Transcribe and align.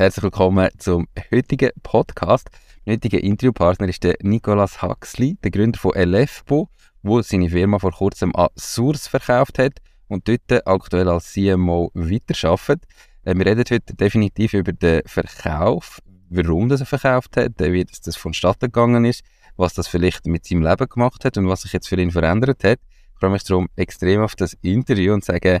herzlich 0.00 0.22
willkommen 0.22 0.70
zum 0.78 1.08
heutigen 1.30 1.72
Podcast. 1.82 2.48
Mein 2.86 2.94
heutiger 2.94 3.22
Interviewpartner 3.22 3.86
ist 3.86 4.02
der 4.02 4.14
Nicolas 4.22 4.80
Huxley, 4.80 5.36
der 5.44 5.50
Gründer 5.50 5.78
von 5.78 5.92
LFBO, 5.94 6.70
wo 7.02 7.20
seine 7.20 7.50
Firma 7.50 7.78
vor 7.78 7.92
kurzem 7.92 8.34
an 8.34 8.48
Source 8.56 9.08
verkauft 9.08 9.58
hat 9.58 9.74
und 10.08 10.26
dort 10.26 10.66
aktuell 10.66 11.06
als 11.06 11.34
CMO 11.34 11.90
weiterarbeitet. 11.92 12.84
Äh, 13.24 13.34
wir 13.34 13.44
reden 13.44 13.62
heute 13.70 13.94
definitiv 13.94 14.54
über 14.54 14.72
den 14.72 15.02
Verkauf, 15.04 16.00
warum 16.30 16.70
das 16.70 16.80
er 16.80 16.86
verkauft 16.86 17.36
hat, 17.36 17.58
wie 17.58 17.84
das 17.84 18.16
vonstatten 18.16 18.72
gegangen 18.72 19.04
ist, 19.04 19.22
was 19.56 19.74
das 19.74 19.86
vielleicht 19.86 20.24
mit 20.24 20.46
seinem 20.46 20.62
Leben 20.62 20.88
gemacht 20.88 21.26
hat 21.26 21.36
und 21.36 21.46
was 21.46 21.60
sich 21.60 21.74
jetzt 21.74 21.90
für 21.90 22.00
ihn 22.00 22.10
verändert 22.10 22.64
hat. 22.64 22.78
Ich 23.12 23.20
freue 23.20 23.32
mich 23.32 23.44
darum 23.44 23.68
extrem 23.76 24.22
auf 24.22 24.34
das 24.34 24.54
Interview 24.62 25.12
und 25.12 25.26
sage 25.26 25.60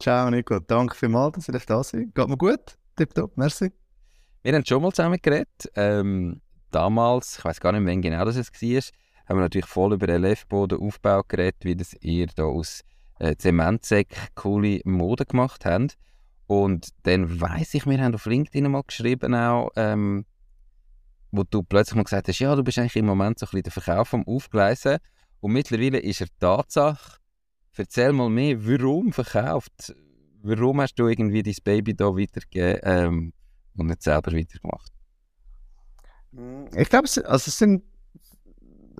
Ciao 0.00 0.30
Nico, 0.30 0.58
danke 0.60 0.96
vielmals, 0.96 1.44
dass 1.44 1.54
ich 1.54 1.66
da 1.66 1.84
sein 1.84 2.10
Geht 2.14 2.26
mir 2.26 2.36
gut? 2.38 2.78
Tipptopp, 2.96 3.36
merci. 3.36 3.70
Wir 4.42 4.54
haben 4.54 4.64
schon 4.64 4.80
mal 4.80 4.92
zusammen 4.92 5.18
geredet. 5.20 5.70
Ähm, 5.74 6.40
damals, 6.70 7.36
ich 7.36 7.44
weiß 7.44 7.60
gar 7.60 7.72
nicht, 7.72 7.84
wann 7.84 8.00
genau 8.00 8.24
das 8.24 8.36
war, 8.36 8.42
haben 8.42 9.36
wir 9.36 9.42
natürlich 9.42 9.66
voll 9.66 9.92
über 9.92 10.06
den 10.06 10.24
Aufbau 10.80 11.22
geredet, 11.28 11.58
wie 11.64 11.76
das 11.76 11.94
ihr 12.00 12.28
da 12.34 12.44
aus 12.44 12.80
äh, 13.18 13.36
Zementsäck 13.36 14.16
coole 14.34 14.80
Mode 14.84 15.26
gemacht 15.26 15.66
habt. 15.66 15.98
Und 16.46 16.88
dann 17.02 17.38
weiss 17.38 17.74
ich, 17.74 17.84
wir 17.84 18.02
haben 18.02 18.14
auf 18.14 18.24
LinkedIn 18.24 18.70
mal 18.70 18.84
geschrieben 18.86 19.34
auch, 19.34 19.68
ähm, 19.76 20.24
wo 21.30 21.42
du 21.42 21.62
plötzlich 21.62 21.96
mal 21.96 22.04
gesagt 22.04 22.26
hast, 22.26 22.38
ja, 22.38 22.56
du 22.56 22.64
bist 22.64 22.78
eigentlich 22.78 22.96
im 22.96 23.04
Moment 23.04 23.38
so 23.38 23.44
ein 23.44 23.50
bisschen 23.50 23.62
der 23.64 23.72
Verkauf 23.72 24.14
am 24.14 24.26
Aufgleisen. 24.26 24.96
Und 25.40 25.52
mittlerweile 25.52 25.98
ist 25.98 26.22
er 26.22 26.28
Tatsache, 26.38 27.20
Erzähl 27.76 28.12
mal 28.12 28.28
mehr, 28.28 28.66
warum 28.66 29.12
verkauft? 29.12 29.94
Warum 30.42 30.80
hast 30.80 30.94
du 30.94 31.06
irgendwie 31.06 31.42
dein 31.42 31.54
Baby 31.64 31.94
da 31.94 32.06
weitergegeben 32.06 32.80
ähm, 32.82 33.32
und 33.76 33.86
nicht 33.86 34.02
selber 34.02 34.32
weitergemacht? 34.32 34.92
Ich 36.76 36.88
glaube, 36.88 37.06
es, 37.06 37.18
also 37.18 37.48
es 37.48 37.58
sind 37.58 37.82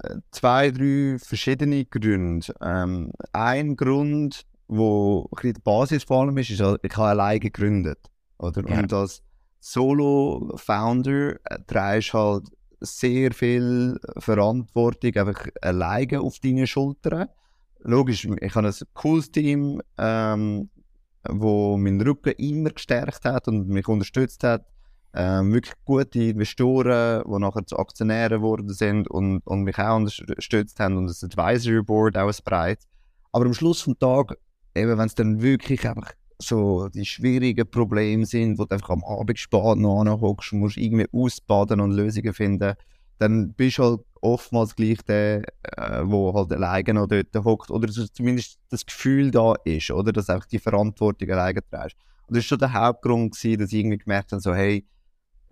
äh, 0.03 0.17
zwei, 0.31 0.71
drei 0.71 1.19
verschiedene 1.19 1.85
Gründe. 1.85 2.53
Ähm, 2.61 3.13
ein 3.33 3.77
Grund, 3.77 4.47
wo 4.69 5.29
die 5.43 5.53
Basis 5.53 6.05
vor 6.05 6.23
allem 6.23 6.39
ist, 6.39 6.51
ist, 6.51 6.61
ich 6.61 6.97
habe 6.97 7.09
alleine 7.09 7.41
gegründet. 7.41 7.99
Oder? 8.39 8.69
Ja. 8.69 8.81
Und 8.81 8.93
als 8.93 9.23
Solo-Founder 9.61 11.37
äh, 11.45 11.59
trägst 11.67 12.15
halt 12.15 12.49
sehr 12.81 13.33
viel 13.33 14.01
Verantwortung 14.19 15.15
einfach 15.17 15.47
alleine 15.61 16.21
auf 16.21 16.39
deine 16.39 16.67
Schultern 16.67 17.29
logisch, 17.83 18.25
ich 18.25 18.55
habe 18.55 18.69
ein 18.69 18.75
cooles 18.95 19.31
Team, 19.31 19.81
ähm, 19.99 20.71
wo 21.29 21.77
meinen 21.77 22.01
Rücken 22.01 22.33
immer 22.39 22.71
gestärkt 22.71 23.25
hat 23.25 23.49
und 23.49 23.69
mich 23.69 23.89
unterstützt 23.89 24.45
hat. 24.45 24.67
Ähm, 25.13 25.53
wirklich 25.53 25.75
gute 25.85 26.23
Investoren, 26.23 27.25
die 27.27 27.39
nachher 27.41 27.67
zu 27.67 27.79
Aktionären 27.79 28.41
geworden 28.41 28.69
sind 28.73 29.11
und, 29.11 29.41
und 29.45 29.65
mich 29.65 29.77
auch 29.79 29.97
unterstützt 29.97 30.79
haben 30.79 30.97
und 30.97 31.09
das 31.09 31.25
Advisory 31.25 31.83
Board 31.83 32.17
auch 32.17 32.33
breit. 32.45 32.79
Aber 33.33 33.47
am 33.47 33.55
Schluss 33.55 33.85
des 33.85 33.99
Tages, 33.99 34.37
wenn 34.75 35.01
es 35.01 35.15
dann 35.17 35.43
wirklich 35.43 35.87
einfach 35.89 36.13
so 36.39 36.89
die 36.89 37.05
schwierigen 37.05 37.69
Probleme 37.69 38.25
sind, 38.25 38.59
wo 38.59 38.65
du 38.65 38.75
einfach 38.75 38.91
am 38.91 39.05
Abend 39.05 39.39
spät 39.39 39.77
noch 39.77 40.01
anhockst, 40.01 40.53
musst 40.53 40.77
irgendwie 40.77 41.07
ausbaden 41.13 41.81
und 41.81 41.93
Lösungen 41.93 42.33
finden, 42.33 42.75
dann 43.21 43.53
bist 43.53 43.79
du 43.79 43.85
halt 43.85 44.01
oftmals 44.23 44.75
gleich 44.75 45.03
der, 45.03 45.43
äh, 45.63 46.01
wo 46.05 46.33
halt 46.35 46.53
alleine 46.53 46.95
noch 46.95 47.07
dort 47.07 47.35
hockt 47.45 47.71
oder 47.71 47.89
zumindest 47.89 48.59
das 48.71 48.85
Gefühl 48.85 49.31
da 49.31 49.55
ist, 49.65 49.91
oder, 49.91 50.13
dass 50.13 50.31
auch 50.31 50.45
die 50.47 50.59
Verantwortung 50.59 51.31
alleine 51.31 51.61
trägst. 51.71 51.97
Und 52.27 52.37
das 52.37 52.45
war 52.45 52.49
schon 52.49 52.59
der 52.59 52.73
Hauptgrund 52.73 53.35
gewesen, 53.35 53.61
dass 53.61 53.73
ich 53.73 53.81
irgendwie 53.81 53.99
gemerkt 53.99 54.33
habe, 54.33 54.41
so, 54.41 54.55
hey, 54.55 54.87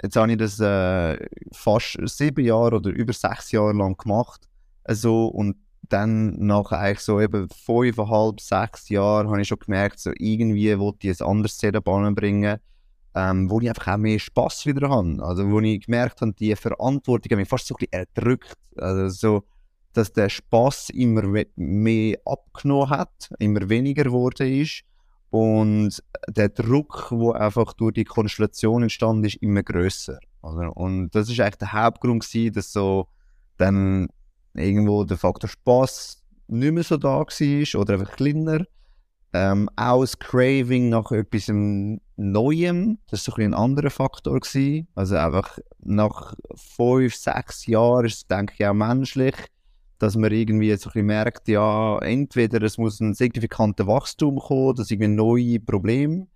jetzt 0.03 0.17
habe 0.17 0.33
ich 0.33 0.39
das 0.39 0.61
äh, 0.61 1.19
fast 1.53 1.99
sieben 2.05 2.45
Jahre 2.45 2.77
oder 2.77 2.91
über 2.91 3.13
sechs 3.13 3.53
Jahre 3.53 3.73
lang 3.73 3.97
gemacht, 3.97 4.49
also, 4.85 5.27
und 5.27 5.57
dann 5.83 6.39
nach 6.39 6.73
eigentlich 6.73 7.01
so 7.01 7.21
eben 7.21 7.49
fünfeinhalb, 7.51 8.41
sechs 8.41 8.89
Jahren 8.89 9.29
habe 9.29 9.43
ich 9.43 9.49
schon 9.49 9.59
gemerkt, 9.59 10.01
so 10.01 10.11
irgendwie 10.17 10.79
wollte 10.79 11.09
ich 11.09 11.21
ein 11.21 11.27
anderes 11.27 11.59
Setup 11.59 11.85
bringen 11.85 12.59
ähm, 13.15 13.51
wo 13.51 13.61
ich 13.61 13.69
einfach 13.69 13.95
auch 13.95 13.99
mehr 13.99 14.19
Spass 14.19 14.67
wieder 14.67 14.89
habe. 14.89 15.23
Also 15.23 15.51
wo 15.51 15.61
ich 15.61 15.87
gemerkt 15.87 16.21
habe, 16.21 16.33
die 16.33 16.55
Verantwortung 16.55 17.31
hat 17.31 17.39
mich 17.39 17.49
fast 17.49 17.67
so 17.67 17.75
ein 17.75 17.87
bisschen 17.87 18.07
erdrückt. 18.15 18.57
Also 18.77 19.09
so, 19.09 19.45
dass 19.93 20.13
der 20.13 20.29
Spass 20.29 20.91
immer 20.91 21.23
mehr 21.57 22.19
abgenommen 22.25 22.91
hat, 22.91 23.31
immer 23.39 23.69
weniger 23.69 24.05
geworden 24.05 24.47
ist 24.47 24.83
und 25.31 26.03
der 26.29 26.49
Druck, 26.51 27.09
wo 27.11 27.33
einfach 27.33 27.73
durch 27.75 27.95
die 27.95 28.05
Konstellation 28.05 28.83
entstanden 28.83 29.25
ist, 29.25 29.37
immer 29.37 29.63
größer. 29.63 30.19
Also, 30.43 30.73
und 30.75 31.11
das 31.11 31.29
ist 31.29 31.41
eigentlich 31.41 31.57
der 31.57 31.73
Hauptgrund 31.73 32.25
gewesen, 32.25 32.55
dass 32.55 32.73
so 32.73 33.09
dann 33.57 34.09
irgendwo 34.55 35.05
der 35.05 35.19
Faktor 35.19 35.51
Spass 35.51 36.23
nicht 36.47 36.73
mehr 36.73 36.85
so 36.85 36.97
da 36.97 37.19
war 37.21 37.81
oder 37.81 37.95
einfach 37.95 38.17
kleiner 38.17 38.65
ähm, 39.33 39.69
auch 39.77 40.01
das 40.01 40.19
Craving 40.19 40.89
nach 40.89 41.11
etwas 41.13 41.49
Neuem, 42.19 42.99
das 43.11 43.27
war 43.29 43.35
so 43.37 43.41
ein, 43.41 43.53
ein 43.53 43.55
anderer 43.55 43.91
Faktor. 43.91 44.41
Gewesen. 44.41 44.89
Also 44.95 45.17
einfach 45.17 45.59
nach 45.79 46.35
fünf, 46.55 47.15
sechs 47.15 47.67
Jahren 47.67 48.07
ist 48.07 48.15
es, 48.15 48.27
denke 48.27 48.55
ich, 48.59 48.67
auch 48.67 48.75
menschlich, 48.75 49.35
dass 49.99 50.17
man 50.17 50.33
irgendwie 50.33 50.75
so 50.77 50.91
ein 50.93 51.07
merkt, 51.07 51.49
ja, 51.49 51.99
entweder 52.01 52.61
es 52.63 52.77
muss 52.77 53.01
ein 53.01 53.15
signifikanter 53.15 53.87
Wachstum 53.87 54.39
kommen, 54.39 54.75
dass 54.75 54.91
irgendwie 54.91 55.09
neue 55.09 55.61
Probleme 55.61 56.27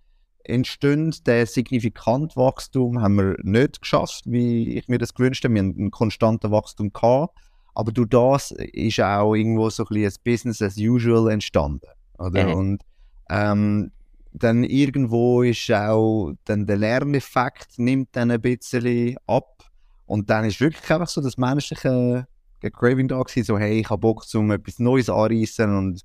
entstehen. 0.45 1.13
Der 1.25 1.45
signifikante 1.45 2.35
Wachstum 2.37 3.01
haben 3.01 3.15
wir 3.15 3.35
nicht 3.43 3.81
geschafft, 3.81 4.23
wie 4.25 4.77
ich 4.77 4.87
mir 4.87 4.97
das 4.97 5.13
gewünscht 5.13 5.43
habe. 5.43 5.53
Wir 5.53 5.63
haben 5.63 5.75
ein 5.77 5.91
konstantes 5.91 6.49
Wachstum 6.49 6.91
gehabt. 6.93 7.37
Aber 7.75 7.91
durch 7.91 8.09
das 8.09 8.51
ist 8.51 8.99
auch 9.01 9.33
irgendwo 9.33 9.69
so 9.69 9.85
ein, 9.89 10.05
ein 10.05 10.13
Business 10.23 10.61
as 10.61 10.77
usual 10.77 11.31
entstanden. 11.31 11.87
Oder? 12.19 12.47
Mhm. 12.47 12.53
Und 12.53 12.83
ähm, 13.29 13.91
dann 14.33 14.63
irgendwo 14.63 15.43
ist 15.43 15.71
auch 15.71 16.33
dann 16.45 16.65
der 16.65 16.77
Lerneffekt 16.77 17.77
nimmt 17.77 18.09
dann 18.13 18.31
ein 18.31 18.41
bisschen 18.41 19.15
ab. 19.27 19.63
Und 20.05 20.29
dann 20.29 20.45
ist 20.45 20.59
wirklich 20.59 20.89
einfach 20.91 21.07
so 21.07 21.21
das 21.21 21.37
menschliche 21.37 22.27
Craving 22.71 23.07
da 23.07 23.21
gewesen, 23.21 23.45
so 23.45 23.57
hey, 23.57 23.79
ich 23.79 23.89
habe 23.89 23.99
Bock, 23.99 24.25
um 24.33 24.51
etwas 24.51 24.79
Neues 24.79 25.09
anreißen 25.09 25.75
und, 25.75 26.01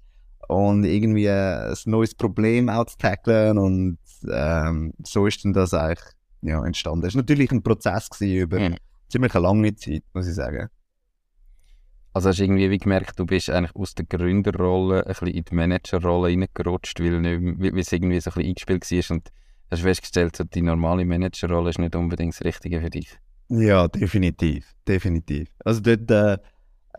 und 0.48 0.84
irgendwie 0.84 1.28
ein 1.28 1.75
neues 1.86 2.14
Problem 2.14 2.69
auch 2.69 2.86
zu 2.86 2.98
tackeln 2.98 3.58
und 3.58 3.98
ähm, 4.31 4.92
so 5.04 5.26
ist 5.26 5.44
dann 5.44 5.52
das 5.52 5.74
eigentlich 5.74 6.04
ja, 6.42 6.64
entstanden. 6.64 7.06
Es 7.06 7.14
war 7.14 7.22
natürlich 7.22 7.50
ein 7.52 7.62
Prozess 7.62 8.08
über 8.20 8.58
mhm. 8.58 8.76
ziemlich 9.08 9.34
eine 9.34 9.42
lange 9.42 9.74
Zeit, 9.76 10.02
muss 10.14 10.26
ich 10.26 10.34
sagen. 10.34 10.69
Also 12.19 12.31
hast 12.31 12.41
du 12.41 12.43
irgendwie 12.43 12.69
wie 12.69 12.79
gemerkt, 12.79 13.17
du 13.20 13.25
bist 13.25 13.49
eigentlich 13.49 13.76
aus 13.76 13.94
der 13.94 14.05
Gründerrolle 14.05 15.06
ein 15.06 15.06
bisschen 15.06 15.29
in 15.29 15.44
die 15.44 15.55
Managerrolle 15.55 16.31
reingerutscht, 16.31 16.99
weil, 16.99 17.20
nicht, 17.20 17.76
es 17.76 17.93
irgendwie 17.93 18.19
so 18.19 18.31
ein 18.31 18.35
bisschen 18.35 18.49
eingespielt 18.49 18.91
war 18.91 19.17
und 19.17 19.29
hast 19.70 19.82
festgestellt, 19.82 20.35
so 20.35 20.43
die 20.43 20.62
normale 20.62 21.05
Managerrolle 21.05 21.70
ist 21.70 21.79
nicht 21.79 21.94
unbedingt 21.94 22.35
das 22.35 22.43
Richtige 22.43 22.81
für 22.81 22.91
dich. 22.91 23.17
Ja, 23.50 23.87
definitiv, 23.87 24.75
definitiv. 24.88 25.49
Also 25.65 25.81
dort, 25.81 26.11
äh, 26.11 26.38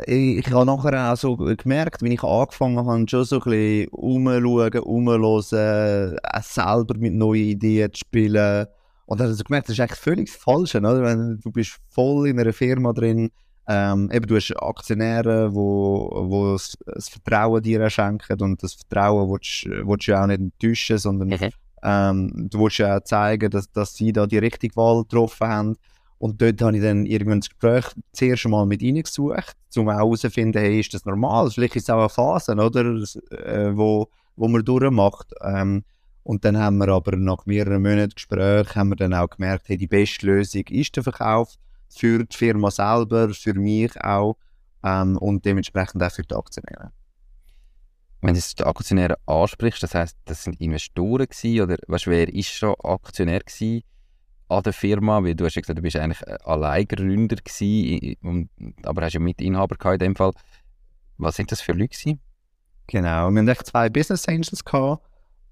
ich, 0.06 0.38
ich 0.38 0.52
habe 0.54 0.66
nachher 0.66 1.12
auch 1.12 1.18
so 1.18 1.36
gemerkt, 1.36 2.02
wenn 2.02 2.14
ich 2.14 2.24
angefangen 2.24 2.78
habe, 2.78 3.06
schon 3.10 3.26
so 3.26 3.42
ein 3.42 3.52
bisschen 3.52 3.90
rumschauen, 3.90 4.78
rumhören, 4.78 6.18
auch 6.24 6.44
selber 6.44 6.98
mit 6.98 7.14
neuen 7.14 7.44
Ideen 7.44 7.92
zu 7.92 8.00
spielen. 8.00 8.68
Und 9.06 9.20
dann 9.20 9.28
habe 9.28 9.36
ich 9.38 9.44
gemerkt, 9.44 9.68
das 9.68 9.74
ist 9.74 9.82
eigentlich 9.82 10.00
völlig 10.00 10.30
falsch, 10.30 10.76
oder? 10.76 11.36
Du 11.36 11.52
bist 11.52 11.78
voll 11.90 12.30
in 12.30 12.40
einer 12.40 12.54
Firma 12.54 12.94
drin, 12.94 13.32
ähm, 13.72 14.10
eben, 14.12 14.26
du 14.26 14.36
hast 14.36 14.52
Aktionäre, 14.60 15.54
wo, 15.54 16.10
wo 16.26 16.54
das, 16.54 16.76
das 16.88 17.08
Vertrauen 17.08 17.62
dir 17.62 17.88
schenken 17.92 18.42
und 18.42 18.64
das 18.64 18.74
Vertrauen 18.74 19.30
willst, 19.30 19.66
willst 19.88 20.08
du 20.08 20.20
auch 20.20 20.26
nicht 20.26 20.40
enttäuschen, 20.40 20.98
sondern 20.98 21.30
Mhm. 21.30 21.50
ähm, 21.84 22.50
du 22.50 22.62
willst 22.62 22.80
ja 22.80 22.98
auch 22.98 23.04
zeigen, 23.04 23.52
dass, 23.52 23.72
dass 23.72 23.94
sie 23.94 24.12
da 24.12 24.26
die 24.26 24.40
richtige 24.40 24.76
Wahl 24.76 25.04
getroffen 25.04 25.48
haben. 25.48 25.76
Und 26.18 26.42
dort 26.42 26.62
habe 26.64 26.78
ich 26.78 26.84
dann 26.84 27.06
irgendwann 27.06 27.42
das 27.42 27.50
Gespräch 27.50 27.86
zuerst 28.12 28.46
einmal 28.46 28.66
mit 28.66 28.82
ihnen 28.82 29.04
gesucht, 29.04 29.56
um 29.78 29.88
auch 29.88 29.94
herauszufinden, 29.94 30.60
hey, 30.62 30.80
ist 30.80 30.94
das 30.96 31.06
normal? 31.06 31.52
Vielleicht 31.52 31.76
ist 31.76 31.84
es 31.84 31.90
auch 31.92 32.00
eine 32.00 32.10
Phase, 32.10 32.54
oder? 32.54 33.00
Das, 33.00 33.16
Äh, 33.32 33.78
wo, 33.78 34.10
wo 34.36 34.48
man 34.48 34.66
durchmacht. 34.66 35.32
Ähm, 35.44 35.84
und 36.24 36.44
dann 36.44 36.58
haben 36.58 36.78
wir 36.78 36.90
aber 36.90 37.16
nach 37.16 37.46
mehreren 37.46 37.84
Monaten 37.84 38.16
Gespräch 38.16 38.76
haben 38.76 38.90
wir 38.90 38.96
dann 38.96 39.14
auch 39.14 39.30
gemerkt, 39.30 39.70
hey, 39.70 39.78
die 39.78 39.88
beste 39.88 40.26
Lösung 40.26 40.64
ist 40.70 40.96
der 40.96 41.04
Verkauf 41.04 41.54
für 41.90 42.24
die 42.24 42.38
Firma 42.38 42.72
selber, 42.72 43.30
für 43.34 43.54
mich 43.54 44.00
auch 44.02 44.38
ähm, 44.84 45.18
und 45.18 45.44
dementsprechend 45.46 46.02
auch 46.04 46.12
für 46.12 46.24
die 46.24 46.36
Aktionäre. 46.36 46.92
Wenn 48.22 48.34
du 48.34 48.42
die 48.42 48.64
Aktionäre 48.64 49.18
ansprichst, 49.26 49.82
das 49.82 49.96
heisst, 49.96 50.18
das 50.26 50.44
sind 50.44 50.60
Investoren 50.60 51.26
gewesen, 51.26 51.62
oder 51.62 51.78
weißt, 51.88 52.08
wer 52.08 52.28
ist 52.34 52.50
schon 52.50 52.76
Aktionär 52.84 53.40
gewesen 53.40 53.84
an 54.50 54.64
der 54.64 54.74
Firma? 54.74 55.24
Weil 55.24 55.36
du 55.36 55.46
hast 55.46 55.56
ja 55.56 55.62
gesagt, 55.62 55.80
du 55.80 55.82
bist 55.84 55.96
eigentlich 55.96 56.22
Alleingründer 56.46 57.38
gewesen, 57.38 58.50
aber 58.84 59.04
hast 59.04 59.14
ja 59.14 59.20
Mitinhaber 59.22 59.78
gehabt 59.78 60.02
in 60.02 60.10
dem 60.10 60.16
Fall. 60.16 60.34
Was 61.18 61.38
sind 61.38 61.52
das 61.52 61.62
für 61.62 61.72
Leute 61.72 61.90
gewesen? 61.90 62.20
Genau, 62.88 63.30
wir 63.30 63.42
hatten 63.42 63.66
zwei 63.66 63.90
Business 63.90 64.28
Angels, 64.28 64.66
gehabt, 64.66 65.06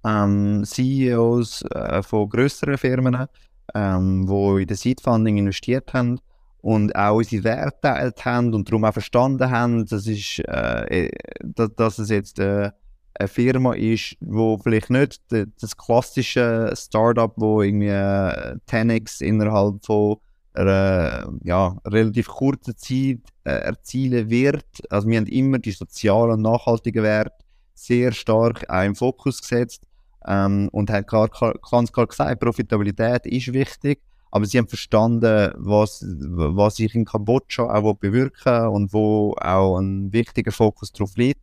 ähm, 0.04 0.64
CEOs 0.66 1.62
äh, 1.72 2.02
von 2.02 2.28
grösseren 2.28 2.78
Firmen, 2.78 3.28
ähm, 3.76 4.26
die 4.28 4.62
in 4.62 4.68
das 4.68 4.82
Seed 4.82 5.02
Funding 5.02 5.38
investiert 5.38 5.94
haben 5.94 6.20
und 6.62 6.96
auch 6.96 7.18
unsere 7.18 7.44
Werte 7.44 7.76
geteilt 7.82 8.26
haben 8.26 8.54
und 8.54 8.70
darum 8.70 8.86
auch 8.86 8.94
verstanden 8.94 9.50
haben, 9.50 9.86
dass, 9.86 10.08
ist, 10.08 10.40
äh, 10.40 11.10
dass, 11.44 11.76
dass 11.76 12.00
es 12.00 12.10
jetzt 12.10 12.40
äh, 12.40 12.72
eine 13.20 13.28
Firma 13.28 13.74
ist, 13.74 14.16
wo 14.20 14.58
vielleicht 14.58 14.90
nicht 14.90 15.22
das 15.30 15.78
klassische 15.78 16.72
Startup, 16.76 17.34
wo 17.36 17.62
irgendwie 17.62 17.88
äh, 17.88 18.58
10x 18.70 19.22
innerhalb 19.22 19.86
von 19.86 20.18
einer 20.54 21.32
ja, 21.44 21.78
relativ 21.86 22.28
kurzen 22.28 22.76
Zeit 22.78 23.20
äh, 23.44 23.52
erzielen 23.52 24.30
wird. 24.30 24.66
Also 24.90 25.08
wir 25.08 25.18
haben 25.18 25.28
immer 25.28 25.60
die 25.60 25.72
sozialen 25.72 26.32
und 26.32 26.42
nachhaltigen 26.42 27.04
Werte 27.04 27.46
sehr 27.74 28.12
stark 28.12 28.68
auch 28.70 28.84
im 28.84 28.96
Fokus 28.96 29.40
gesetzt 29.40 29.84
ähm, 30.26 30.70
und 30.72 30.90
haben 30.90 31.06
klar, 31.06 31.30
klar, 31.30 31.54
ganz 31.70 31.92
klar 31.92 32.08
gesagt, 32.08 32.40
Profitabilität 32.40 33.26
ist 33.26 33.54
wichtig, 33.54 34.02
aber 34.32 34.46
sie 34.46 34.58
haben 34.58 34.68
verstanden, 34.68 35.54
was, 35.58 36.06
was 36.06 36.80
ich 36.80 36.96
in 36.96 37.06
Kambodscha 37.06 37.64
auch 37.64 37.94
bewirken 37.94 38.68
und 38.68 38.94
wo 38.94 39.36
auch 39.40 39.78
ein 39.78 40.12
wichtiger 40.12 40.52
Fokus 40.52 40.92
drauf 40.92 41.16
liegt. 41.16 41.42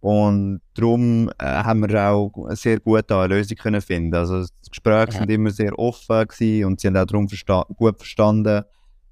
Und 0.00 0.62
darum 0.74 1.30
äh, 1.38 1.44
haben 1.44 1.86
wir 1.86 2.10
auch 2.10 2.32
sehr 2.50 2.80
gut 2.80 3.12
eine 3.12 3.26
Lösung 3.26 3.58
können 3.58 3.82
finden. 3.82 4.14
Also 4.14 4.44
die 4.44 4.70
Gespräche 4.70 5.12
Ja. 5.12 5.18
sind 5.18 5.30
immer 5.30 5.50
sehr 5.50 5.78
offen 5.78 6.26
gewesen 6.26 6.64
und 6.64 6.80
sie 6.80 6.88
haben 6.88 6.96
auch 6.96 7.04
darum 7.04 7.28
versta 7.28 7.66
gut 7.76 7.98
verstanden, 7.98 8.64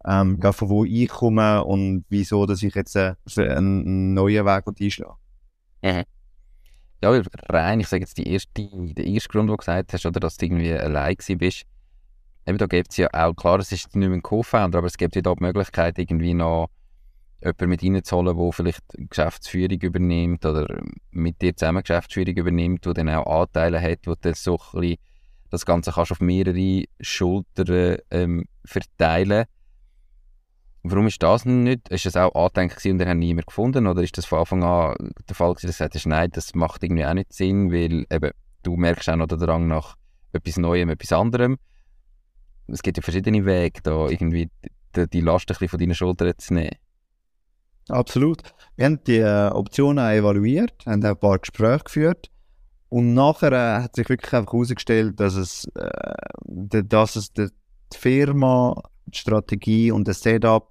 ähm, 0.07 0.39
ja, 0.43 0.53
von 0.53 0.69
wo 0.71 0.85
ich 0.85 1.09
komme 1.09 1.63
und 1.65 2.05
wieso, 2.09 2.47
dass 2.47 2.63
ich 2.63 2.75
jetzt 2.75 2.97
äh, 2.97 3.15
einen, 3.37 4.15
neuen 4.15 4.47
Weg 4.47 4.65
einschlage. 4.81 5.17
Ja, 7.01 7.23
rein, 7.49 7.81
ich 7.81 7.89
sage 7.89 8.03
jetzt, 8.03 8.19
die 8.19 8.29
erste, 8.29 8.49
der 8.55 9.07
erste 9.07 9.29
Grund, 9.29 9.49
den 9.49 9.53
du 9.53 9.57
gesagt 9.57 9.93
hast, 9.93 10.05
oder, 10.05 10.19
dass 10.19 10.37
du 10.37 10.47
irgendwie 10.47 10.73
allein 10.73 11.17
bist, 11.37 11.65
eben 12.45 12.59
da 12.59 12.67
gibt 12.67 12.91
es 12.91 12.97
ja 12.97 13.09
auch, 13.13 13.35
klar, 13.35 13.61
es 13.61 13.71
ist 13.71 13.95
nicht 13.95 14.09
mehr 14.09 14.11
ein 14.11 14.23
Co-Founder, 14.23 14.79
aber 14.79 14.89
es 14.89 14.97
gibt 14.97 15.15
ja 15.15 15.23
da 15.23 15.35
die 15.35 15.45
Möglichkeit, 15.45 15.99
irgendwie 15.99 16.35
noch 16.35 16.71
jemanden 17.41 17.69
mit 17.69 17.83
reinzuholen, 17.85 18.37
der 18.37 18.53
vielleicht 18.53 18.83
Geschäftsführung 19.11 19.81
übernimmt 19.81 20.45
oder 20.45 20.67
mit 21.13 21.41
dir 21.41 21.55
zusammen 21.55 21.83
Geschäftsführung 21.83 22.35
übernimmt, 22.35 22.85
der 22.85 22.95
dann 22.95 23.09
auch 23.11 23.43
Anteile 23.43 23.81
hat, 23.81 24.01
wo 24.07 24.15
du 24.21 24.35
so 24.35 24.59
ein 24.73 24.81
bisschen 24.81 24.97
das 25.51 25.65
Ganze 25.65 25.93
kannst 25.93 26.13
auf 26.13 26.21
mehrere 26.21 26.85
Schultern 27.01 27.99
ähm, 28.11 28.45
verteilen 28.65 29.47
Warum 30.91 31.07
ist 31.07 31.23
das 31.23 31.45
nicht? 31.45 31.89
Ist 31.91 32.07
das 32.07 32.17
auch 32.17 32.35
angedenkt 32.35 32.77
gewesen 32.77 32.93
und 32.93 33.01
ihr 33.01 33.09
habt 33.09 33.19
niemand 33.19 33.47
gefunden? 33.47 33.87
Oder 33.87 34.03
ist 34.03 34.17
das 34.17 34.25
von 34.25 34.39
Anfang 34.39 34.63
an 34.63 35.13
der 35.29 35.37
Fall 35.37 35.53
gewesen, 35.53 35.67
dass 35.67 35.77
du 35.77 35.85
gesagt 35.85 35.95
hast, 35.95 36.07
nein, 36.07 36.31
das 36.33 36.55
macht 36.55 36.83
irgendwie 36.83 37.05
auch 37.05 37.15
nicht 37.15 37.33
Sinn, 37.33 37.71
weil 37.73 38.07
eben, 38.11 38.31
du 38.63 38.77
merkst 38.77 39.09
auch 39.11 39.17
noch 39.17 39.27
den 39.27 39.39
Drang 39.39 39.67
nach 39.67 39.97
etwas 40.33 40.57
Neuem, 40.57 40.89
etwas 40.89 41.13
anderem. 41.13 41.59
Es 42.69 42.83
gibt 42.83 42.97
ja 42.97 43.03
verschiedene 43.03 43.45
Wege, 43.45 43.81
da 43.83 44.09
irgendwie 44.09 44.51
die, 44.97 45.09
die 45.09 45.21
Last 45.21 45.51
ein 45.51 45.69
von 45.69 45.79
deinen 45.79 45.95
Schultern 45.95 46.35
zu 46.39 46.55
nehmen. 46.55 46.77
Absolut. 47.89 48.43
Wir 48.77 48.87
haben 48.87 49.03
die 49.05 49.19
äh, 49.19 49.49
Optionen 49.49 50.05
evaluiert, 50.11 50.85
haben 50.87 51.05
ein 51.05 51.17
paar 51.17 51.39
Gespräche 51.39 51.85
geführt 51.85 52.31
und 52.89 53.15
nachher 53.15 53.53
äh, 53.53 53.83
hat 53.83 53.97
sich 53.97 54.09
wirklich 54.09 54.33
einfach 54.33 54.53
herausgestellt, 54.53 55.19
dass 55.21 55.35
es, 55.35 55.67
äh, 55.75 56.85
dass 56.85 57.17
es 57.17 57.33
die 57.33 57.49
Firma, 57.95 58.81
die 59.07 59.19
Strategie 59.19 59.91
und 59.91 60.07
das 60.07 60.21
Setup 60.21 60.71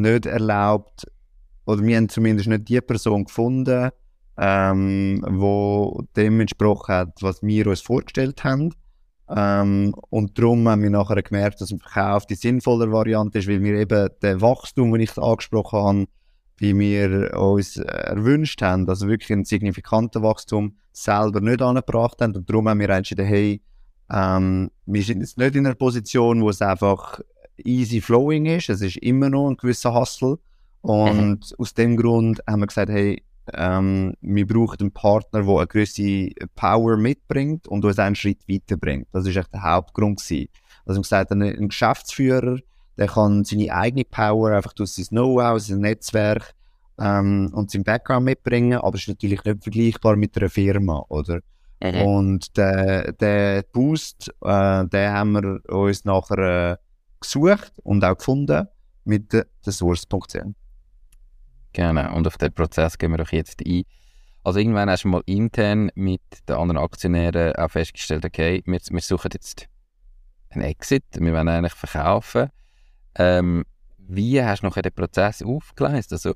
nicht 0.00 0.26
erlaubt, 0.26 1.06
oder 1.66 1.82
wir 1.82 1.96
haben 1.96 2.08
zumindest 2.08 2.48
nicht 2.48 2.68
die 2.68 2.80
Person 2.80 3.24
gefunden, 3.24 3.90
ähm, 4.38 5.24
wo 5.28 6.02
dem 6.16 6.40
entsprochen 6.40 6.94
hat, 6.94 7.22
was 7.22 7.42
wir 7.42 7.66
uns 7.66 7.80
vorgestellt 7.80 8.44
haben. 8.44 8.74
Ähm, 9.28 9.94
und 10.10 10.38
darum 10.38 10.68
haben 10.68 10.82
wir 10.82 10.90
nachher 10.90 11.20
gemerkt, 11.22 11.60
dass 11.60 11.72
ein 11.72 11.80
Verkauf 11.80 12.26
die 12.26 12.36
sinnvollere 12.36 12.92
Variante 12.92 13.38
ist, 13.38 13.48
weil 13.48 13.62
wir 13.62 13.74
eben 13.74 14.08
den 14.22 14.40
Wachstum, 14.40 14.92
den 14.92 15.00
ich 15.00 15.18
angesprochen 15.18 15.78
habe, 15.80 16.06
wie 16.58 16.78
wir 16.78 17.36
uns 17.36 17.76
erwünscht 17.76 18.62
haben, 18.62 18.88
also 18.88 19.08
wirklich 19.08 19.30
ein 19.30 19.44
signifikantes 19.44 20.22
Wachstum 20.22 20.76
selber 20.92 21.40
nicht 21.40 21.60
angebracht 21.60 22.20
haben. 22.20 22.36
Und 22.36 22.48
darum 22.48 22.68
haben 22.68 22.80
wir 22.80 22.88
entschieden, 22.90 23.26
hey, 23.26 23.60
ähm, 24.10 24.70
wir 24.86 25.02
sind 25.02 25.20
jetzt 25.20 25.36
nicht 25.36 25.56
in 25.56 25.66
einer 25.66 25.74
Position, 25.74 26.40
wo 26.42 26.50
es 26.50 26.62
einfach 26.62 27.20
easy 27.64 28.00
flowing 28.00 28.46
ist. 28.46 28.68
Es 28.68 28.80
ist 28.80 28.96
immer 28.98 29.30
noch 29.30 29.48
ein 29.48 29.56
gewisser 29.56 29.94
Hustle. 29.94 30.38
Und 30.82 31.54
aus 31.58 31.74
dem 31.74 31.96
Grund 31.96 32.40
haben 32.46 32.60
wir 32.60 32.66
gesagt, 32.66 32.90
hey, 32.90 33.22
ähm, 33.54 34.14
wir 34.20 34.46
brauchen 34.46 34.78
einen 34.80 34.92
Partner, 34.92 35.42
der 35.42 35.56
eine 35.56 35.66
gewisse 35.66 36.30
Power 36.54 36.96
mitbringt 36.96 37.68
und 37.68 37.84
uns 37.84 37.98
einen 37.98 38.14
Schritt 38.16 38.40
weiterbringt. 38.48 39.08
Das 39.12 39.26
ist 39.26 39.36
echt 39.36 39.52
der 39.52 39.62
Hauptgrund 39.62 40.20
gewesen. 40.20 40.48
Also 40.84 40.92
wir 40.92 40.94
haben 40.96 41.02
gesagt, 41.02 41.32
ein, 41.32 41.42
ein 41.42 41.68
Geschäftsführer, 41.68 42.58
der 42.96 43.06
kann 43.08 43.44
seine 43.44 43.72
eigene 43.72 44.04
Power 44.04 44.52
einfach 44.52 44.72
durch 44.72 44.92
sein 44.92 45.06
Know-how, 45.06 45.60
sein 45.60 45.78
Netzwerk 45.78 46.54
ähm, 46.98 47.50
und 47.52 47.70
sein 47.70 47.84
Background 47.84 48.24
mitbringen, 48.24 48.78
aber 48.78 48.94
es 48.94 49.02
ist 49.02 49.08
natürlich 49.08 49.44
nicht 49.44 49.62
vergleichbar 49.62 50.16
mit 50.16 50.36
einer 50.36 50.50
Firma, 50.50 51.04
oder? 51.08 51.40
Und 52.04 52.56
der, 52.56 53.12
der 53.12 53.64
Boost, 53.70 54.32
äh, 54.42 54.86
den 54.86 55.10
haben 55.10 55.32
wir 55.32 55.60
uns 55.74 56.04
nachher 56.04 56.38
äh, 56.72 56.76
gesucht 57.32 57.72
und 57.82 58.04
auch 58.04 58.16
gefunden 58.16 58.68
mit 59.04 59.32
der, 59.32 59.46
Source.ch. 59.62 60.36
Genau, 61.72 62.14
und 62.14 62.26
auf 62.26 62.38
den 62.38 62.52
Prozess 62.52 62.96
gehen 62.96 63.10
wir 63.10 63.18
doch 63.18 63.32
jetzt 63.32 63.62
ein. 63.66 63.82
Also 64.42 64.60
irgendwann 64.60 64.88
hast 64.88 65.04
du 65.04 65.08
mal 65.08 65.22
intern 65.26 65.90
mit 65.94 66.22
den 66.48 66.56
anderen 66.56 66.82
Aktionären 66.82 67.56
auch 67.56 67.70
festgestellt, 67.70 68.24
okay, 68.24 68.62
wir, 68.64 68.78
wir 68.78 69.00
suchen 69.00 69.30
jetzt 69.34 69.66
einen 70.50 70.62
Exit, 70.62 71.04
wir 71.18 71.32
wollen 71.32 71.48
eigentlich 71.48 71.74
verkaufen. 71.74 72.50
Ähm, 73.16 73.64
wie 73.98 74.42
hast 74.42 74.62
du 74.62 74.66
noch 74.66 74.76
den 74.76 74.92
Prozess 74.92 75.42
aufgeleistet? 75.42 76.12
Also, 76.12 76.34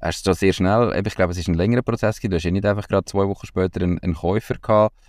hast 0.00 0.26
du 0.26 0.32
sehr 0.34 0.52
schnell, 0.52 1.02
ich 1.04 1.14
glaube, 1.14 1.32
es 1.32 1.38
ist 1.38 1.48
ein 1.48 1.54
längerer 1.54 1.82
Prozess 1.82 2.20
du 2.20 2.34
hast 2.34 2.44
ja 2.44 2.50
nicht 2.50 2.66
einfach 2.66 2.88
gerade 2.88 3.06
zwei 3.06 3.26
Wochen 3.26 3.46
später 3.46 3.82
einen, 3.82 3.98
einen 4.00 4.14
Käufer 4.14 4.54
gehabt. 4.54 5.00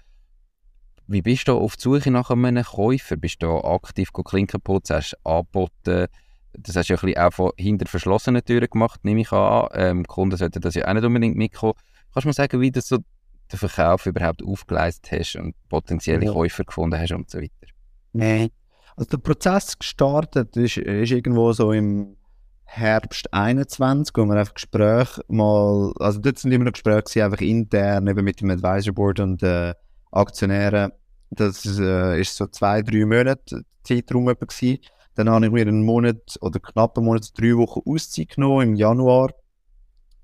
Wie 1.07 1.21
bist 1.21 1.47
du 1.47 1.57
auf 1.57 1.75
die 1.75 1.81
Suche 1.81 2.11
nach 2.11 2.29
einem 2.29 2.63
Käufer? 2.63 3.17
Bist 3.17 3.43
du 3.43 3.49
aktiv 3.57 4.11
Klinken 4.13 4.61
putzen, 4.61 4.97
hast 4.97 5.11
du 5.23 5.29
angeboten, 5.29 6.07
das 6.53 6.75
hast 6.75 6.89
du 6.89 6.93
ja 6.93 6.99
ein 6.99 7.05
bisschen 7.05 7.21
auch 7.21 7.33
von 7.33 7.51
hinter 7.57 7.87
verschlossenen 7.87 8.43
Türen 8.43 8.67
gemacht, 8.69 9.03
nehme 9.03 9.21
ich 9.21 9.31
an. 9.31 9.67
Ähm, 9.73 10.05
Kunden 10.05 10.37
sollten 10.37 10.61
das 10.61 10.75
ja 10.75 10.87
auch 10.87 10.93
nicht 10.93 11.05
unbedingt 11.05 11.37
mitkommen. 11.37 11.73
Kannst 12.13 12.25
du 12.25 12.29
mir 12.29 12.33
sagen, 12.33 12.61
wie 12.61 12.71
du 12.71 12.81
so 12.81 12.97
den 12.97 13.59
Verkauf 13.59 14.05
überhaupt 14.05 14.43
aufgeleistet 14.43 15.19
hast 15.19 15.35
und 15.35 15.55
potenzielle 15.69 16.25
Ja. 16.25 16.31
Käufer 16.33 16.63
gefunden 16.63 16.99
hast 16.99 17.11
und 17.11 17.29
so 17.29 17.39
weiter? 17.39 17.67
Nein. 18.13 18.49
Also 18.95 19.09
der 19.11 19.17
Prozess 19.17 19.77
gestartet 19.77 20.55
ist, 20.57 20.77
ist 20.77 21.11
irgendwo 21.11 21.53
so 21.53 21.71
im 21.71 22.17
Herbst 22.65 23.33
21, 23.33 24.15
wo 24.15 24.25
wir 24.25 24.37
einfach 24.37 24.53
Gespräche 24.53 25.21
mal, 25.27 25.91
also 25.99 26.19
dort 26.19 26.39
sind 26.39 26.51
immer 26.51 26.65
noch 26.65 26.71
Gespräche 26.73 27.01
gewesen, 27.03 27.21
einfach 27.23 27.41
intern, 27.41 28.07
eben 28.07 28.23
mit 28.23 28.39
dem 28.41 28.49
Advisor 28.49 28.93
Board 28.93 29.19
und 29.19 29.43
äh, 29.43 29.73
Aktionären. 30.11 30.91
Das 31.29 31.65
äh, 31.65 32.19
ist 32.19 32.35
so 32.35 32.47
zwei, 32.47 32.81
drei 32.81 33.05
Monate 33.05 33.63
Zeitraum 33.83 34.25
gewesen. 34.25 34.79
Dann 35.15 35.29
habe 35.29 35.45
ich 35.45 35.51
mir 35.51 35.61
einen 35.61 35.83
Monat 35.83 36.37
oder 36.41 36.59
knapp 36.59 36.97
einen 36.97 37.05
Monat, 37.05 37.31
drei 37.37 37.55
Wochen 37.55 37.81
Auszeit 37.85 38.29
genommen 38.29 38.69
im 38.69 38.75
Januar 38.75 39.33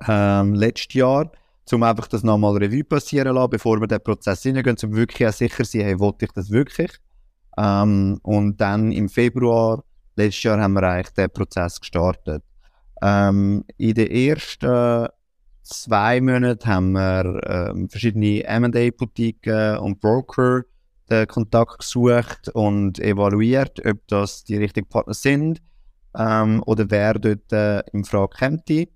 ähm, 0.07 0.53
letztes 0.53 0.93
Jahr, 0.93 1.31
um 1.71 1.83
einfach 1.83 2.07
das 2.07 2.23
nochmal 2.23 2.57
Revue 2.57 2.83
passieren 2.83 3.35
lassen, 3.35 3.49
bevor 3.49 3.79
wir 3.79 3.87
den 3.87 4.01
Prozess 4.01 4.43
hineingehen, 4.43 4.77
um 4.83 4.95
wirklich 4.95 5.27
auch 5.27 5.33
sicher 5.33 5.63
zu 5.63 5.71
sein, 5.71 5.81
hey, 5.81 5.99
wollte 5.99 6.25
ich 6.25 6.31
das 6.31 6.51
wirklich? 6.51 6.91
Ähm, 7.57 8.19
und 8.23 8.61
dann 8.61 8.91
im 8.91 9.09
Februar 9.09 9.83
letztes 10.15 10.43
Jahr 10.43 10.59
haben 10.59 10.73
wir 10.73 10.83
eigentlich 10.83 11.13
den 11.13 11.29
Prozess 11.29 11.79
gestartet. 11.79 12.43
Ähm, 13.01 13.63
in 13.77 13.93
den 13.93 14.09
ersten 14.09 15.07
zwei 15.67 16.21
Monaten 16.21 16.65
haben 16.65 16.91
wir 16.93 17.41
ähm, 17.45 17.89
verschiedene 17.89 18.43
M&A-Boutiquen 18.43 19.77
und 19.79 19.99
Broker 19.99 20.63
den 21.09 21.27
Kontakt 21.27 21.79
gesucht 21.79 22.49
und 22.53 22.99
evaluiert, 22.99 23.85
ob 23.85 24.05
das 24.07 24.43
die 24.43 24.57
richtigen 24.57 24.87
Partner 24.87 25.13
sind 25.13 25.61
ähm, 26.17 26.63
oder 26.65 26.89
wer 26.89 27.13
dort 27.13 27.51
äh, 27.51 27.81
in 27.93 28.03
Frage 28.03 28.37
käme. 28.37 28.87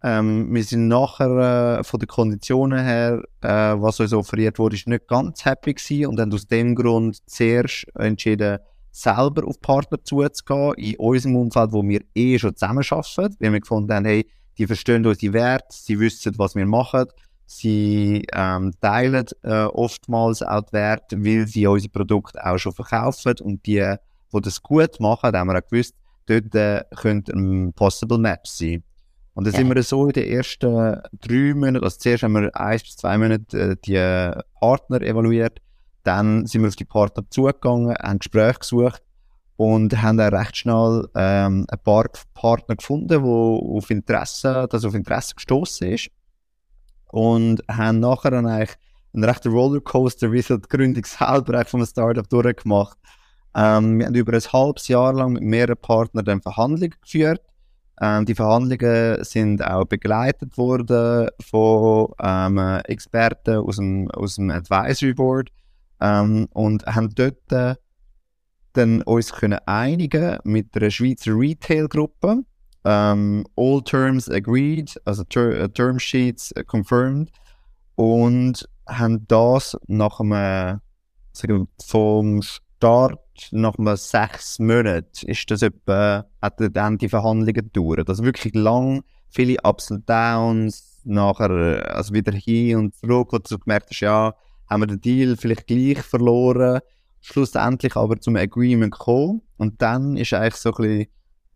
Ähm, 0.00 0.54
wir 0.54 0.62
sind 0.62 0.86
nachher 0.86 1.78
äh, 1.80 1.84
von 1.84 1.98
den 1.98 2.06
Konditionen 2.06 2.84
her, 2.84 3.20
äh, 3.40 3.48
was 3.48 3.98
uns 3.98 4.12
offeriert 4.12 4.58
wurde, 4.60 4.76
ist 4.76 4.86
nicht 4.86 5.08
ganz 5.08 5.44
happy 5.44 5.74
gewesen 5.74 6.06
und 6.06 6.20
haben 6.20 6.32
aus 6.32 6.46
dem 6.46 6.76
Grund 6.76 7.18
zuerst 7.28 7.86
entschieden, 7.96 8.58
selber 8.92 9.46
auf 9.46 9.60
Partner 9.60 10.02
zuzugehen, 10.02 10.74
in 10.74 10.96
unserem 10.96 11.36
Umfeld, 11.36 11.72
wo 11.72 11.82
wir 11.82 12.02
eh 12.14 12.38
schon 12.38 12.54
zusammenarbeiten, 12.54 13.36
weil 13.40 13.52
wir 13.52 13.60
gefunden 13.60 13.92
haben, 13.92 14.04
hey, 14.04 14.24
die 14.58 14.66
verstehen 14.66 15.06
unsere 15.06 15.32
Werte, 15.32 15.68
sie 15.70 15.98
wissen, 15.98 16.34
was 16.36 16.54
wir 16.54 16.66
machen, 16.66 17.06
sie 17.46 18.26
ähm, 18.32 18.72
teilen 18.80 19.26
äh, 19.42 19.64
oftmals 19.64 20.42
auch 20.42 20.62
die 20.62 20.72
Werte, 20.72 21.24
weil 21.24 21.46
sie 21.46 21.66
unsere 21.66 21.90
Produkte 21.90 22.44
auch 22.44 22.58
schon 22.58 22.72
verkaufen 22.72 23.34
und 23.42 23.64
die, 23.66 23.94
die 24.32 24.40
das 24.40 24.62
gut 24.62 25.00
machen, 25.00 25.34
haben 25.34 25.48
wir 25.48 25.58
auch 25.58 25.68
gewusst, 25.68 25.94
dort 26.26 26.54
äh, 26.54 26.84
könnte 26.96 27.32
ein 27.32 27.72
possible 27.72 28.18
Match 28.18 28.50
sein. 28.50 28.82
Und 29.34 29.46
dann 29.46 29.54
ja. 29.54 29.60
sind 29.60 29.72
wir 29.72 29.82
so 29.84 30.06
in 30.06 30.12
den 30.12 30.28
ersten 30.28 31.00
drei 31.20 31.54
Monaten, 31.54 31.84
also 31.84 31.96
zuerst 31.96 32.24
haben 32.24 32.34
wir 32.34 32.54
eins 32.56 32.82
bis 32.82 32.96
zwei 32.96 33.16
Monate 33.16 33.56
äh, 33.56 33.76
die 33.84 34.42
Partner 34.58 35.00
evaluiert, 35.00 35.60
dann 36.02 36.46
sind 36.46 36.62
wir 36.62 36.68
auf 36.68 36.76
die 36.76 36.84
Partner 36.84 37.24
zugegangen, 37.30 37.94
haben 37.94 38.18
Gespräche 38.18 38.58
gesucht 38.58 39.02
und 39.58 40.00
haben 40.00 40.18
dann 40.18 40.32
recht 40.32 40.56
schnell 40.56 41.08
ähm, 41.16 41.66
ein 41.68 41.78
paar 41.82 42.04
Partner 42.32 42.76
gefunden, 42.76 43.24
wo 43.24 43.76
auf 43.76 43.90
Interesse, 43.90 44.68
das 44.70 44.84
auf 44.84 44.94
Interesse 44.94 45.34
gestoßen 45.34 45.90
ist. 45.90 46.10
Und 47.10 47.64
haben 47.68 47.98
nachher 47.98 48.30
dann 48.30 48.46
eigentlich 48.46 48.76
einen 49.12 49.24
rechten 49.24 49.50
Rollercoaster 49.50 50.30
wie 50.30 50.42
so 50.42 50.58
die 50.58 50.68
Gründung 50.68 51.04
selber 51.04 51.64
von 51.64 51.80
einem 51.80 51.88
Startup 51.88 52.28
durchgemacht. 52.28 52.96
Ähm, 53.52 53.98
wir 53.98 54.06
haben 54.06 54.14
über 54.14 54.32
ein 54.32 54.40
halbes 54.40 54.86
Jahr 54.86 55.12
lang 55.12 55.32
mit 55.32 55.42
mehreren 55.42 55.76
Partnern 55.76 56.24
dann 56.24 56.40
Verhandlungen 56.40 56.94
geführt. 57.02 57.42
Ähm, 58.00 58.26
die 58.26 58.36
Verhandlungen 58.36 59.24
sind 59.24 59.66
auch 59.66 59.86
begleitet 59.86 60.56
worden 60.56 61.30
von 61.40 62.12
ähm, 62.22 62.58
Experten 62.84 63.56
aus 63.56 63.74
dem, 63.74 64.08
aus 64.12 64.36
dem 64.36 64.50
Advisory 64.50 65.14
Board. 65.14 65.50
Ähm, 66.00 66.46
und 66.52 66.86
haben 66.86 67.12
dort 67.12 67.50
äh, 67.50 67.74
dann 68.78 69.02
uns 69.02 69.32
können 69.32 69.58
einigen 69.66 70.38
mit 70.44 70.76
einer 70.76 70.90
Schweizer 70.90 71.32
Retail-Gruppe. 71.32 72.44
Ähm, 72.84 73.44
all 73.56 73.82
terms 73.82 74.30
agreed, 74.30 74.98
also 75.04 75.24
ter 75.24 75.64
uh, 75.64 75.68
Term 75.68 75.98
Sheets 75.98 76.54
confirmed 76.66 77.30
und 77.96 78.68
haben 78.86 79.26
das 79.26 79.76
nach 79.88 80.20
einem, 80.20 80.80
sagen 81.32 81.58
wir, 81.58 81.66
vom 81.84 82.40
Start 82.42 83.18
nach 83.50 83.76
einem 83.76 83.96
sechs 83.96 84.60
Monaten 84.60 85.26
ist 85.26 85.50
das 85.50 85.62
etwa, 85.62 86.24
hat 86.40 86.54
dann 86.58 86.98
die 86.98 87.08
Verhandlungen 87.08 87.52
gedauert. 87.52 88.08
Also 88.08 88.22
wirklich 88.24 88.54
lang, 88.54 89.02
viele 89.28 89.56
Ups 89.64 89.90
und 89.90 90.08
Downs, 90.08 91.00
nachher, 91.04 91.94
also 91.94 92.14
wieder 92.14 92.32
hin 92.32 92.76
und 92.76 92.94
zurück, 92.94 93.32
wo 93.32 93.38
du 93.38 93.58
gemerkt 93.58 93.90
hast, 93.90 94.00
ja, 94.00 94.34
haben 94.70 94.82
wir 94.82 94.86
den 94.86 95.00
Deal 95.00 95.36
vielleicht 95.36 95.66
gleich 95.66 95.98
verloren, 95.98 96.80
schlussendlich 97.20 97.96
aber 97.96 98.20
zum 98.20 98.36
Agreement 98.36 98.92
gekommen 98.92 99.42
und 99.56 99.80
dann 99.82 100.16
ist 100.16 100.32
eigentlich 100.32 100.54
so 100.54 100.70
ein 100.70 100.76
bisschen 100.76 101.06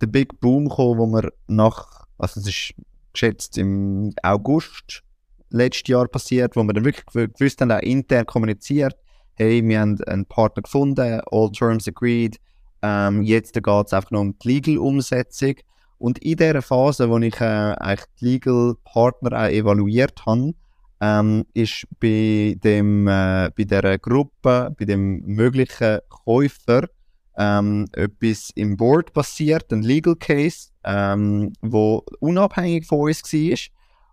der 0.00 0.06
Big 0.08 0.40
Boom 0.40 0.68
gekommen, 0.68 0.98
wo 0.98 1.06
wir 1.06 1.32
nach, 1.46 2.06
also 2.18 2.40
es 2.40 2.48
ist 2.48 2.74
geschätzt 3.12 3.58
im 3.58 4.12
August 4.22 5.02
letztes 5.50 5.88
Jahr 5.88 6.08
passiert, 6.08 6.56
wo 6.56 6.62
wir 6.62 6.72
dann 6.72 6.84
wirklich 6.84 7.06
gewusst 7.06 7.60
haben, 7.60 7.70
auch 7.70 7.80
intern 7.80 8.26
kommuniziert, 8.26 8.96
hey, 9.34 9.62
wir 9.66 9.80
haben 9.80 10.02
einen 10.04 10.26
Partner 10.26 10.62
gefunden, 10.62 11.20
all 11.30 11.50
terms 11.52 11.86
agreed, 11.86 12.38
ähm, 12.82 13.22
jetzt 13.22 13.54
geht 13.54 13.66
es 13.66 13.92
einfach 13.92 14.10
noch 14.10 14.20
um 14.20 14.38
die 14.38 14.48
Legal-Umsetzung. 14.48 15.54
Und 15.98 16.18
in 16.18 16.36
dieser 16.36 16.62
Phase, 16.62 17.08
wo 17.08 17.18
ich 17.18 17.40
äh, 17.40 17.74
eigentlich 17.78 18.08
die 18.20 18.24
Legal-Partner 18.24 19.44
auch 19.44 19.50
evaluiert 19.50 20.26
habe, 20.26 20.54
ähm, 21.02 21.44
ist 21.52 21.86
bei, 22.00 22.56
dem, 22.62 23.08
äh, 23.08 23.50
bei 23.56 23.64
dieser 23.64 23.98
Gruppe, 23.98 24.74
bei 24.78 24.84
dem 24.84 25.22
möglichen 25.26 25.98
Käufer, 26.08 26.88
ähm, 27.36 27.88
etwas 27.92 28.50
im 28.54 28.76
Board 28.76 29.12
passiert, 29.12 29.72
ein 29.72 29.82
Legal 29.82 30.16
Case, 30.16 30.68
ähm, 30.84 31.52
wo 31.60 32.04
unabhängig 32.20 32.86
von 32.86 33.00
uns 33.00 33.22
war. 33.24 33.58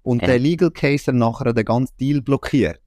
Und 0.02 0.22
ja. 0.22 0.30
der 0.30 0.40
Legal 0.40 0.72
Case 0.72 1.06
dann 1.06 1.20
nachher 1.20 1.54
den 1.54 1.66
ganzen 1.66 1.96
Deal 1.98 2.22
blockiert 2.22 2.82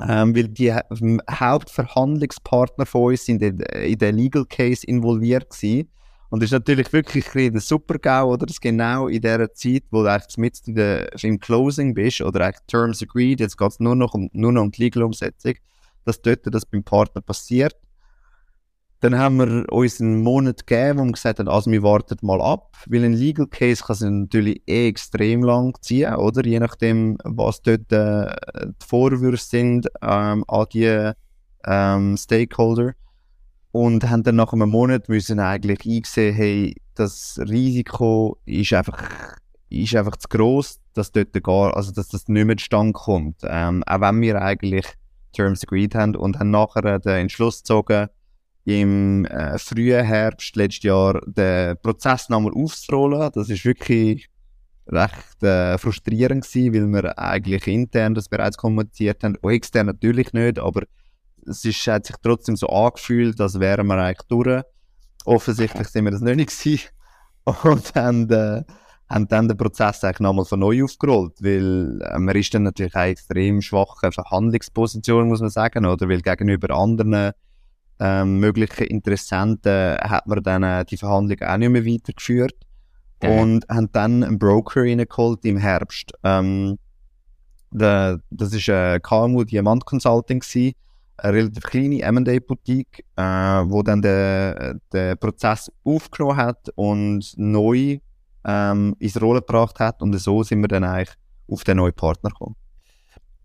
ähm, 0.00 0.36
weil 0.36 0.48
die 0.48 0.72
Hauptverhandlungspartner 0.72 2.86
von 2.86 3.12
uns 3.12 3.24
sind 3.24 3.42
in, 3.42 3.60
in 3.60 3.98
den 3.98 4.16
Legal 4.16 4.44
Case 4.44 4.86
involviert 4.86 5.50
gewesen. 5.50 5.88
Und 6.30 6.42
ist 6.42 6.50
natürlich 6.50 6.92
wirklich 6.92 7.34
ein 7.34 7.58
super 7.60 7.98
GAU, 7.98 8.32
oder? 8.32 8.46
Das 8.46 8.60
genau 8.60 9.06
in 9.08 9.20
der 9.20 9.52
Zeit, 9.54 9.84
wo 9.90 10.02
du 10.02 10.10
eigentlich 10.10 10.36
mit 10.38 10.60
im 11.22 11.40
Closing 11.40 11.94
bist, 11.94 12.20
oder 12.20 12.46
eigentlich 12.46 12.66
Terms 12.66 13.02
agreed, 13.02 13.40
jetzt 13.40 13.56
geht 13.56 13.70
es 13.70 13.80
nur 13.80 13.94
noch 13.94 14.14
um, 14.14 14.28
nur 14.32 14.52
noch 14.52 14.62
um 14.62 14.70
die 14.70 14.82
Legal-Umsetzung, 14.84 15.54
dass 16.04 16.20
dort 16.20 16.40
das 16.44 16.66
beim 16.66 16.82
Partner 16.82 17.22
passiert. 17.22 17.76
Dann 19.00 19.18
haben 19.18 19.36
wir 19.36 19.70
uns 19.70 20.00
einen 20.00 20.22
Monat 20.22 20.66
gegeben, 20.66 20.98
wo 20.98 21.04
wir 21.04 21.12
gesagt 21.12 21.38
haben, 21.38 21.48
also 21.48 21.70
wir 21.70 21.82
warten 21.82 22.16
mal 22.22 22.40
ab, 22.40 22.76
weil 22.86 23.04
ein 23.04 23.12
Legal 23.12 23.46
Case 23.46 23.84
kann 23.84 23.96
sich 23.96 24.08
natürlich 24.08 24.62
eh 24.66 24.88
extrem 24.88 25.42
lang 25.44 25.76
ziehen, 25.82 26.14
oder? 26.14 26.44
Je 26.44 26.58
nachdem, 26.58 27.18
was 27.22 27.60
dort 27.60 27.92
äh, 27.92 28.34
die 28.64 28.86
Vorwürfe 28.86 29.36
sind 29.36 29.86
ähm, 30.02 30.44
an 30.48 30.66
die 30.72 31.12
ähm, 31.66 32.16
Stakeholder. 32.16 32.94
Und 33.76 34.08
haben 34.08 34.22
dann 34.22 34.36
nach 34.36 34.54
einem 34.54 34.70
Monat 34.70 35.10
müssen 35.10 35.38
eigentlich 35.38 35.84
eingesehen, 35.84 36.34
hey, 36.34 36.76
das 36.94 37.38
Risiko 37.46 38.38
ist 38.46 38.72
einfach, 38.72 39.02
ist 39.68 39.94
einfach 39.94 40.16
zu 40.16 40.28
gross, 40.30 40.80
dass 40.94 41.12
dort 41.12 41.34
gar, 41.42 41.76
also 41.76 41.92
dass 41.92 42.08
das 42.08 42.26
nicht 42.26 42.46
mehr 42.46 42.56
zustande 42.56 42.94
kommt. 42.94 43.36
Ähm, 43.42 43.84
auch 43.84 44.00
wenn 44.00 44.22
wir 44.22 44.40
eigentlich 44.40 44.86
Terms 45.34 45.62
agreed 45.62 45.94
haben 45.94 46.16
und 46.16 46.38
haben 46.38 46.50
nachher 46.50 46.98
den 47.00 47.16
Entschluss 47.16 47.58
gezogen, 47.58 48.06
im 48.64 49.26
äh, 49.26 49.58
frühen 49.58 50.06
Herbst 50.06 50.56
letztes 50.56 50.84
Jahr 50.84 51.20
den 51.26 51.76
Prozess 51.82 52.30
nochmal 52.30 52.54
aufzurollen. 52.54 53.30
Das 53.34 53.50
ist 53.50 53.66
wirklich 53.66 54.30
recht 54.86 55.42
äh, 55.42 55.76
frustrierend 55.76 56.50
gewesen, 56.50 56.72
weil 56.72 57.02
wir 57.02 57.18
eigentlich 57.18 57.66
intern 57.66 58.14
das 58.14 58.30
bereits 58.30 58.56
kommuniziert 58.56 59.22
haben, 59.22 59.36
und 59.36 59.52
extern 59.52 59.84
natürlich 59.84 60.32
nicht, 60.32 60.58
aber 60.58 60.84
es 61.48 61.64
ist, 61.64 61.86
hat 61.86 62.06
sich 62.06 62.16
trotzdem 62.22 62.56
so 62.56 62.68
angefühlt, 62.68 63.40
als 63.40 63.58
wären 63.60 63.86
wir 63.86 63.96
eigentlich 63.96 64.28
durch. 64.28 64.62
Offensichtlich 65.24 65.88
sind 65.88 66.04
wir 66.04 66.12
das 66.12 66.20
nicht 66.20 66.58
gewesen. 66.58 66.88
und 67.62 67.94
haben, 67.94 68.30
äh, 68.30 68.62
haben 69.08 69.28
dann 69.28 69.48
den 69.48 69.56
Prozess 69.56 70.02
eigentlich 70.02 70.20
nochmal 70.20 70.44
von 70.44 70.60
neu 70.60 70.84
aufgerollt, 70.84 71.34
weil 71.40 72.00
äh, 72.02 72.18
man 72.18 72.34
ist 72.34 72.52
dann 72.54 72.64
natürlich 72.64 72.94
eine 72.94 73.12
extrem 73.12 73.62
schwache 73.62 74.10
Verhandlungsposition, 74.10 75.28
muss 75.28 75.40
man 75.40 75.50
sagen, 75.50 75.86
oder 75.86 76.08
weil 76.08 76.22
gegenüber 76.22 76.74
anderen 76.74 77.32
ähm, 77.98 78.40
möglichen 78.40 78.84
Interessenten 78.84 79.96
hat 79.98 80.26
man 80.26 80.42
dann 80.42 80.62
äh, 80.62 80.84
die 80.84 80.96
Verhandlungen 80.96 81.44
auch 81.44 81.56
nicht 81.56 81.70
mehr 81.70 81.86
weitergeführt 81.86 82.54
mhm. 83.22 83.30
und 83.30 83.68
haben 83.68 83.92
dann 83.92 84.24
einen 84.24 84.38
Broker 84.38 84.82
reingeholt 84.82 85.44
im 85.44 85.56
Herbst. 85.56 86.12
Ähm, 86.22 86.78
der, 87.70 88.20
das 88.30 88.52
ist 88.52 88.68
ein 88.68 89.00
KMU 89.02 89.44
Diamant 89.44 89.84
Consulting 89.84 90.40
gewesen, 90.40 90.74
eine 91.18 91.32
relativ 91.32 91.62
kleine 91.64 92.02
M&A 92.02 92.38
Boutique, 92.40 93.04
äh, 93.16 93.22
wo 93.22 93.82
dann 93.82 94.02
den, 94.02 94.80
den 94.92 95.18
Prozess 95.18 95.70
aufgenommen 95.84 96.36
hat 96.36 96.70
und 96.74 97.32
neu 97.36 97.98
ähm, 98.44 98.96
ins 98.98 99.20
Rollen 99.20 99.40
gebracht 99.40 99.80
hat 99.80 100.02
und 100.02 100.12
so 100.18 100.42
sind 100.42 100.60
wir 100.60 100.68
dann 100.68 100.84
eigentlich 100.84 101.16
auf 101.48 101.64
den 101.64 101.78
neuen 101.78 101.94
Partner 101.94 102.30
gekommen. 102.30 102.56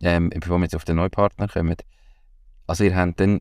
Ähm, 0.01 0.29
bevor 0.29 0.57
wir 0.57 0.63
jetzt 0.63 0.75
auf 0.75 0.85
den 0.85 0.95
neuen 0.97 1.11
Partner 1.11 1.47
kommen, 1.47 1.75
also 2.67 2.83
ihr 2.83 2.95
habt 2.95 3.19
dann 3.19 3.39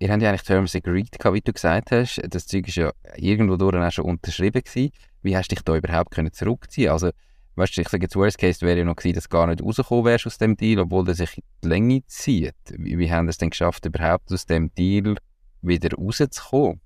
ihr 0.00 0.10
habt 0.10 0.22
ja 0.22 0.30
eigentlich 0.30 0.42
Terms 0.42 0.74
agreed 0.74 1.16
wie 1.32 1.40
du 1.40 1.52
gesagt 1.52 1.92
hast. 1.92 2.20
Das 2.28 2.46
Zeug 2.46 2.66
ist 2.68 2.76
ja 2.76 2.92
irgendwo 3.16 3.56
durch 3.56 3.76
auch 3.76 3.92
schon 3.92 4.06
unterschrieben 4.06 4.62
gewesen. 4.62 4.90
Wie 5.22 5.36
hast 5.36 5.50
du 5.50 5.54
dich 5.54 5.62
da 5.62 5.76
überhaupt 5.76 6.10
können 6.10 6.32
zurückziehen 6.32 6.90
Also, 6.90 7.10
weißt 7.56 7.76
du, 7.76 7.80
ich 7.82 7.88
sage 7.88 8.04
jetzt, 8.04 8.16
Worst 8.16 8.38
Case 8.38 8.64
wäre 8.64 8.78
ja 8.78 8.84
noch 8.84 8.96
gewesen, 8.96 9.14
dass 9.14 9.24
du 9.24 9.30
gar 9.30 9.46
nicht 9.46 9.62
rausgekommen 9.62 10.04
wärst 10.04 10.26
aus 10.26 10.38
dem 10.38 10.56
Deal, 10.56 10.80
obwohl 10.80 11.04
der 11.04 11.14
sich 11.14 11.38
in 11.38 11.44
die 11.64 11.68
Länge 11.68 12.06
zieht. 12.06 12.54
Wie, 12.76 12.98
wie 12.98 13.10
haben 13.10 13.28
es 13.28 13.38
denn 13.38 13.50
geschafft, 13.50 13.84
überhaupt 13.86 14.32
aus 14.32 14.46
dem 14.46 14.72
Deal 14.74 15.16
wieder 15.62 15.96
rauszukommen? 15.96 16.80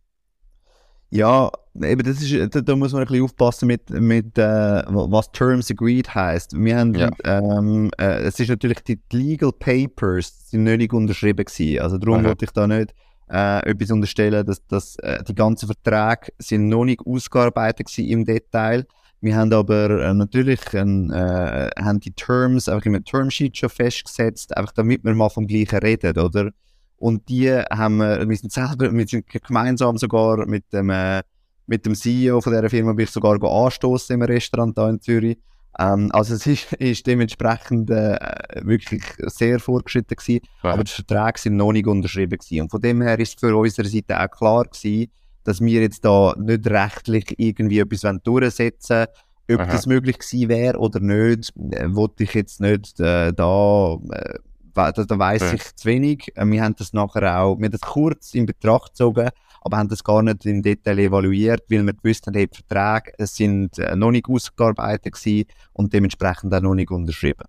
Ja, 1.10 1.50
eben 1.80 2.02
das 2.02 2.20
ist, 2.22 2.54
da, 2.56 2.60
da 2.60 2.74
muss 2.74 2.92
man 2.92 3.02
ein 3.02 3.06
bisschen 3.06 3.24
aufpassen 3.24 3.66
mit, 3.68 3.88
mit 3.90 4.36
äh, 4.36 4.42
was 4.88 5.30
Terms 5.30 5.70
Agreed 5.70 6.12
heißt. 6.12 6.54
Wir 6.58 6.76
haben, 6.76 6.94
Ja. 6.94 7.10
ähm, 7.24 7.90
äh, 7.98 8.22
es 8.22 8.40
ist 8.40 8.48
natürlich 8.48 8.80
die 8.80 8.96
die 9.12 9.16
Legal 9.16 9.52
Papers 9.52 10.50
sind 10.50 10.64
nicht 10.64 10.92
unterschrieben 10.92 11.44
gewesen. 11.44 11.80
Also 11.80 11.98
darum 11.98 12.16
Aha. 12.20 12.24
wollte 12.24 12.46
ich 12.46 12.50
da 12.50 12.66
nicht 12.66 12.94
äh, 13.30 13.64
etwas 13.70 13.92
unterstellen, 13.92 14.44
dass, 14.44 14.66
dass 14.66 14.96
äh, 14.96 15.22
die 15.22 15.34
ganzen 15.36 15.66
Verträge 15.66 16.32
sind 16.38 16.68
noch 16.68 16.84
nicht 16.84 17.00
ausgearbeitet 17.06 17.86
gewesen 17.86 18.08
im 18.10 18.24
Detail. 18.24 18.84
Wir 19.24 19.36
haben 19.36 19.54
aber 19.54 19.88
äh, 19.88 20.12
natürlich 20.12 20.60
ein, 20.74 21.10
äh, 21.10 21.70
haben 21.78 21.98
die 21.98 22.12
Terms 22.12 22.68
einfach 22.68 22.84
im 22.84 23.02
Termsheet 23.02 23.56
schon 23.56 23.70
festgesetzt, 23.70 24.54
einfach 24.54 24.72
damit 24.72 25.02
wir 25.02 25.14
mal 25.14 25.30
vom 25.30 25.46
Gleichen 25.46 25.78
reden, 25.78 26.18
oder? 26.18 26.50
Und 26.98 27.26
die 27.30 27.50
haben 27.50 27.96
wir, 27.96 28.28
wir 28.28 28.36
sind 28.36 28.52
selber, 28.52 28.92
wir 28.92 29.08
sind 29.08 29.24
gemeinsam 29.26 29.96
sogar 29.96 30.44
mit 30.44 30.70
dem, 30.74 30.90
äh, 30.90 31.22
mit 31.66 31.86
dem 31.86 31.94
CEO 31.94 32.42
von 32.42 32.52
dieser 32.52 32.68
Firma 32.68 32.92
bin 32.92 33.04
ich 33.04 33.10
sogar 33.10 33.42
anstoßen 33.42 34.12
im 34.12 34.20
Restaurant 34.20 34.76
da 34.76 34.90
in 34.90 35.00
Zürich. 35.00 35.38
Ähm, 35.78 36.10
also 36.12 36.34
es 36.34 36.46
ist, 36.46 36.72
ist 36.78 37.06
dementsprechend 37.06 37.88
äh, 37.88 38.18
wirklich 38.60 39.04
sehr 39.20 39.58
fortgeschritten 39.58 40.18
gewesen, 40.18 40.40
aber 40.60 40.84
die 40.84 40.92
Verträge 40.92 41.38
sind 41.38 41.56
noch 41.56 41.72
nicht 41.72 41.86
unterschrieben 41.86 42.38
gewesen. 42.38 42.60
Und 42.60 42.70
von 42.70 42.82
dem 42.82 43.00
her 43.00 43.18
ist 43.18 43.40
für 43.40 43.56
unsere 43.56 43.88
Seite 43.88 44.20
auch 44.20 44.30
klar 44.30 44.64
gewesen, 44.64 45.10
dass 45.44 45.60
wir 45.60 45.80
jetzt 45.82 46.04
da 46.04 46.34
nicht 46.38 46.66
rechtlich 46.66 47.34
irgendwie 47.38 47.78
etwas 47.78 48.02
durchsetzen 48.22 49.06
wollen. 49.46 49.60
Ob 49.60 49.60
Aha. 49.60 49.72
das 49.72 49.86
möglich 49.86 50.18
gewesen 50.18 50.48
wäre 50.48 50.78
oder 50.78 51.00
nicht, 51.00 51.52
äh, 51.72 51.94
wollte 51.94 52.24
ich 52.24 52.32
jetzt 52.32 52.60
nicht 52.62 52.98
äh, 52.98 53.30
da, 53.32 53.98
äh, 54.10 54.38
da, 54.72 54.90
da 54.90 55.18
weiss 55.18 55.42
Ja. 55.42 55.52
ich 55.52 55.76
zu 55.76 55.86
wenig. 55.86 56.32
Äh, 56.34 56.46
wir 56.46 56.62
haben 56.62 56.74
das 56.78 56.94
nachher 56.94 57.40
auch, 57.40 57.58
wir 57.58 57.66
haben 57.66 57.72
das 57.72 57.82
kurz 57.82 58.34
in 58.34 58.46
Betracht 58.46 58.92
gezogen, 58.92 59.28
aber 59.60 59.76
haben 59.76 59.88
das 59.90 60.02
gar 60.02 60.22
nicht 60.22 60.46
im 60.46 60.62
Detail 60.62 60.98
evaluiert, 60.98 61.62
weil 61.68 61.84
wir 61.84 61.92
gewusst 61.92 62.26
haben, 62.26 62.34
hey, 62.34 62.46
die 62.46 62.56
Verträge 62.56 63.12
es 63.18 63.36
sind 63.36 63.78
äh, 63.78 63.94
noch 63.94 64.12
nicht 64.12 64.26
ausgearbeitet 64.28 65.12
gewesen 65.12 65.46
und 65.74 65.92
dementsprechend 65.92 66.54
auch 66.54 66.62
noch 66.62 66.74
nicht 66.74 66.90
unterschrieben. 66.90 67.44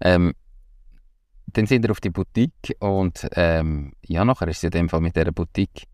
Ähm, 0.00 0.34
dann 1.46 1.66
sind 1.66 1.82
wir 1.82 1.90
auf 1.90 2.00
die 2.00 2.10
Boutique 2.10 2.76
und 2.78 3.26
ähm, 3.32 3.92
ja, 4.06 4.24
nachher 4.24 4.48
ist 4.48 4.58
es 4.58 4.64
in 4.64 4.70
dem 4.70 4.88
Fall 4.88 5.00
mit 5.00 5.16
dieser 5.16 5.32
Boutique 5.32 5.84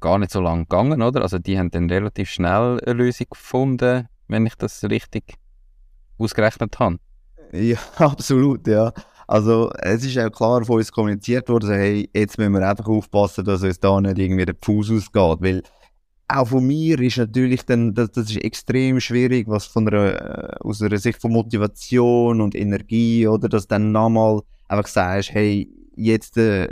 gar 0.00 0.18
nicht 0.18 0.30
so 0.30 0.40
lange 0.40 0.62
gegangen, 0.62 1.02
oder? 1.02 1.22
Also 1.22 1.38
die 1.38 1.58
haben 1.58 1.70
dann 1.70 1.90
relativ 1.90 2.30
schnell 2.30 2.80
eine 2.84 2.92
Lösung 2.92 3.26
gefunden, 3.30 4.08
wenn 4.28 4.46
ich 4.46 4.54
das 4.56 4.84
richtig 4.84 5.34
ausgerechnet 6.18 6.78
habe. 6.78 6.98
Ja, 7.52 7.78
absolut, 7.96 8.66
ja. 8.66 8.92
Also 9.26 9.72
es 9.78 10.04
ist 10.04 10.18
auch 10.18 10.30
klar 10.30 10.64
von 10.64 10.76
uns 10.76 10.92
kommuniziert 10.92 11.48
worden, 11.48 11.70
hey, 11.70 12.08
jetzt 12.14 12.38
müssen 12.38 12.52
wir 12.52 12.68
einfach 12.68 12.86
aufpassen, 12.86 13.44
dass 13.44 13.62
uns 13.62 13.80
da 13.80 14.00
nicht 14.00 14.18
irgendwie 14.18 14.44
der 14.44 14.54
Fuß 14.60 14.92
ausgeht, 14.92 15.38
weil 15.40 15.62
auch 16.28 16.48
von 16.48 16.66
mir 16.66 17.00
ist 17.00 17.18
natürlich 17.18 17.64
dann, 17.64 17.94
das, 17.94 18.10
das 18.12 18.30
ist 18.30 18.42
extrem 18.42 19.00
schwierig, 19.00 19.48
was 19.48 19.66
von 19.66 19.88
einer, 19.88 20.54
äh, 20.54 20.56
aus 20.60 20.82
einer 20.82 20.98
Sicht 20.98 21.20
von 21.20 21.32
Motivation 21.32 22.40
und 22.40 22.54
Energie, 22.54 23.26
oder, 23.26 23.48
dass 23.48 23.68
dann 23.68 23.92
nochmal 23.92 24.40
einfach 24.68 24.88
sagst, 24.88 25.32
hey, 25.32 25.70
jetzt 25.96 26.36
äh, 26.36 26.68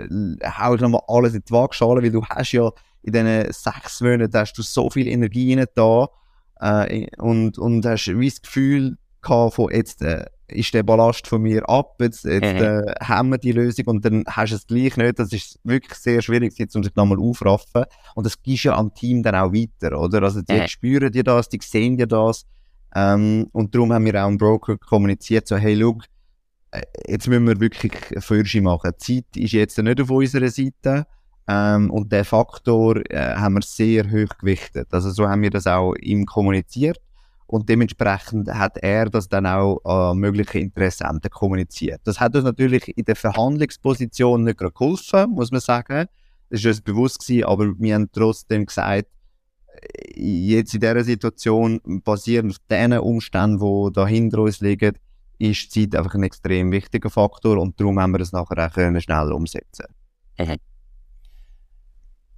hau 0.58 0.74
ich 0.74 0.80
nochmal 0.80 1.02
alles 1.06 1.34
in 1.34 1.42
die 1.46 1.52
Waagschale, 1.52 2.02
weil 2.02 2.10
du 2.10 2.24
hast 2.24 2.52
ja 2.52 2.70
in 3.04 3.12
diesen 3.12 3.52
sechs 3.52 4.00
Monaten 4.00 4.36
hast 4.36 4.54
du 4.54 4.62
so 4.62 4.90
viel 4.90 5.06
Energie 5.08 5.54
rein 5.54 5.66
da 5.74 6.08
äh, 6.60 7.06
und, 7.18 7.58
und 7.58 7.84
hast 7.86 8.06
wie 8.08 8.28
das 8.28 8.42
Gefühl 8.42 8.96
gehabt 9.22 9.54
von 9.54 9.70
jetzt 9.72 10.02
äh, 10.02 10.24
ist 10.48 10.74
der 10.74 10.82
Ballast 10.82 11.26
von 11.26 11.40
mir 11.42 11.66
ab, 11.68 11.96
jetzt, 12.00 12.24
jetzt 12.24 12.54
Mhm. 12.54 12.60
äh, 12.60 12.94
haben 13.02 13.30
wir 13.30 13.38
die 13.38 13.52
Lösung 13.52 13.86
und 13.86 14.04
dann 14.04 14.24
hast 14.28 14.50
du 14.50 14.56
es 14.56 14.66
gleich 14.66 14.96
nicht. 14.98 15.18
Das 15.18 15.32
ist 15.32 15.58
wirklich 15.64 15.94
sehr 15.98 16.20
schwierig, 16.20 16.58
jetzt, 16.58 16.76
um 16.76 16.84
sich 16.84 16.94
nochmal 16.94 17.18
aufraffen. 17.18 17.84
Und 18.14 18.26
das 18.26 18.40
gibst 18.42 18.64
ja 18.64 18.76
am 18.76 18.92
Team 18.94 19.22
dann 19.22 19.34
auch 19.34 19.52
weiter, 19.54 19.98
oder? 19.98 20.22
Also 20.22 20.42
die 20.42 20.52
Mhm. 20.60 20.68
spüren 20.68 21.10
dir 21.10 21.24
das, 21.24 21.48
die 21.48 21.58
sehen 21.62 21.96
dir 21.96 22.06
das. 22.06 22.44
Ähm, 22.94 23.48
und 23.52 23.74
darum 23.74 23.92
haben 23.92 24.04
wir 24.04 24.22
auch 24.22 24.28
einen 24.28 24.36
Broker 24.38 24.76
kommuniziert, 24.78 25.48
so 25.48 25.56
hey, 25.56 25.74
look, 25.74 26.04
äh, 26.70 26.82
jetzt 27.08 27.26
müssen 27.26 27.46
wir 27.46 27.58
wirklich 27.58 27.92
Fürsche 28.18 28.60
machen. 28.60 28.90
Die 29.00 29.22
Zeit 29.24 29.36
ist 29.36 29.52
jetzt 29.52 29.78
nicht 29.78 30.00
auf 30.00 30.10
unserer 30.10 30.50
Seite. 30.50 31.06
Ähm, 31.46 31.90
und 31.90 32.10
der 32.10 32.24
Faktor 32.24 33.02
äh, 33.10 33.34
haben 33.34 33.54
wir 33.54 33.62
sehr 33.62 34.10
hoch 34.10 34.38
gewichtet. 34.38 34.88
Also 34.92 35.10
so 35.10 35.28
haben 35.28 35.42
wir 35.42 35.50
das 35.50 35.66
auch 35.66 35.94
ihm 35.96 36.24
kommuniziert. 36.24 36.98
Und 37.46 37.68
dementsprechend 37.68 38.48
hat 38.48 38.78
er 38.78 39.10
das 39.10 39.28
dann 39.28 39.46
auch 39.46 39.84
an 39.84 40.18
mögliche 40.18 40.58
Interessenten 40.58 41.30
kommuniziert. 41.30 42.00
Das 42.04 42.18
hat 42.18 42.34
uns 42.34 42.44
natürlich 42.44 42.96
in 42.96 43.04
der 43.04 43.16
Verhandlungsposition 43.16 44.44
nicht 44.44 44.58
gerade 44.58 44.72
geholfen, 44.72 45.30
muss 45.30 45.50
man 45.50 45.60
sagen. 45.60 46.06
Das 46.48 46.60
ist 46.60 46.66
uns 46.66 46.80
bewusst 46.80 47.20
gewesen, 47.20 47.44
aber 47.44 47.78
wir 47.78 47.94
haben 47.94 48.10
trotzdem 48.10 48.64
gesagt, 48.64 49.08
äh, 49.68 50.20
jetzt 50.20 50.72
in 50.72 50.80
dieser 50.80 51.04
Situation, 51.04 51.80
basierend 52.02 52.52
auf 52.52 52.58
den 52.70 52.92
Umständen, 52.94 53.58
die 53.58 53.92
da 53.92 54.06
hinter 54.06 54.38
uns 54.38 54.60
liegen, 54.60 54.96
ist 55.38 55.74
die 55.74 55.90
Zeit 55.90 55.98
einfach 55.98 56.14
ein 56.14 56.22
extrem 56.22 56.72
wichtiger 56.72 57.10
Faktor 57.10 57.58
und 57.58 57.78
darum 57.78 58.00
haben 58.00 58.12
wir 58.12 58.18
das 58.18 58.32
nachher 58.32 58.66
auch 58.66 58.72
können 58.72 59.00
schnell 59.00 59.32
umsetzen 59.32 59.86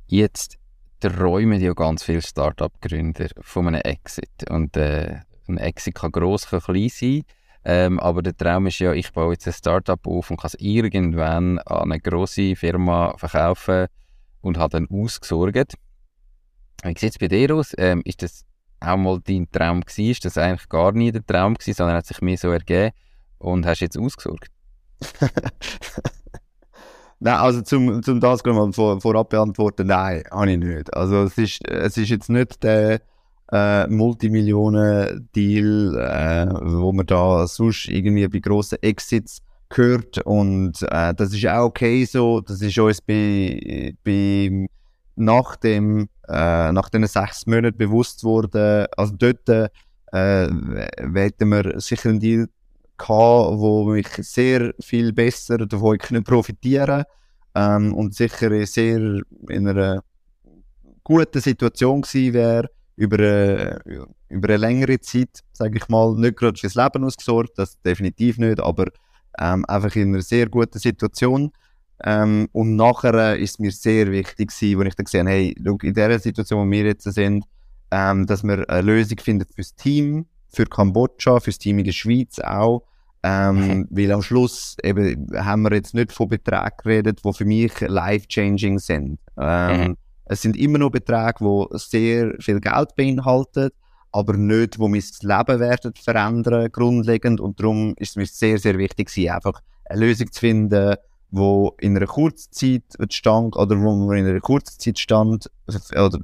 Jetzt 0.07 0.59
träumen 1.01 1.61
ja 1.61 1.73
ganz 1.73 2.05
viele 2.05 2.23
Start-up-Gründer 2.23 3.29
von 3.40 3.66
einem 3.66 3.81
Exit. 3.81 4.49
Und 4.49 4.77
äh, 4.77 5.21
ein 5.49 5.59
Exit 5.59 5.95
kann 5.95 6.12
gross, 6.12 6.49
kann 6.49 6.61
klein 6.61 6.88
sein. 6.88 7.23
Ähm, 7.64 7.99
aber 7.99 8.23
der 8.23 8.37
Traum 8.37 8.69
ist 8.69 8.79
ja, 8.79 8.92
ich 8.92 9.12
baue 9.12 9.33
jetzt 9.33 9.47
ein 9.49 9.53
Start-up 9.53 10.07
auf 10.07 10.31
und 10.31 10.40
kann 10.40 10.51
es 10.55 10.61
irgendwann 10.61 11.59
an 11.59 11.90
eine 11.90 12.01
grosse 12.01 12.55
Firma 12.55 13.16
verkaufen 13.16 13.87
und 14.40 14.59
habe 14.59 14.79
dann 14.79 14.88
ausgesorgt. 14.88 15.75
Wie 16.85 16.99
sieht 16.99 17.11
es 17.11 17.19
bei 17.19 17.27
dir 17.27 17.53
aus? 17.57 17.75
Ähm, 17.77 18.03
ist 18.05 18.23
das 18.23 18.45
auch 18.79 18.97
mal 18.97 19.19
dein 19.25 19.51
Traum 19.51 19.81
gewesen? 19.81 20.11
Ist 20.11 20.25
das 20.25 20.38
eigentlich 20.38 20.69
gar 20.69 20.92
nie 20.92 21.11
der 21.11 21.27
Traum 21.27 21.55
gewesen, 21.55 21.75
sondern 21.75 21.97
hat 21.97 22.07
sich 22.07 22.21
mir 22.21 22.37
so 22.37 22.51
ergeben 22.51 22.92
und 23.38 23.66
hast 23.66 23.81
jetzt 23.81 23.99
ausgesorgt? 23.99 24.53
Nein, 27.18 27.37
also 27.37 27.62
zum, 27.62 28.02
zum 28.02 28.20
das 28.20 28.44
mal 28.44 28.70
vor, 28.72 29.00
vorab 29.00 29.31
beantworten, 29.31 29.87
nein, 29.87 30.22
habe 30.31 30.52
ich 30.52 30.59
nicht. 30.59 30.94
Also 30.94 31.22
es 31.24 31.38
ist, 31.38 31.66
es 31.66 31.96
ist 31.96 32.11
jetzt 32.11 32.29
nicht 32.29 32.62
der 32.62 33.00
äh, 33.52 33.87
Multimillionen-Deal, 33.87 35.96
äh, 35.98 36.46
wo 36.81 36.92
man 36.92 37.07
da 37.07 37.46
sonst 37.46 37.88
irgendwie 37.88 38.26
bei 38.29 38.40
grossen 38.40 38.83
Exits 38.83 39.38
gehört 39.68 40.18
und 40.18 40.83
äh, 40.83 41.14
das 41.14 41.33
ist 41.33 41.46
auch 41.46 41.66
okay 41.66 42.05
so. 42.05 42.40
Das 42.40 42.61
ist 42.61 42.76
uns 42.79 43.00
bei, 43.00 43.94
bei 44.05 44.66
nach 45.16 45.57
dem 45.57 46.09
äh, 46.29 46.72
nach 46.72 46.88
den 46.90 47.07
sechs 47.07 47.46
Monaten 47.46 47.79
bewusst 47.79 48.24
worden. 48.24 48.87
Also 48.96 49.14
dort 49.16 49.48
äh, 49.48 49.68
hätten 50.12 51.48
wir 51.48 51.81
sicher 51.81 52.11
einen 52.11 52.20
Deal 52.20 52.48
gehabt, 52.98 53.59
wo 53.59 53.94
ich 53.94 54.09
sehr 54.18 54.74
viel 54.80 55.12
besser 55.12 55.59
davon 55.59 55.98
können 55.98 56.24
profitieren 56.24 57.04
ähm, 57.54 57.94
und 57.94 58.14
sicher 58.14 58.66
sehr 58.66 59.20
in 59.48 59.68
einer 59.68 60.02
guten 61.04 61.40
Situation 61.40 62.02
gewesen 62.02 62.35
wäre 62.35 62.70
über 62.96 63.18
eine, 63.18 63.78
über 64.28 64.48
eine 64.48 64.56
längere 64.56 64.98
Zeit, 65.00 65.40
sage 65.52 65.78
ich 65.78 65.88
mal, 65.88 66.14
nicht 66.14 66.37
gerade 66.37 66.59
fürs 66.59 66.74
Leben 66.74 67.04
ausgesorgt, 67.04 67.59
das 67.59 67.80
definitiv 67.82 68.38
nicht, 68.38 68.61
aber 68.61 68.87
ähm, 69.38 69.64
einfach 69.66 69.94
in 69.96 70.14
einer 70.14 70.22
sehr 70.22 70.48
guten 70.48 70.78
Situation. 70.78 71.52
Ähm, 72.04 72.48
und 72.52 72.76
nachher 72.76 73.14
äh, 73.14 73.42
ist 73.42 73.61
mir 73.61 73.70
sehr 73.70 74.11
wichtig 74.11 74.50
wo 74.50 74.82
ich 74.82 74.94
dann 74.94 75.04
gesehen 75.04 75.26
habe, 75.26 75.37
hey, 75.37 75.54
schau, 75.64 75.78
in 75.82 75.94
der 75.94 76.18
Situation, 76.18 76.66
wo 76.66 76.70
wir 76.70 76.85
jetzt 76.85 77.04
sind, 77.04 77.44
ähm, 77.90 78.26
dass 78.26 78.42
wir 78.42 78.68
eine 78.68 78.82
Lösung 78.82 79.18
finden 79.18 79.46
fürs 79.54 79.74
Team, 79.74 80.26
für 80.57 80.66
Kambodscha, 80.66 81.40
fürs 81.40 81.59
Team 81.59 81.79
in 81.79 81.85
der 81.85 81.92
Schweiz 81.92 82.38
auch. 82.40 82.83
Ähm, 83.23 83.88
weil 83.90 84.12
am 84.12 84.23
Schluss 84.23 84.77
eben 84.85 85.27
haben 85.35 85.62
wir 85.62 85.75
jetzt 85.75 85.95
nicht 85.95 86.12
von 86.12 86.29
Beträgen 86.29 86.77
geredet, 86.83 87.21
die 87.25 87.33
für 87.33 87.45
mich 87.45 87.81
life-changing 87.81 88.79
sind. 88.79 89.19
Ähm, 89.37 89.81
Mhm. 89.81 89.97
Es 90.29 90.42
sind 90.42 90.57
immer 90.57 90.79
noch 90.79 90.90
Beträge, 90.90 91.38
die 91.40 91.79
sehr 91.79 92.35
viel 92.40 92.61
Geld 92.61 92.97
beinhalten, 92.97 93.71
aber 94.12 94.37
nicht, 94.37 94.79
wo 94.79 94.88
mein 94.88 95.03
Leben 95.21 95.61
werden 95.61 95.92
verändern, 95.95 96.71
grundlegend. 96.73 97.40
Und 97.40 97.61
darum 97.61 97.95
ist 97.99 98.11
es 98.11 98.16
mir 98.16 98.27
sehr, 98.27 98.59
sehr 98.59 98.77
wichtig 98.79 99.09
gewesen, 99.09 99.31
einfach 99.31 99.61
eine 99.85 100.01
Lösung 100.01 100.33
zu 100.33 100.40
finden, 100.40 100.97
wo 101.31 101.75
in 101.81 101.97
einer 101.97 102.07
kurzen 102.07 102.53
Zeit 102.53 102.83
stand, 103.11 103.57
oder 103.57 103.81
wo 103.81 103.95
man 103.95 104.16
in 104.16 104.27
einer 104.27 104.40
kurzen 104.40 104.81
Zeit 104.81 104.99
stand, 104.99 105.51
oder 105.69 106.19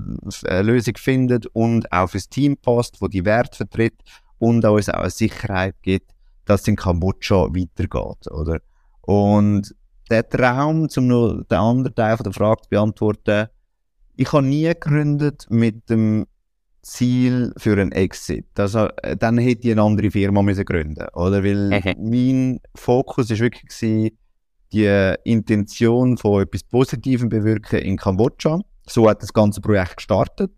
eine 0.46 0.62
Lösung 0.62 0.94
findet 0.96 1.46
und 1.46 1.92
auch 1.92 2.10
fürs 2.10 2.28
Team 2.28 2.56
passt, 2.56 3.00
wo 3.00 3.08
die 3.08 3.24
Werte 3.24 3.56
vertritt 3.58 4.02
und 4.42 4.66
auch 4.66 4.74
uns 4.74 4.88
auch 4.88 5.02
eine 5.02 5.10
Sicherheit 5.10 5.76
gibt, 5.82 6.10
dass 6.46 6.62
es 6.62 6.68
in 6.68 6.74
Kambodscha 6.74 7.44
weitergeht, 7.54 8.28
oder? 8.28 8.60
Und 9.02 9.72
der 10.10 10.28
Traum, 10.28 10.88
um 10.96 11.06
noch 11.06 11.44
den 11.44 11.58
anderen 11.58 11.94
Teil 11.94 12.16
von 12.16 12.24
der 12.24 12.32
Frage 12.32 12.62
zu 12.62 12.68
beantworten, 12.70 13.46
ich 14.16 14.32
habe 14.32 14.44
nie 14.44 14.64
gegründet 14.64 15.46
mit 15.48 15.88
dem 15.88 16.26
Ziel 16.82 17.52
für 17.56 17.80
einen 17.80 17.92
Exit. 17.92 18.46
Also, 18.58 18.88
äh, 19.04 19.16
dann 19.16 19.38
hätte 19.38 19.68
ich 19.68 19.72
eine 19.72 19.82
andere 19.82 20.10
Firma 20.10 20.42
müssen 20.42 20.64
gründen, 20.64 21.06
oder? 21.14 21.44
Weil 21.44 21.68
mein 22.00 22.58
Fokus 22.74 23.30
ist 23.30 23.38
wirklich 23.38 23.68
gewesen, 23.68 24.18
die 24.72 25.14
Intention 25.22 26.18
von 26.18 26.42
etwas 26.42 26.64
Positivem 26.64 27.28
bewirken 27.28 27.78
in 27.78 27.96
Kambodscha. 27.96 28.60
so 28.88 29.08
hat 29.08 29.22
das 29.22 29.32
ganze 29.32 29.60
Projekt 29.60 29.98
gestartet. 29.98 30.50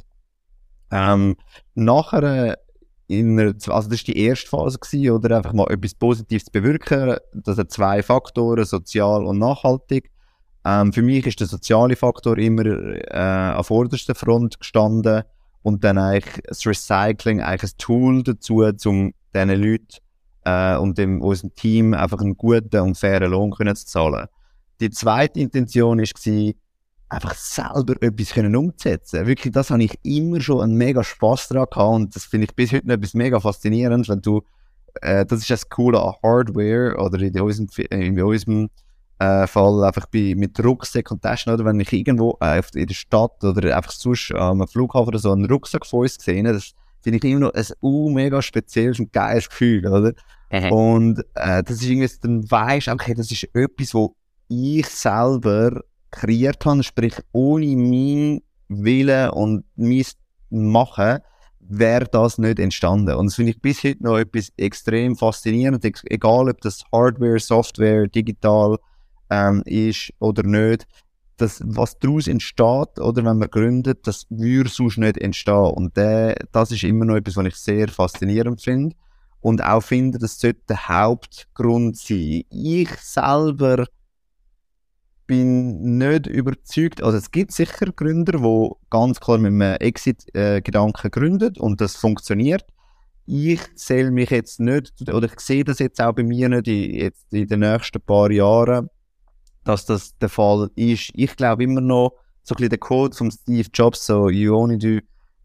Ähm, 0.91 1.37
nachher 1.75 2.23
in 2.23 2.55
einer, 3.11 3.55
also 3.69 3.89
das 3.89 3.91
war 3.91 4.15
die 4.15 4.19
erste 4.19 4.49
Phase 4.49 4.79
gewesen, 4.79 5.11
oder 5.11 5.37
einfach 5.37 5.53
mal 5.53 5.71
etwas 5.71 5.95
Positives 5.95 6.51
bewirken. 6.51 7.17
Das 7.33 7.59
hat 7.59 7.71
zwei 7.71 8.03
Faktoren, 8.03 8.65
sozial 8.65 9.25
und 9.25 9.39
nachhaltig. 9.39 10.11
Ähm, 10.65 10.93
für 10.93 11.03
mich 11.03 11.27
ist 11.27 11.41
der 11.41 11.47
soziale 11.47 11.97
Faktor 11.97 12.39
immer 12.39 12.65
äh, 12.65 13.17
an 13.17 13.65
vorderster 13.65 14.15
Front 14.15 14.59
gestanden 14.59 15.25
und 15.63 15.85
dann 15.85 15.99
eigentlich 15.99 16.43
das 16.47 16.67
Recycling 16.67 17.41
eigentlich 17.41 17.73
ein 17.73 17.79
Tool 17.79 18.23
dazu, 18.23 18.65
um 18.87 19.13
diesen 19.35 19.63
Leuten 19.63 19.99
äh, 20.45 20.77
und 20.77 20.97
dem, 20.97 21.21
unserem 21.21 21.55
Team 21.55 21.95
einfach 21.95 22.21
einen 22.21 22.37
guten 22.37 22.81
und 22.81 22.97
fairen 22.97 23.31
Lohn 23.31 23.51
können 23.51 23.77
zu 23.77 23.87
zahlen. 23.87 24.27
Die 24.81 24.91
zweite 24.91 25.41
Intention 25.41 25.99
war, 25.99 26.53
einfach 27.15 27.35
selber 27.35 27.95
etwas 28.01 28.31
können 28.31 28.57
umzusetzen. 28.57 29.27
Wirklich, 29.27 29.53
das 29.53 29.71
habe 29.71 29.85
ich 29.85 29.99
immer 30.03 30.41
schon 30.41 30.63
einen 30.63 30.75
mega 30.75 31.03
Spass 31.03 31.49
daran 31.49 31.67
gehabt 31.71 31.95
und 31.95 32.17
das 32.17 32.25
finde 32.25 32.47
ich 32.47 32.55
bis 32.55 32.73
heute 32.73 32.87
noch 32.87 32.95
etwas 32.95 33.15
mega 33.15 33.41
faszinierend, 33.41 34.09
wenn 34.09 34.21
du, 34.21 34.43
äh, 35.01 35.25
das 35.25 35.41
ist 35.41 35.51
das 35.51 35.69
Coole 35.69 36.01
an 36.01 36.15
Hardware 36.23 36.97
oder 36.99 37.21
in 37.21 37.41
unserem, 37.41 37.69
in 37.91 38.21
unserem 38.21 38.71
äh, 39.19 39.47
Fall 39.47 39.85
einfach 39.85 40.07
bei, 40.07 40.35
mit 40.37 40.63
Rucksack 40.63 41.11
und 41.11 41.23
Taschen 41.23 41.53
oder 41.53 41.65
wenn 41.65 41.81
ich 41.81 41.93
irgendwo 41.93 42.37
äh, 42.41 42.63
in 42.75 42.87
der 42.87 42.95
Stadt 42.95 43.43
oder 43.45 43.77
einfach 43.77 43.93
sonst 43.93 44.31
äh, 44.31 44.39
am 44.39 44.67
Flughafen 44.67 45.09
oder 45.09 45.19
so 45.19 45.33
einen 45.33 45.47
Rucksack 45.47 45.87
von 45.87 46.01
uns 46.01 46.19
gesehen 46.19 46.45
das 46.45 46.75
finde 47.05 47.19
ich 47.19 47.25
immer 47.25 47.41
noch 47.41 47.55
ein 47.55 47.67
uh, 47.83 48.11
mega 48.11 48.41
spezielles 48.41 48.99
und 48.99 49.13
geiles 49.13 49.49
Gefühl, 49.49 49.87
oder? 49.87 50.15
Mhm. 50.51 50.73
Und 50.73 51.19
äh, 51.35 51.63
das 51.63 51.77
ist 51.77 51.85
irgendwie, 51.85 52.11
dann 52.23 52.51
weisst 52.51 52.87
du, 52.87 52.93
okay, 52.93 53.13
das 53.13 53.31
ist 53.31 53.45
etwas, 53.53 53.93
wo 53.93 54.17
ich 54.49 54.87
selber 54.87 55.83
kreiert 56.15 56.65
habe, 56.65 56.83
sprich 56.83 57.15
ohne 57.33 57.77
mein 57.77 58.41
Willen 58.69 59.31
und 59.31 59.65
mein 59.77 60.05
Machen, 60.51 61.19
wäre 61.61 62.07
das 62.07 62.39
nicht 62.39 62.59
entstanden. 62.59 63.15
Und 63.17 63.27
das 63.27 63.37
finde 63.37 63.53
ich 63.53 63.61
bis 63.61 63.83
heute 63.85 64.03
noch 64.03 64.19
etwas 64.19 64.53
extrem 64.57 65.17
faszinierend, 65.17 65.85
egal 66.05 66.49
ob 66.49 66.61
das 66.61 66.85
Hardware, 66.93 67.39
Software, 67.39 68.07
digital 68.07 68.79
ähm, 69.31 69.63
ist 69.67 70.13
oder 70.19 70.43
nicht. 70.43 70.87
Das, 71.37 71.61
was 71.65 71.99
daraus 71.99 72.29
entsteht, 72.29 73.01
oder 73.01 73.25
wenn 73.25 73.39
man 73.39 73.51
gründet, 73.51 74.07
das 74.07 74.27
würde 74.31 74.71
sonst 74.71 74.99
nicht 74.99 75.19
entstehen. 75.19 75.73
Und 75.75 75.97
der, 75.97 76.37
das 76.53 76.71
ist 76.71 76.85
immer 76.85 77.05
noch 77.05 77.17
etwas, 77.17 77.37
was 77.37 77.47
ich 77.47 77.57
sehr 77.57 77.89
faszinierend 77.89 78.63
finde. 78.63 78.95
Und 79.41 79.63
auch 79.65 79.83
finde, 79.83 80.19
das 80.19 80.39
sollte 80.39 80.61
der 80.69 80.89
Hauptgrund 80.89 81.99
sein. 81.99 82.45
Ich 82.51 82.91
selber 83.01 83.87
bin 85.27 85.99
nicht 85.99 86.27
überzeugt. 86.27 87.03
Also 87.03 87.19
es 87.19 87.31
gibt 87.31 87.53
sicher 87.53 87.87
Gründer, 87.95 88.39
die 88.39 88.71
ganz 88.91 89.21
klar 89.21 89.39
mit 89.39 89.49
einem 89.49 89.77
Exit-Gedanken 89.81 91.11
gründen 91.11 91.57
und 91.59 91.81
das 91.81 91.97
funktioniert. 91.97 92.65
Ich 93.27 93.61
zähle 93.77 94.11
mich 94.11 94.31
jetzt 94.31 94.61
nicht, 94.61 94.93
oder 95.11 95.27
ich 95.27 95.41
sehe 95.41 95.65
das 95.65 95.79
jetzt 95.79 96.01
auch 96.01 96.13
bei 96.13 96.23
mir 96.23 96.49
nicht 96.49 96.69
in, 96.69 96.95
jetzt 96.95 97.33
in 97.33 97.47
den 97.47 97.61
nächsten 97.61 98.01
paar 98.01 98.31
Jahren, 98.31 98.91
dass 99.65 99.87
das 99.87 100.17
der 100.19 100.29
Fall 100.29 100.71
ist. 100.77 101.11
Ich 101.15 101.35
glaube 101.37 101.65
immer 101.65 101.81
noch, 101.81 102.13
so 102.43 102.55
ein 102.55 102.57
bisschen 102.57 102.71
der 102.71 102.79
Code 102.79 103.17
von 103.17 103.31
Steve 103.31 103.69
Jobs, 103.73 104.05
so 104.05 104.29
you 104.29 104.55
only 104.55 104.77
do 104.77 104.99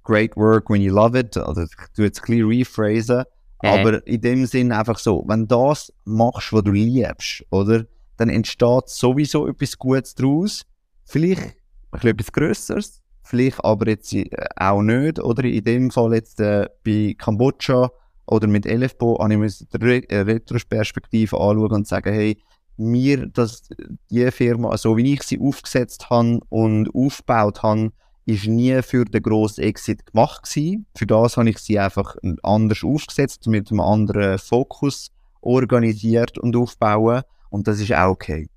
great 0.03 0.35
work 0.35 0.69
when 0.69 0.81
you 0.81 0.93
love 0.93 1.17
it. 1.17 1.37
Also 1.37 1.61
ich 1.61 1.69
tue 1.95 2.05
jetzt 2.05 2.19
ein 2.21 2.25
bisschen 2.25 2.47
rephrasen. 2.49 3.23
Mhm. 3.63 3.69
Aber 3.69 4.07
in 4.07 4.21
dem 4.21 4.45
Sinn 4.45 4.71
einfach 4.71 4.99
so, 4.99 5.23
wenn 5.27 5.47
du 5.47 5.67
das 5.67 5.93
machst, 6.03 6.51
was 6.51 6.63
du 6.63 6.71
liebst, 6.71 7.45
oder? 7.49 7.85
Dann 8.19 8.29
entsteht 8.29 8.89
sowieso 8.89 9.47
etwas 9.47 9.77
Gutes 9.77 10.13
daraus. 10.15 10.65
Vielleicht 11.05 11.55
ein 11.91 12.07
etwas 12.07 12.31
Größeres, 12.31 13.01
vielleicht 13.23 13.63
aber 13.63 13.87
jetzt 13.87 14.13
äh, 14.13 14.29
auch 14.57 14.81
nicht. 14.81 15.19
Oder 15.19 15.45
in 15.45 15.63
dem 15.63 15.89
Fall 15.89 16.13
jetzt 16.13 16.39
äh, 16.39 16.67
bei 16.83 17.15
Kambodscha 17.17 17.89
oder 18.27 18.47
mit 18.47 18.65
LFBO 18.65 19.17
habe 19.19 19.45
ich 19.45 19.57
die 19.57 19.77
Re 19.77 20.09
äh, 20.09 20.19
Retrospektive 20.19 21.35
anschauen 21.39 21.71
und 21.71 21.87
sagen, 21.87 22.13
hey, 22.13 22.37
mir, 22.77 23.27
dass 23.27 23.69
die 24.09 24.29
Firma, 24.31 24.77
so 24.77 24.97
wie 24.97 25.13
ich 25.13 25.23
sie 25.23 25.39
aufgesetzt 25.39 26.09
habe 26.09 26.39
und 26.49 26.93
aufgebaut 26.93 27.63
habe, 27.63 27.91
ist 28.25 28.47
nie 28.47 28.81
für 28.83 29.05
den 29.05 29.23
grossen 29.23 29.63
Exit 29.63 30.05
gemacht 30.05 30.43
gewesen. 30.43 30.85
Für 30.95 31.07
das 31.07 31.37
habe 31.37 31.49
ich 31.49 31.57
sie 31.57 31.79
einfach 31.79 32.15
anders 32.43 32.83
aufgesetzt, 32.83 33.47
mit 33.47 33.71
einem 33.71 33.79
anderen 33.79 34.37
Fokus 34.37 35.11
organisiert 35.41 36.37
und 36.37 36.55
aufbauen. 36.55 37.23
Und 37.49 37.67
das 37.67 37.79
ist 37.79 37.93
auch 37.93 38.09
okay. 38.09 38.47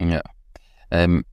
Ja. 0.00 0.20
Ähm, 0.90 1.24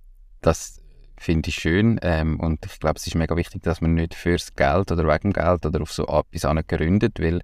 das 0.42 0.82
finde 1.18 1.50
ich 1.50 1.56
schön. 1.56 2.00
Ähm, 2.02 2.40
und 2.40 2.66
ich 2.66 2.80
glaube, 2.80 2.98
es 2.98 3.08
ist 3.08 3.16
mega 3.16 3.36
wichtig, 3.36 3.64
dass 3.64 3.82
man 3.82 3.94
nicht 3.94 4.14
fürs 4.14 4.54
Geld 4.56 4.92
oder 4.92 5.06
wegen 5.06 5.34
Geld 5.34 5.66
oder 5.66 5.82
auf 5.82 5.92
so 5.92 6.06
etwas 6.32 6.68
gründet, 6.68 7.20
weil 7.20 7.42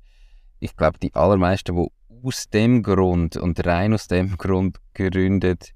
ich 0.59 0.75
glaube, 0.75 0.99
die 0.99 1.13
allermeisten, 1.13 1.75
die 1.75 1.87
aus 2.23 2.49
dem 2.49 2.83
Grund 2.83 3.35
und 3.37 3.65
rein 3.65 3.93
aus 3.93 4.07
dem 4.07 4.37
Grund 4.37 4.77
gründet, 4.93 5.71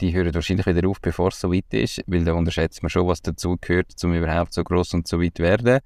die 0.00 0.14
hören 0.14 0.34
wahrscheinlich 0.34 0.66
wieder 0.66 0.88
auf, 0.88 1.00
bevor 1.00 1.28
es 1.28 1.40
so 1.40 1.52
weit 1.52 1.72
ist, 1.72 2.02
weil 2.06 2.24
da 2.24 2.32
unterschätzt 2.32 2.82
man 2.82 2.90
schon, 2.90 3.06
was 3.06 3.22
dazu 3.22 3.56
gehört, 3.60 3.92
um 4.02 4.14
überhaupt 4.14 4.52
so 4.52 4.64
groß 4.64 4.94
und 4.94 5.06
so 5.06 5.20
weit 5.20 5.36
zu 5.36 5.42
werden. 5.42 5.80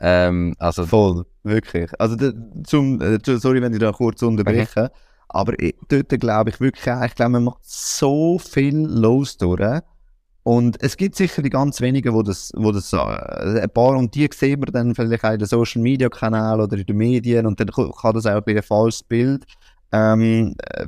Ähm, 0.00 0.54
also 0.58 0.86
Voll, 0.86 1.26
wirklich. 1.42 1.90
Also, 2.00 2.16
zum, 2.64 3.00
äh, 3.00 3.18
sorry, 3.22 3.60
wenn 3.60 3.72
ich 3.72 3.78
da 3.78 3.92
kurz 3.92 4.22
unterbreche. 4.22 4.84
Okay. 4.84 4.88
Aber 5.32 5.54
dort 5.88 6.08
glaube 6.20 6.50
ich 6.50 6.60
wirklich, 6.60 6.94
ich 7.06 7.14
glaube, 7.14 7.30
man 7.30 7.44
macht 7.44 7.64
so 7.64 8.38
viel 8.38 8.76
los 8.76 9.36
durch. 9.36 9.80
Und 10.42 10.82
es 10.82 10.96
gibt 10.96 11.16
sicher 11.16 11.42
die 11.42 11.50
ganz 11.50 11.80
wenigen, 11.80 12.12
wo 12.14 12.22
das, 12.22 12.50
wo 12.56 12.72
das, 12.72 12.92
äh, 12.92 12.96
ein 12.96 13.70
paar, 13.70 13.96
und 13.96 14.14
die 14.14 14.28
sehen 14.32 14.60
wir 14.60 14.72
dann 14.72 14.94
vielleicht 14.94 15.24
auch 15.24 15.32
in 15.32 15.38
den 15.38 15.46
Social 15.46 15.82
Media 15.82 16.08
Kanälen 16.08 16.60
oder 16.60 16.76
in 16.76 16.86
den 16.86 16.96
Medien, 16.96 17.46
und 17.46 17.60
dann 17.60 17.68
kann 17.68 18.14
das 18.14 18.26
auch 18.26 18.44
ein 18.44 18.62
falsches 18.62 19.02
Bild, 19.04 19.44
ähm, 19.92 20.56
äh, 20.58 20.86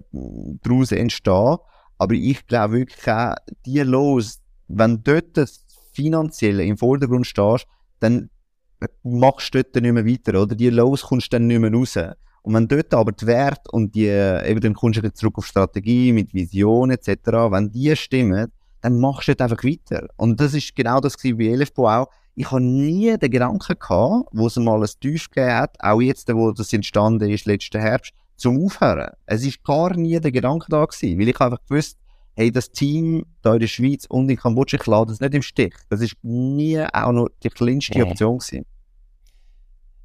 daraus 0.63 0.91
entstehen. 0.91 1.59
Aber 1.99 2.15
ich 2.15 2.47
glaube 2.47 2.75
wirklich 2.79 3.09
auch, 3.09 3.35
die 3.65 3.81
los, 3.81 4.41
wenn 4.69 5.05
dort 5.05 5.37
das 5.37 5.65
Finanzielle 5.93 6.65
im 6.65 6.79
Vordergrund 6.79 7.27
stehst, 7.27 7.67
dann 8.01 8.31
machst 9.05 9.55
du 9.55 9.63
dort 9.63 9.83
nicht 9.83 9.93
mehr 9.93 10.07
weiter, 10.07 10.43
oder? 10.43 10.57
Die 10.57 10.71
los 10.71 11.03
kommst 11.03 11.33
du 11.33 11.37
dann 11.37 11.47
nicht 11.47 11.61
mehr 11.61 11.73
raus. 11.73 11.97
Und 12.43 12.55
wenn 12.55 12.69
dort 12.69 12.93
aber 12.93 13.13
die 13.13 13.27
Werte 13.27 13.71
und 13.71 13.95
die, 13.95 14.07
eben 14.07 14.61
dann 14.61 14.75
kommst 14.75 15.03
du 15.03 15.13
zurück 15.13 15.39
auf 15.39 15.47
Strategie 15.47 16.13
mit 16.13 16.35
Vision 16.35 16.91
etc., 16.91 17.09
wenn 17.51 17.71
die 17.71 17.95
stimmen, 17.97 18.51
dann 18.81 18.99
machst 18.99 19.29
du 19.29 19.35
dort 19.35 19.51
einfach 19.53 19.65
weiter. 19.65 20.09
Und 20.17 20.41
das 20.41 20.55
ist 20.55 20.75
genau 20.75 21.01
das 21.01 21.15
wie 21.23 21.35
bei 21.35 21.55
LFBO 21.55 21.89
auch. 21.89 22.09
Ich 22.35 22.51
habe 22.51 22.63
nie 22.63 23.17
den 23.17 23.31
Gedanken 23.31 23.79
gehabt, 23.79 24.29
wo 24.33 24.47
es 24.47 24.57
mal 24.57 24.83
ein 24.83 24.91
Tief 25.01 25.31
gegeben 25.31 25.55
hat, 25.55 25.77
auch 25.81 26.01
jetzt, 26.01 26.33
wo 26.35 26.51
das 26.51 26.73
entstanden 26.73 27.31
ist, 27.31 27.47
letzten 27.47 27.81
Herbst, 27.81 28.13
zum 28.37 28.65
Aufhören. 28.65 29.11
Es 29.27 29.45
ist 29.45 29.63
gar 29.63 29.95
nie 29.97 30.19
der 30.19 30.33
Gedanke 30.33 30.67
da 30.69 30.85
gewesen, 30.85 31.19
weil 31.19 31.29
ich 31.29 31.41
einfach 31.41 31.61
gewusst, 31.69 31.99
hey, 32.35 32.51
das 32.51 32.71
Team 32.71 33.25
da 33.43 33.55
in 33.55 33.61
der 33.61 33.67
Schweiz 33.67 34.07
und 34.07 34.29
in 34.31 34.37
Kambodscha, 34.37 34.79
ich 34.79 34.87
lade 34.87 35.11
das 35.11 35.21
nicht 35.21 35.35
im 35.35 35.43
Stich. 35.43 35.75
Das 35.91 36.01
ist 36.01 36.17
nie 36.23 36.81
auch 36.81 37.13
nur 37.13 37.31
die 37.43 37.51
kleinste 37.51 38.05
Option 38.05 38.39
gewesen. 38.39 38.67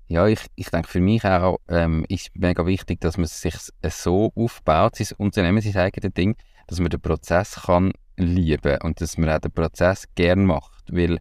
Ja, 0.07 0.25
ich, 0.27 0.39
ich 0.55 0.69
denke 0.69 0.87
für 0.87 1.01
mich 1.01 1.25
auch 1.25 1.59
ähm, 1.67 2.05
ist 2.07 2.29
mega 2.33 2.65
wichtig, 2.65 3.01
dass 3.01 3.17
man 3.17 3.27
sich 3.27 3.55
so 3.89 4.31
aufbaut, 4.35 4.95
sein 4.95 5.07
Unternehmen, 5.17 5.61
sein 5.61 5.75
eigenes 5.75 6.13
Ding, 6.13 6.35
dass 6.67 6.79
man 6.79 6.89
den 6.89 7.01
Prozess 7.01 7.63
kann 7.65 7.91
lieben 8.15 8.77
und 8.83 9.01
dass 9.01 9.17
man 9.17 9.29
auch 9.29 9.39
den 9.39 9.51
Prozess 9.51 10.05
gern 10.15 10.45
macht, 10.45 10.85
weil 10.91 11.19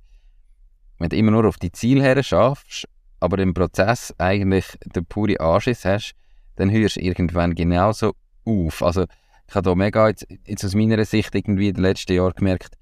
wenn 0.99 1.09
du 1.09 1.17
immer 1.17 1.33
nur 1.33 1.47
auf 1.47 1.59
die 1.59 1.73
Ziele 1.73 2.03
her 2.03 2.23
schaffst, 2.23 2.89
aber 3.21 3.39
im 3.39 3.55
Prozess 3.55 4.15
eigentlich 4.19 4.67
den 4.85 5.05
pure 5.05 5.41
Anschiss 5.41 5.85
hast, 5.85 6.15
dann 6.57 6.71
hörst 6.71 6.97
du 6.97 7.01
irgendwann 7.01 7.55
genauso 7.55 8.15
auf. 8.45 8.83
Also 8.83 9.05
ich 9.49 9.55
habe 9.55 9.69
da 9.69 9.75
mega 9.75 10.09
jetzt, 10.09 10.27
jetzt 10.47 10.65
aus 10.65 10.75
meiner 10.75 11.05
Sicht 11.05 11.35
irgendwie 11.35 11.69
in 11.69 11.75
den 11.75 11.83
letzten 11.83 12.15
Jahren 12.15 12.35
gemerkt, 12.35 12.77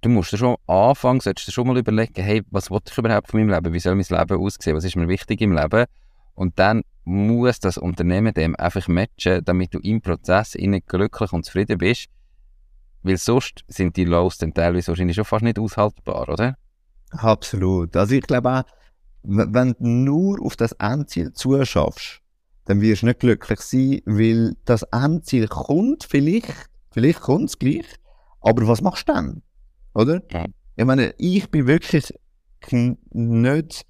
du 0.00 0.08
musst 0.08 0.32
dir 0.32 0.38
schon 0.38 0.56
anfangen, 0.66 1.20
solltest 1.20 1.48
du 1.48 1.52
schon 1.52 1.66
mal 1.66 1.76
überlegen, 1.76 2.22
hey, 2.22 2.42
was 2.50 2.70
will 2.70 2.80
ich 2.86 2.96
überhaupt 2.96 3.28
von 3.28 3.40
meinem 3.40 3.54
Leben? 3.54 3.72
Wie 3.72 3.80
soll 3.80 3.94
mein 3.94 4.06
Leben 4.08 4.40
aussehen? 4.40 4.76
Was 4.76 4.84
ist 4.84 4.96
mir 4.96 5.08
wichtig 5.08 5.40
im 5.40 5.52
Leben? 5.52 5.86
Und 6.34 6.58
dann 6.58 6.82
muss 7.04 7.60
das 7.60 7.76
Unternehmen 7.76 8.32
dem 8.34 8.56
einfach 8.56 8.88
matchen, 8.88 9.44
damit 9.44 9.74
du 9.74 9.78
im 9.80 10.00
Prozess 10.00 10.56
glücklich 10.86 11.32
und 11.32 11.44
zufrieden 11.44 11.78
bist. 11.78 12.06
Weil 13.02 13.16
sonst 13.16 13.64
sind 13.68 13.96
die 13.96 14.04
Lows 14.04 14.38
dann 14.38 14.54
teilweise 14.54 14.88
wahrscheinlich 14.88 15.16
schon 15.16 15.24
fast 15.24 15.42
nicht 15.42 15.58
aushaltbar, 15.58 16.28
oder? 16.28 16.56
Absolut. 17.10 17.96
Also 17.96 18.14
ich 18.14 18.22
glaube 18.22 18.50
auch, 18.50 18.62
wenn 19.22 19.74
du 19.78 19.86
nur 19.86 20.40
auf 20.44 20.56
das 20.56 20.72
Endziel 20.72 21.32
zuschaffst, 21.32 22.20
dann 22.66 22.80
wirst 22.80 23.02
du 23.02 23.06
nicht 23.06 23.20
glücklich 23.20 23.60
sein, 23.60 24.00
weil 24.04 24.56
das 24.64 24.82
Endziel 24.84 25.48
kommt 25.48 26.04
vielleicht, 26.04 26.54
vielleicht 26.90 27.20
kommt 27.20 27.50
es 27.50 27.58
gleich, 27.58 27.86
aber 28.40 28.66
was 28.68 28.80
machst 28.80 29.08
du 29.08 29.12
dann? 29.12 29.42
Oder? 29.94 30.22
Ich 30.76 30.84
meine, 30.84 31.14
ich 31.18 31.50
bin 31.50 31.66
wirklich 31.66 32.12
nicht, 33.12 33.86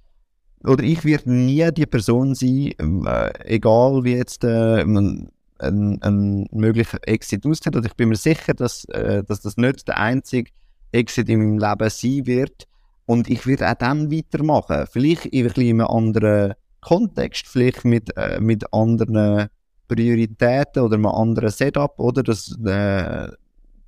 oder 0.65 0.83
ich 0.83 1.05
werde 1.05 1.33
nie 1.33 1.71
die 1.73 1.87
Person 1.87 2.35
sein, 2.35 2.73
äh, 2.79 3.33
egal 3.45 4.05
wie 4.05 4.15
jetzt 4.15 4.45
äh, 4.45 4.83
ein, 4.83 5.31
ein, 5.59 6.03
ein 6.03 6.47
möglicher 6.53 6.99
Exit 7.03 7.47
aussieht. 7.47 7.77
Und 7.77 7.87
ich 7.87 7.95
bin 7.95 8.09
mir 8.09 8.17
sicher, 8.17 8.55
dass, 8.55 8.85
äh, 8.87 9.23
dass 9.25 9.41
das 9.41 9.57
nicht 9.57 9.89
der 9.89 9.99
einzige 9.99 10.51
Exit 10.93 11.29
in 11.29 11.39
meinem 11.39 11.59
Leben 11.59 11.91
sein 11.91 12.27
wird. 12.27 12.67
Und 13.07 13.29
ich 13.29 13.47
werde 13.47 13.71
auch 13.71 13.75
dann 13.75 14.11
weitermachen. 14.11 14.87
Vielleicht 14.91 15.27
in 15.27 15.51
einem 15.51 15.81
anderen 15.81 16.55
Kontext, 16.81 17.47
vielleicht 17.47 17.85
mit, 17.85 18.17
äh, 18.17 18.41
mit 18.41 18.73
anderen 18.73 19.49
Prioritäten 19.89 20.83
oder 20.83 20.95
einem 20.95 21.07
anderen 21.07 21.51
Setup, 21.51 21.99
oder? 21.99 22.23
Das, 22.23 22.57
äh, 22.65 23.29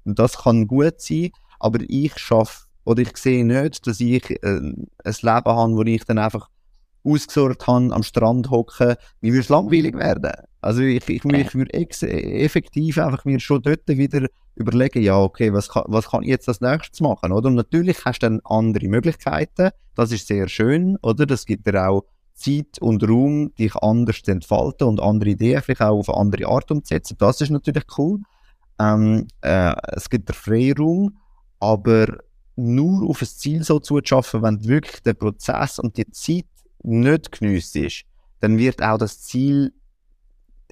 das 0.05 0.38
kann 0.38 0.66
gut 0.66 1.01
sein, 1.01 1.31
aber 1.62 1.81
ich 1.87 2.18
schaffe 2.18 2.66
oder 2.85 3.03
ich 3.03 3.16
sehe 3.16 3.44
nicht, 3.44 3.87
dass 3.87 4.01
ich 4.01 4.29
äh, 4.31 4.37
ein 4.42 4.88
Leben 5.05 5.25
habe, 5.25 5.77
wo 5.77 5.83
ich 5.83 6.05
dann 6.05 6.18
einfach 6.18 6.48
ausgesorgt 7.05 7.66
habe, 7.66 7.92
am 7.92 8.03
Strand 8.03 8.51
hocken, 8.51 8.96
mir 9.20 9.33
würde 9.33 9.40
es 9.40 9.48
langweilig 9.48 9.94
werden. 9.96 10.33
Also 10.61 10.83
ich, 10.83 11.09
ich, 11.09 11.25
ich 11.25 11.55
würde 11.55 11.72
effektiv 11.72 12.98
einfach 12.98 13.25
mir 13.25 13.40
schon 13.40 13.62
dort 13.62 13.88
wieder 13.88 14.29
überlegen, 14.55 15.03
ja, 15.03 15.18
okay, 15.18 15.53
was 15.53 15.68
kann, 15.68 15.85
was 15.87 16.11
kann 16.11 16.22
ich 16.22 16.29
jetzt 16.29 16.48
als 16.48 16.61
nächstes 16.61 17.01
machen, 17.01 17.33
oder? 17.33 17.48
Und 17.48 17.57
natürlich 17.57 18.05
hast 18.05 18.20
du 18.20 18.29
dann 18.29 18.40
andere 18.44 18.87
Möglichkeiten, 18.87 19.70
das 19.94 20.12
ist 20.12 20.29
sehr 20.29 20.48
schön, 20.48 20.96
oder? 21.03 21.27
Das 21.27 21.46
gibt 21.46 21.66
dir 21.66 21.88
auch 21.88 22.05
Zeit 22.35 22.79
und 22.81 23.07
Raum, 23.09 23.53
dich 23.57 23.75
anders 23.77 24.22
zu 24.22 24.31
entfalten 24.31 24.87
und 24.87 25.01
andere 25.01 25.31
Ideen 25.31 25.62
vielleicht 25.62 25.83
auch 25.83 25.98
auf 25.98 26.09
eine 26.09 26.18
andere 26.18 26.46
Art 26.46 26.70
umzusetzen. 26.70 27.16
Das 27.18 27.40
ist 27.40 27.51
natürlich 27.51 27.85
cool. 27.98 28.20
Ähm, 28.79 29.27
äh, 29.42 29.75
es 29.92 30.09
gibt 30.09 30.29
dir 30.29 30.35
Freiraum, 30.35 31.16
aber 31.62 32.18
nur 32.57 33.09
auf 33.09 33.22
ein 33.22 33.29
Ziel 33.29 33.62
so 33.62 33.79
zu 33.79 34.01
schaffen, 34.03 34.42
wenn 34.42 34.66
wirklich 34.66 35.01
der 35.05 35.14
Prozess 35.14 35.79
und 35.79 35.96
die 35.96 36.11
Zeit 36.11 36.46
nicht 36.83 37.31
geniessest, 37.31 38.03
dann 38.40 38.59
wird 38.59 38.83
auch 38.83 38.98
das 38.98 39.22
Ziel, 39.22 39.72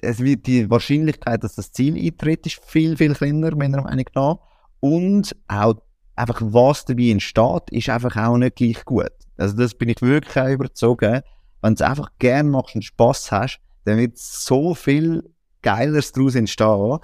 es 0.01 0.19
wird 0.19 0.47
die 0.47 0.69
Wahrscheinlichkeit, 0.69 1.45
dass 1.45 1.55
das 1.55 1.71
Ziel 1.71 1.95
eintritt, 1.95 2.45
ist 2.45 2.59
viel, 2.65 2.97
viel 2.97 3.15
kleiner, 3.15 3.55
meiner 3.55 3.81
Meinung 3.81 4.05
nach. 4.13 4.39
Und 4.81 5.33
auch 5.47 5.75
einfach, 6.17 6.41
was 6.43 6.83
dabei 6.83 7.09
entsteht, 7.09 7.69
ist 7.71 7.87
einfach 7.87 8.17
auch 8.17 8.35
nicht 8.35 8.57
gleich 8.57 8.83
gut. 8.83 9.13
Also 9.37 9.55
das 9.55 9.73
bin 9.73 9.87
ich 9.87 10.01
wirklich 10.01 10.35
auch 10.37 10.49
überzogen. 10.49 11.21
Wenn 11.61 11.75
du 11.75 11.83
es 11.83 11.89
einfach 11.89 12.09
gern 12.19 12.49
machst 12.49 12.75
und 12.75 12.83
Spass 12.83 13.31
hast, 13.31 13.61
dann 13.85 13.97
wird 13.97 14.17
so 14.17 14.75
viel 14.75 15.23
Geileres 15.61 16.11
daraus 16.11 16.35
entstehen. 16.35 16.99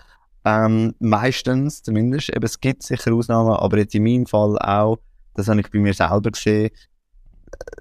Ähm, 0.46 0.96
meistens 1.00 1.84
zumindest. 1.84 2.30
Eben, 2.30 2.46
es 2.46 2.60
gibt 2.60 2.84
sicher 2.84 3.14
Ausnahmen, 3.14 3.54
aber 3.54 3.78
jetzt 3.80 3.96
in 3.96 4.04
meinem 4.04 4.26
Fall 4.26 4.58
auch, 4.60 4.98
das 5.34 5.48
habe 5.48 5.60
ich 5.60 5.70
bei 5.70 5.80
mir 5.80 5.94
selber 5.94 6.32
gesehen, 6.32 6.70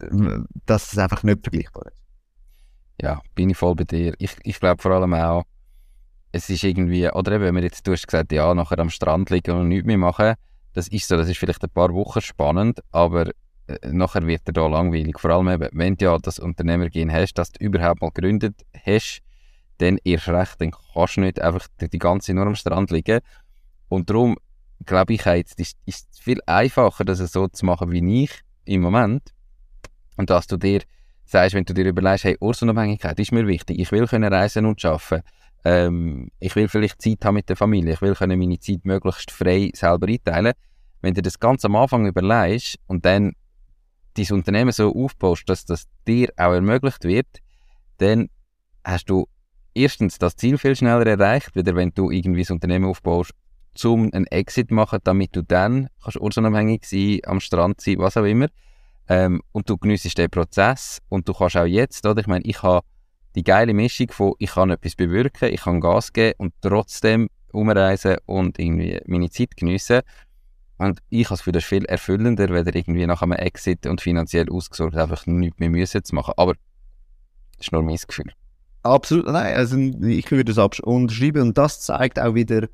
äh, 0.01 0.39
dass 0.67 0.93
es 0.93 0.99
einfach 0.99 1.23
nicht 1.23 1.43
vergleichbar 1.43 1.87
ist. 1.87 2.03
Ja, 3.01 3.21
bin 3.35 3.51
ich 3.51 3.57
voll 3.57 3.75
bei 3.75 3.85
dir. 3.85 4.15
Ich, 4.19 4.37
ich 4.43 4.59
glaube 4.59 4.83
vor 4.83 4.93
allem 4.93 5.15
auch, 5.15 5.45
es 6.33 6.51
ist 6.51 6.65
irgendwie, 6.65 7.09
oder 7.11 7.33
eben, 7.33 7.45
wenn 7.45 7.55
wir 7.55 7.63
jetzt, 7.63 7.87
du 7.87 7.93
hast 7.93 8.07
gesagt, 8.07 8.33
ja, 8.33 8.53
nachher 8.55 8.79
am 8.79 8.91
Strand 8.91 9.31
liegen 9.31 9.57
und 9.57 9.69
nichts 9.69 9.87
mehr 9.87 9.99
machen, 9.99 10.35
das 10.73 10.89
ist 10.89 11.09
so, 11.09 11.17
das 11.17 11.29
ist 11.29 11.39
vielleicht 11.39 11.63
ein 11.63 11.71
paar 11.71 11.95
Wochen 11.95 12.21
spannend, 12.21 12.81
aber 12.91 13.31
äh, 13.67 13.79
nachher 13.91 14.27
wird 14.27 14.43
er 14.47 14.53
da 14.53 14.67
langweilig. 14.67 15.19
Vor 15.19 15.31
allem 15.31 15.49
eben, 15.49 15.69
wenn 15.73 15.97
du 15.97 16.05
ja 16.05 16.19
das 16.19 16.39
Unternehmergehen 16.39 17.13
hast, 17.13 17.35
dass 17.35 17.53
du 17.53 17.65
überhaupt 17.65 18.01
mal 18.01 18.11
gegründet 18.11 18.65
hast, 18.85 19.23
dann 19.79 19.99
erst 20.05 20.29
recht, 20.29 20.61
dann 20.61 20.73
kannst 20.95 21.17
du 21.17 21.21
nicht 21.21 21.41
einfach 21.41 21.67
die 21.81 21.99
ganze 21.99 22.35
nur 22.35 22.47
am 22.47 22.55
Strand 22.55 22.91
liegen. 22.91 23.21
Und 23.89 24.11
darum 24.11 24.37
glaube 24.85 25.15
ich, 25.15 25.25
jetzt 25.25 25.59
ist 25.61 25.77
es 25.87 26.07
viel 26.19 26.41
einfacher, 26.47 27.05
das 27.05 27.19
so 27.19 27.49
zu 27.49 27.65
machen 27.67 27.91
wie 27.91 28.25
ich 28.25 28.31
im 28.65 28.83
Moment. 28.83 29.33
Und 30.17 30.31
dass 30.31 30.47
du 30.47 30.57
dir 30.57 30.81
sagst, 31.25 31.55
wenn 31.55 31.65
du 31.65 31.75
dir 31.75 31.87
überlegst, 31.87 32.25
hey, 32.25 32.37
Ortsunabhängigkeit 32.41 33.19
ist 33.19 33.33
mir 33.33 33.47
wichtig, 33.47 33.79
ich 33.79 33.93
will 33.93 34.07
können 34.07 34.33
reisen 34.33 34.67
und 34.67 34.85
arbeiten, 34.85 35.23
ähm, 35.65 36.31
ich 36.39 36.55
will 36.55 36.69
vielleicht 36.69 37.03
Zeit 37.03 37.25
haben 37.25 37.35
mit 37.35 37.49
der 37.49 37.57
Familie, 37.57 37.95
ich 37.95 38.01
will 38.01 38.15
können 38.15 38.39
meine 38.39 38.59
Zeit 38.61 38.85
möglichst 38.85 39.31
frei 39.31 39.71
selber 39.75 40.07
einteilen. 40.07 40.53
Wenn 41.01 41.15
du 41.15 41.23
das 41.23 41.39
ganz 41.39 41.65
am 41.65 41.77
Anfang 41.77 42.07
überlegst 42.07 42.79
und 42.87 43.05
dann 43.05 43.33
dein 44.15 44.31
Unternehmen 44.31 44.73
so 44.73 44.95
aufbaust, 44.95 45.49
dass 45.49 45.65
das 45.65 45.87
dir 46.07 46.31
auch 46.37 46.53
ermöglicht 46.53 47.05
wird, 47.05 47.27
dann 47.99 48.29
hast 48.85 49.11
du 49.11 49.27
erstens 49.77 50.19
das 50.19 50.37
Ziel 50.37 50.59
viel 50.59 50.75
schneller 50.75 51.07
erreicht, 51.07 51.55
wieder 51.55 51.75
wenn 51.77 51.93
du 51.95 52.11
irgendwie 52.11 52.43
das 52.43 52.51
Unternehmen 52.51 52.87
aufbaust, 52.87 53.33
zum 53.75 54.11
einen 54.13 54.27
Exit 54.27 54.71
machen, 54.71 55.01
damit 55.05 55.37
du 55.37 55.43
dann 55.43 55.89
kannst 56.03 56.19
ortsunabhängig 56.19 56.85
sein, 56.85 57.21
am 57.25 57.41
Strand 57.41 57.81
sein, 57.81 57.99
was 57.99 58.17
auch 58.17 58.25
immer. 58.25 58.49
Ähm, 59.09 59.43
und 59.53 59.69
du 59.69 59.77
genießt 59.77 60.17
den 60.19 60.31
Prozess 60.31 61.01
und 61.09 61.29
du 61.29 61.35
kannst 61.35 61.57
auch 61.57 61.67
jetzt, 61.67 62.05
oder? 62.07 62.21
Ich 62.21 62.27
meine, 62.27 62.45
ich 62.45 62.63
habe 62.63 62.85
die 63.35 63.45
geile 63.45 63.75
Mischung 63.75 64.11
von, 64.11 64.33
ich 64.39 64.53
kann 64.53 64.71
etwas 64.71 64.97
bewirken, 64.97 65.53
ich 65.53 65.63
kann 65.63 65.81
Gas 65.81 66.13
geben 66.13 66.35
und 66.39 66.55
trotzdem 66.63 67.29
umreisen 67.53 68.17
und 68.25 68.59
irgendwie 68.59 69.01
meine 69.07 69.31
Zeit 69.31 69.57
geniessen. 69.57 70.01
Und 70.79 71.01
ich 71.11 71.27
habe 71.27 71.35
das 71.35 71.41
Gefühl, 71.41 71.53
das 71.53 71.65
viel 71.65 71.85
erfüllender, 71.85 72.49
wenn 72.49 72.67
irgendwie 72.67 73.07
nach 73.07 73.23
einem 73.23 73.33
Exit 73.33 73.87
und 73.87 74.01
finanziell 74.01 74.51
ausgesorgt 74.51 74.97
einfach 74.97 75.27
nichts 75.27 75.59
mehr 75.59 75.71
müssen 75.71 76.03
zu 76.03 76.15
machen. 76.15 76.35
Aber 76.37 76.55
das 77.59 77.67
ist 77.67 77.73
nur 77.73 77.83
mein 77.83 77.97
Gefühl. 77.97 78.33
Absolut, 78.87 79.27
nein, 79.27 79.55
also 79.55 79.77
ich 79.77 80.31
würde 80.31 80.53
das 80.53 80.81
unterschreiben 80.81 81.43
und 81.43 81.59
das 81.59 81.81
zeigt 81.81 82.19
auch 82.19 82.35
wieder 82.35 82.69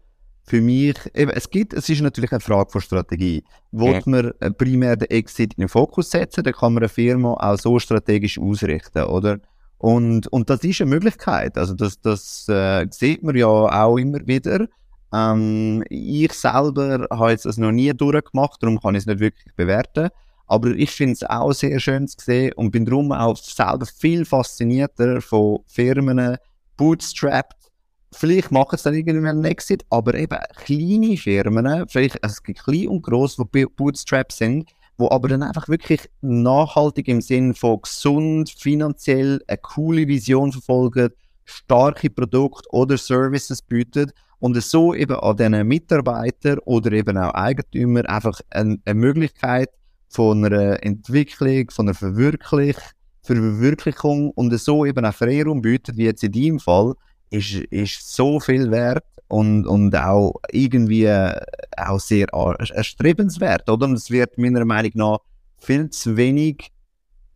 für 0.45 0.61
mich, 0.61 0.97
eben, 1.15 1.31
es 1.31 1.49
gibt, 1.51 1.73
es 1.73 1.89
ist 1.89 2.01
natürlich 2.01 2.33
eine 2.33 2.41
Frage 2.41 2.71
von 2.71 2.81
Strategie. 2.81 3.45
Wollt 3.71 4.07
man 4.07 4.33
äh, 4.41 4.51
primär 4.51 4.97
den 4.97 5.09
Exit 5.11 5.55
in 5.55 5.63
den 5.63 5.69
Fokus 5.69 6.11
setzen, 6.11 6.43
dann 6.43 6.53
kann 6.53 6.75
man 6.75 6.83
eine 6.83 6.89
Firma 6.89 7.35
auch 7.35 7.59
so 7.59 7.79
strategisch 7.79 8.39
ausrichten, 8.39 9.05
oder? 9.05 9.39
Und, 9.79 10.27
und 10.29 10.51
das 10.51 10.63
ist 10.65 10.81
eine 10.81 10.91
Möglichkeit, 10.91 11.57
also 11.57 11.75
das, 11.75 12.01
das 12.01 12.49
äh, 12.49 12.87
sieht 12.91 13.23
man 13.23 13.37
ja 13.37 13.47
auch 13.47 13.97
immer 13.97 14.19
wieder. 14.27 14.67
Ähm, 15.13 15.85
ich 15.89 16.33
selber 16.33 17.07
habe 17.11 17.31
jetzt 17.31 17.47
das 17.47 17.57
noch 17.59 17.73
nie 17.73 17.93
durchgemacht, 17.93 18.63
darum 18.63 18.81
kann 18.81 18.95
ich 18.95 19.01
es 19.01 19.07
nicht 19.07 19.21
wirklich 19.21 19.55
bewerten. 19.55 20.11
Aber 20.47 20.71
ich 20.71 20.91
finde 20.91 21.15
es 21.15 21.23
auch 21.23 21.53
sehr 21.53 21.81
schön 21.81 22.09
zu 22.09 22.17
sehen 22.25 22.53
und 22.55 22.71
bin 22.71 22.85
darum 22.85 23.13
auch 23.13 23.37
selber 23.37 23.87
viel 23.87 24.25
faszinierter 24.25 25.21
von 25.21 25.61
Firmen, 25.67 26.37
bootstrapped. 26.77 27.71
Vielleicht 28.15 28.51
machen 28.51 28.75
es 28.75 28.83
dann 28.83 28.95
irgendwann 28.95 29.37
einen 29.37 29.45
Exit, 29.45 29.85
aber 29.89 30.15
eben 30.15 30.39
kleine 30.57 31.17
Firmen, 31.17 31.89
vielleicht, 31.89 32.23
also 32.23 32.35
es 32.35 32.43
gibt 32.43 32.65
klein 32.65 32.89
und 32.89 33.03
gross, 33.03 33.37
die 33.37 33.67
bootstrapped 33.67 34.33
sind, 34.33 34.69
wo 34.99 35.09
aber 35.11 35.29
dann 35.29 35.43
einfach 35.43 35.69
wirklich 35.69 36.11
nachhaltig 36.21 37.09
im 37.09 37.23
Sinn 37.23 37.55
von 37.55 37.81
gesund, 37.81 38.51
finanziell 38.51 39.41
eine 39.47 39.59
coole 39.59 40.07
Vision 40.07 40.53
verfolgen, 40.53 41.11
starke 41.45 42.11
Produkte 42.11 42.69
oder 42.71 42.99
Services 42.99 43.63
bieten 43.63 44.13
und 44.39 44.61
so 44.63 44.93
eben 44.95 45.17
an 45.17 45.37
diesen 45.37 45.67
Mitarbeitern 45.67 46.59
oder 46.65 46.93
eben 46.93 47.17
auch 47.17 47.33
Eigentümer 47.33 48.09
einfach 48.09 48.41
eine, 48.51 48.79
eine 48.85 48.95
Möglichkeit 48.95 49.71
von 50.13 50.45
einer 50.45 50.83
Entwicklung, 50.85 51.71
von 51.71 51.89
einer 51.89 51.95
Verwirklich 51.95 52.77
Verwirklichung 53.23 54.31
und 54.33 54.57
so 54.59 54.85
eben 54.85 55.05
auch 55.05 55.15
Freiraum 55.15 55.63
bietet, 55.63 55.97
wie 55.97 56.05
jetzt 56.05 56.25
in 56.25 56.33
deinem 56.33 56.59
Fall, 56.59 56.95
ist, 57.31 57.55
ist 57.55 58.15
so 58.15 58.41
viel 58.41 58.71
wert 58.71 59.05
und, 59.29 59.67
und 59.67 59.95
auch 59.97 60.35
irgendwie 60.51 61.05
äh, 61.05 61.41
auch 61.77 62.01
sehr 62.01 62.29
erstrebenswert, 62.29 63.71
oder? 63.71 63.87
Und 63.87 63.95
es 63.95 64.11
wird 64.11 64.37
meiner 64.39 64.65
Meinung 64.65 64.93
nach 64.95 65.19
viel 65.59 65.89
zu 65.91 66.17
wenig 66.17 66.71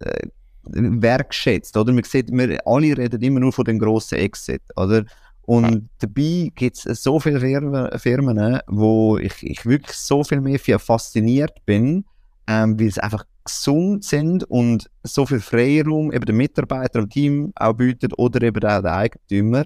äh, 0.00 0.26
wertschätzt, 0.64 1.76
oder? 1.76 1.92
Man 1.92 2.04
sieht, 2.04 2.30
wir 2.30 2.66
alle 2.66 2.98
reden 2.98 3.22
immer 3.22 3.40
nur 3.40 3.52
von 3.52 3.64
dem 3.64 3.78
grossen 3.78 4.18
Exit, 4.18 4.62
oder? 4.76 5.04
Und 5.42 5.88
dabei 6.00 6.50
gibt 6.56 6.84
es 6.84 7.02
so 7.02 7.20
viele 7.20 7.38
Firmen, 7.38 7.96
Firmen, 7.98 8.60
wo 8.66 9.16
ich, 9.16 9.42
ich 9.42 9.64
wirklich 9.64 9.96
so 9.96 10.24
viel 10.24 10.40
mehr 10.40 10.58
fasziniert 10.58 11.64
bin, 11.64 12.04
ähm, 12.46 12.78
weil 12.78 12.90
sie 12.90 13.02
einfach 13.02 13.24
gesund 13.44 14.04
sind 14.04 14.44
und 14.44 14.90
so 15.02 15.26
viel 15.26 15.40
Freiraum 15.40 16.12
eben 16.12 16.24
den 16.24 16.36
Mitarbeitern 16.36 17.04
im 17.04 17.10
Team 17.10 17.52
auch 17.56 17.74
bietet 17.74 18.12
oder 18.18 18.42
eben 18.42 18.64
auch 18.64 18.80
den 18.80 18.86
Eigentümer, 18.86 19.64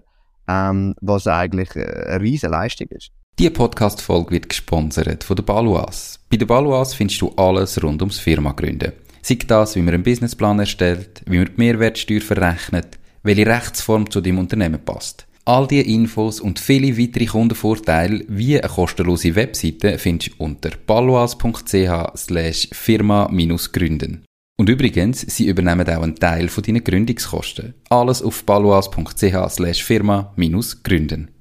ähm, 0.49 0.95
was 1.01 1.27
eigentlich 1.27 1.75
eine 1.77 2.21
riesige 2.21 2.53
Leistung 2.53 2.89
ist. 2.89 3.11
Diese 3.39 3.53
Podcast-Folge 3.53 4.33
wird 4.33 4.49
gesponsert 4.51 5.25
von 5.25 5.37
der 5.37 5.45
Baluas. 5.45 6.21
Bei 6.29 6.37
der 6.37 6.47
Baluas 6.47 6.93
findest 6.93 7.23
du 7.23 7.31
alles 7.37 7.83
rund 7.83 8.03
ums 8.03 8.19
Firma 8.19 8.53
gründen. 8.53 8.93
Sei 9.23 9.39
das, 9.47 9.77
wie 9.77 9.83
man 9.83 9.95
einen 9.95 10.03
Businessplan 10.03 10.59
erstellt, 10.59 11.23
wie 11.27 11.39
man 11.39 11.47
die 11.47 11.53
Mehrwertsteuer 11.57 12.21
verrechnet, 12.21 12.99
welche 13.23 13.47
Rechtsform 13.47 14.11
zu 14.11 14.21
deinem 14.21 14.39
Unternehmen 14.39 14.85
passt. 14.85 15.27
All 15.51 15.67
diese 15.67 15.83
Infos 15.83 16.39
und 16.39 16.61
viele 16.61 16.97
weitere 16.97 17.27
Kundenvorteile 17.27 18.25
wie 18.29 18.57
eine 18.57 18.69
kostenlose 18.69 19.35
Webseite 19.35 19.99
findest 19.99 20.39
du 20.39 20.45
unter 20.45 20.71
paloas.ch 20.71 22.17
slash 22.17 22.69
firma-gründen. 22.71 24.25
Und 24.57 24.69
übrigens, 24.69 25.23
sie 25.23 25.49
übernehmen 25.49 25.89
auch 25.89 26.03
einen 26.03 26.15
Teil 26.15 26.47
von 26.47 26.63
deinen 26.63 26.85
Gründungskosten. 26.85 27.75
Alles 27.89 28.23
auf 28.23 28.47
paloas.ch 28.47 29.51
slash 29.51 29.83
firma-gründen. 29.83 31.33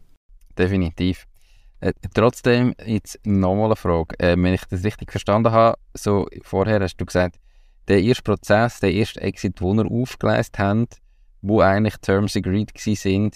Definitiv. 0.57 1.27
Äh, 1.79 1.93
trotzdem, 2.11 2.73
jetzt 2.83 3.19
nochmal 3.27 3.65
eine 3.65 3.75
Frage. 3.75 4.17
Äh, 4.17 4.35
wenn 4.39 4.55
ich 4.55 4.65
das 4.71 4.83
richtig 4.83 5.11
verstanden 5.11 5.51
habe, 5.51 5.77
so 5.93 6.25
vorher 6.41 6.79
hast 6.79 6.97
du 6.97 7.05
gesagt, 7.05 7.35
der 7.87 8.01
erste 8.01 8.23
Prozess, 8.23 8.79
der 8.79 8.91
erste 8.91 9.21
Exit, 9.21 9.59
den 9.61 9.77
wir 9.77 9.85
aufgeleistet 9.85 10.57
haben, 10.57 10.87
wo 11.43 11.61
eigentlich 11.61 11.97
Terms 11.97 12.35
agreed 12.35 12.73
waren, 12.73 13.31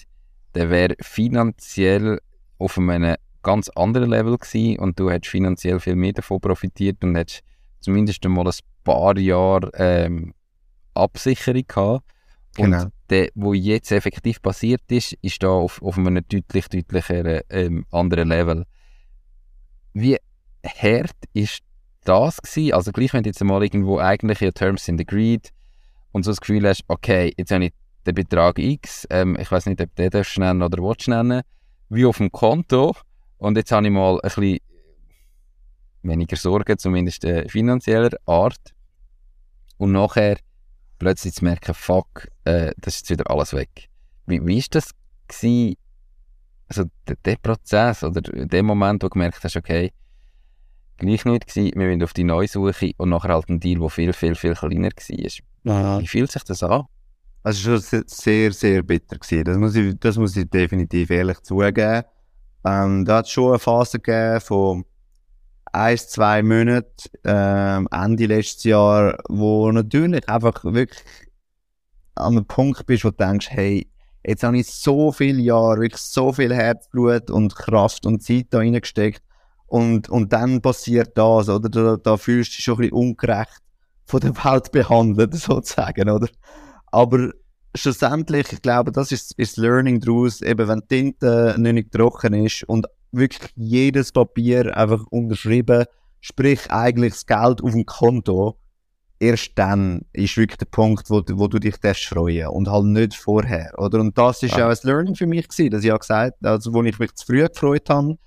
der 0.54 0.70
wäre 0.70 0.94
finanziell 1.00 2.20
auf 2.58 2.78
einem 2.78 3.16
ganz 3.42 3.68
anderen 3.70 4.10
Level 4.10 4.38
gewesen 4.38 4.78
und 4.78 4.98
du 4.98 5.10
hättest 5.10 5.30
finanziell 5.30 5.80
viel 5.80 5.96
mehr 5.96 6.12
davon 6.12 6.40
profitiert 6.40 7.04
und 7.04 7.14
hättest 7.16 7.42
zumindest 7.80 8.24
einmal 8.24 8.46
ein 8.46 8.54
paar 8.82 9.16
Jahre 9.18 9.70
ähm, 9.74 10.34
Absicherung 10.94 11.64
gehabt. 11.66 12.04
Genau. 12.56 12.84
Und 12.84 12.92
der, 13.10 13.28
wo 13.34 13.52
jetzt 13.52 13.92
effektiv 13.92 14.40
passiert 14.40 14.82
ist, 14.88 15.12
ist 15.20 15.42
da 15.42 15.48
auf, 15.48 15.82
auf 15.82 15.98
einem 15.98 16.24
deutlich, 16.28 16.68
deutlicheren 16.68 17.40
ähm, 17.50 17.84
anderen 17.90 18.28
Level. 18.28 18.64
Wie 19.92 20.16
hart 20.64 21.16
ist 21.32 21.60
das 22.04 22.40
gewesen? 22.40 22.72
Also 22.72 22.92
gleich, 22.92 23.12
wenn 23.12 23.24
du 23.24 23.30
jetzt 23.30 23.42
mal 23.42 23.62
irgendwo 23.62 23.98
eigentlich 23.98 24.40
in 24.40 24.54
Terms 24.54 24.88
in 24.88 24.98
the 24.98 25.04
Greed 25.04 25.50
und 26.12 26.24
so 26.24 26.30
das 26.30 26.40
Gefühl 26.40 26.66
hast, 26.66 26.84
okay, 26.88 27.32
jetzt 27.36 27.50
habe 27.50 27.66
ich 27.66 27.72
den 28.06 28.14
Betrag 28.14 28.58
X, 28.58 29.06
ähm, 29.10 29.36
ich 29.38 29.50
weiß 29.50 29.66
nicht, 29.66 29.80
ob 29.80 29.94
du 29.94 30.02
den 30.02 30.10
darfst 30.10 30.38
nennen 30.38 30.62
oder 30.62 30.82
willst 30.82 31.08
nennen, 31.08 31.42
wie 31.88 32.06
auf 32.06 32.18
dem 32.18 32.30
Konto 32.30 32.94
und 33.38 33.56
jetzt 33.56 33.72
habe 33.72 33.86
ich 33.86 33.92
mal 33.92 34.14
ein 34.14 34.20
bisschen 34.22 34.58
weniger 36.02 36.36
Sorgen, 36.36 36.78
zumindest 36.78 37.24
äh, 37.24 37.48
finanzieller 37.48 38.16
Art 38.26 38.74
und 39.78 39.92
nachher 39.92 40.36
plötzlich 40.98 41.34
zu 41.34 41.44
merken, 41.44 41.74
fuck, 41.74 42.28
äh, 42.44 42.72
das 42.78 42.96
ist 42.96 43.08
jetzt 43.08 43.10
wieder 43.10 43.30
alles 43.30 43.52
weg. 43.52 43.88
Wie, 44.26 44.44
wie 44.46 44.58
ist 44.58 44.74
das 44.74 44.90
gewesen, 45.28 45.76
also 46.68 46.84
der, 47.06 47.16
der 47.24 47.36
Prozess 47.36 48.02
oder 48.02 48.20
der 48.20 48.62
Moment, 48.62 49.02
wo 49.02 49.08
du 49.08 49.12
gemerkt 49.12 49.42
hast, 49.42 49.56
okay, 49.56 49.92
gleich 50.96 51.24
nicht 51.24 51.46
gewesen, 51.46 51.72
wir 51.78 51.88
sind 51.90 52.02
auf 52.02 52.12
die 52.12 52.24
neue 52.24 52.48
Suche 52.48 52.92
und 52.96 53.10
nachher 53.10 53.34
halt 53.34 53.48
ein 53.48 53.60
Deal, 53.60 53.80
der 53.80 53.90
viel, 53.90 54.12
viel, 54.12 54.34
viel 54.34 54.54
kleiner 54.54 54.88
war. 54.88 55.30
Wie 56.00 56.06
fühlt 56.06 56.30
sich 56.30 56.44
das 56.44 56.62
an? 56.62 56.84
Es 57.46 57.66
war 57.66 57.78
schon 57.78 58.04
sehr, 58.06 58.52
sehr 58.52 58.82
bitter. 58.82 59.18
Das, 59.18 59.56
muss 59.58 59.74
ich, 59.74 59.98
das 60.00 60.16
muss 60.16 60.34
ich 60.34 60.48
definitiv 60.48 61.10
ehrlich 61.10 61.40
zugeben. 61.42 62.02
Ähm, 62.64 63.04
da 63.04 63.18
hat 63.18 63.26
es 63.26 63.32
schon 63.32 63.50
eine 63.50 63.58
Phase 63.58 64.00
gegeben 64.00 64.40
von 64.40 64.84
ein, 65.70 65.98
zwei 65.98 66.42
Monaten, 66.42 66.88
ähm, 67.24 67.86
Ende 67.92 68.26
letztes 68.26 68.64
Jahr, 68.64 69.18
wo 69.28 69.70
natürlich 69.72 70.26
einfach 70.26 70.64
wirklich 70.64 71.04
an 72.14 72.36
einem 72.36 72.46
Punkt 72.46 72.86
bist, 72.86 73.04
wo 73.04 73.10
du 73.10 73.16
denkst, 73.16 73.48
hey, 73.50 73.90
jetzt 74.24 74.42
habe 74.42 74.58
ich 74.58 74.70
so 74.70 75.12
viele 75.12 75.42
Jahre, 75.42 75.80
wirklich 75.80 76.00
so 76.00 76.32
viel 76.32 76.54
Herzblut 76.54 77.30
und 77.30 77.54
Kraft 77.56 78.06
und 78.06 78.22
Zeit 78.22 78.46
da 78.50 78.58
reingesteckt 78.58 79.22
und, 79.66 80.08
und 80.08 80.32
dann 80.32 80.62
passiert 80.62 81.18
das, 81.18 81.50
oder? 81.50 81.68
Da, 81.68 81.96
da 81.96 82.16
fühlst 82.16 82.52
du 82.52 82.56
dich 82.56 82.64
schon 82.64 82.74
ein 82.76 82.78
bisschen 82.78 82.92
ungerecht 82.92 83.60
von 84.06 84.20
der 84.20 84.34
Welt 84.44 84.72
behandelt, 84.72 85.34
sozusagen, 85.34 86.08
oder? 86.08 86.28
Aber 86.94 87.32
schlussendlich, 87.74 88.52
ich 88.52 88.62
glaube, 88.62 88.92
das 88.92 89.10
ist, 89.10 89.36
ist 89.36 89.56
das 89.56 89.62
Learning 89.62 89.98
daraus, 89.98 90.40
eben 90.42 90.68
wenn 90.68 90.80
die 90.80 90.86
Tinte 90.86 91.56
nicht 91.58 91.90
trocken 91.90 92.34
ist 92.34 92.62
und 92.68 92.86
wirklich 93.10 93.50
jedes 93.56 94.12
Papier 94.12 94.76
einfach 94.76 95.04
unterschrieben, 95.10 95.86
sprich 96.20 96.70
eigentlich 96.70 97.14
das 97.14 97.26
Geld 97.26 97.62
auf 97.62 97.72
dem 97.72 97.84
Konto, 97.84 98.58
erst 99.18 99.52
dann 99.56 100.02
ist 100.12 100.36
wirklich 100.36 100.58
der 100.58 100.66
Punkt, 100.66 101.10
wo, 101.10 101.20
wo 101.32 101.48
du 101.48 101.58
dich 101.58 101.76
darfst 101.78 102.04
freuen 102.04 102.48
und 102.48 102.68
halt 102.68 102.84
nicht 102.84 103.14
vorher, 103.14 103.72
oder? 103.76 103.98
Und 103.98 104.16
das 104.16 104.44
ist 104.44 104.56
ja. 104.56 104.66
auch 104.66 104.70
ein 104.70 104.78
Learning 104.84 105.16
für 105.16 105.26
mich 105.26 105.48
gewesen, 105.48 105.70
dass 105.70 105.82
ich 105.82 105.90
auch 105.90 105.98
gesagt 105.98 106.44
also 106.44 106.72
wo 106.72 106.82
ich 106.84 106.98
mich 107.00 107.12
zu 107.14 107.26
früh 107.26 107.42
gefreut 107.42 107.90
habe, 107.90 108.18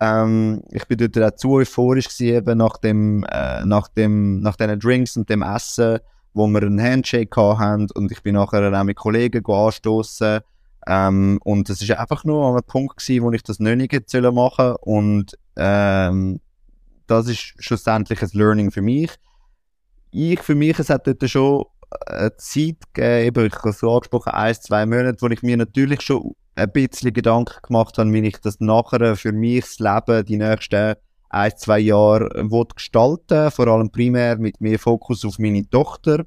ähm, 0.00 0.62
ich 0.70 0.86
bin 0.86 0.96
dort 0.96 1.18
auch 1.18 1.36
zu 1.36 1.52
euphorisch 1.52 2.08
gewesen, 2.08 2.36
eben 2.36 2.58
nach 2.58 2.78
dem, 2.78 3.24
äh, 3.24 3.66
nach 3.66 3.88
dem, 3.88 4.40
nach 4.40 4.56
diesen 4.56 4.80
Drinks 4.80 5.16
und 5.18 5.28
dem 5.28 5.42
Essen, 5.42 5.98
wo 6.34 6.46
wir 6.48 6.62
einen 6.62 6.80
Handshake 6.80 7.36
hatten 7.36 7.88
und 7.94 8.12
ich 8.12 8.22
bin 8.22 8.34
nachher 8.34 8.72
auch 8.78 8.84
mit 8.84 8.96
Kollegen 8.96 9.44
anstoßen 9.46 10.40
ähm, 10.86 11.38
und 11.44 11.68
das 11.68 11.80
ist 11.80 11.90
einfach 11.92 12.24
nur 12.24 12.44
an 12.44 12.52
einem 12.52 12.64
Punkt 12.64 12.98
gewesen, 12.98 13.24
wo 13.24 13.32
ich 13.32 13.42
das 13.42 13.58
nicht 13.58 13.92
hätte 13.92 14.32
machen 14.32 14.74
und 14.82 15.38
ähm, 15.56 16.40
das 17.06 17.28
ist 17.28 17.54
schlussendlich 17.58 18.22
ein 18.22 18.30
Learning 18.32 18.70
für 18.70 18.82
mich. 18.82 19.10
Ich, 20.10 20.40
für 20.40 20.54
mich, 20.54 20.78
es 20.78 20.90
hat 20.90 21.06
dort 21.06 21.28
schon 21.28 21.64
eine 22.06 22.36
Zeit 22.36 22.76
gegeben, 22.92 23.46
ich 23.46 23.54
habe 23.54 23.70
es 23.70 23.78
so 23.78 23.92
angesprochen, 23.92 24.32
ein, 24.32 24.54
zwei 24.54 24.86
Monate, 24.86 25.20
wo 25.20 25.28
ich 25.28 25.42
mir 25.42 25.56
natürlich 25.56 26.02
schon 26.02 26.34
ein 26.56 26.70
bisschen 26.70 27.12
Gedanken 27.12 27.60
gemacht 27.62 27.98
habe, 27.98 28.12
wie 28.12 28.26
ich 28.26 28.40
das 28.40 28.60
nachher 28.60 29.16
für 29.16 29.32
mich 29.32 29.64
das 29.64 29.78
Leben 29.78 30.24
die 30.24 30.36
nächsten 30.36 30.94
ein, 31.34 31.52
zwei 31.56 31.80
Jahre 31.80 32.30
will 32.50 32.64
gestalten 32.74 33.50
vor 33.50 33.66
allem 33.66 33.90
primär 33.90 34.38
mit 34.38 34.60
mehr 34.60 34.78
Fokus 34.78 35.24
auf 35.24 35.38
meine 35.38 35.68
Tochter. 35.68 36.24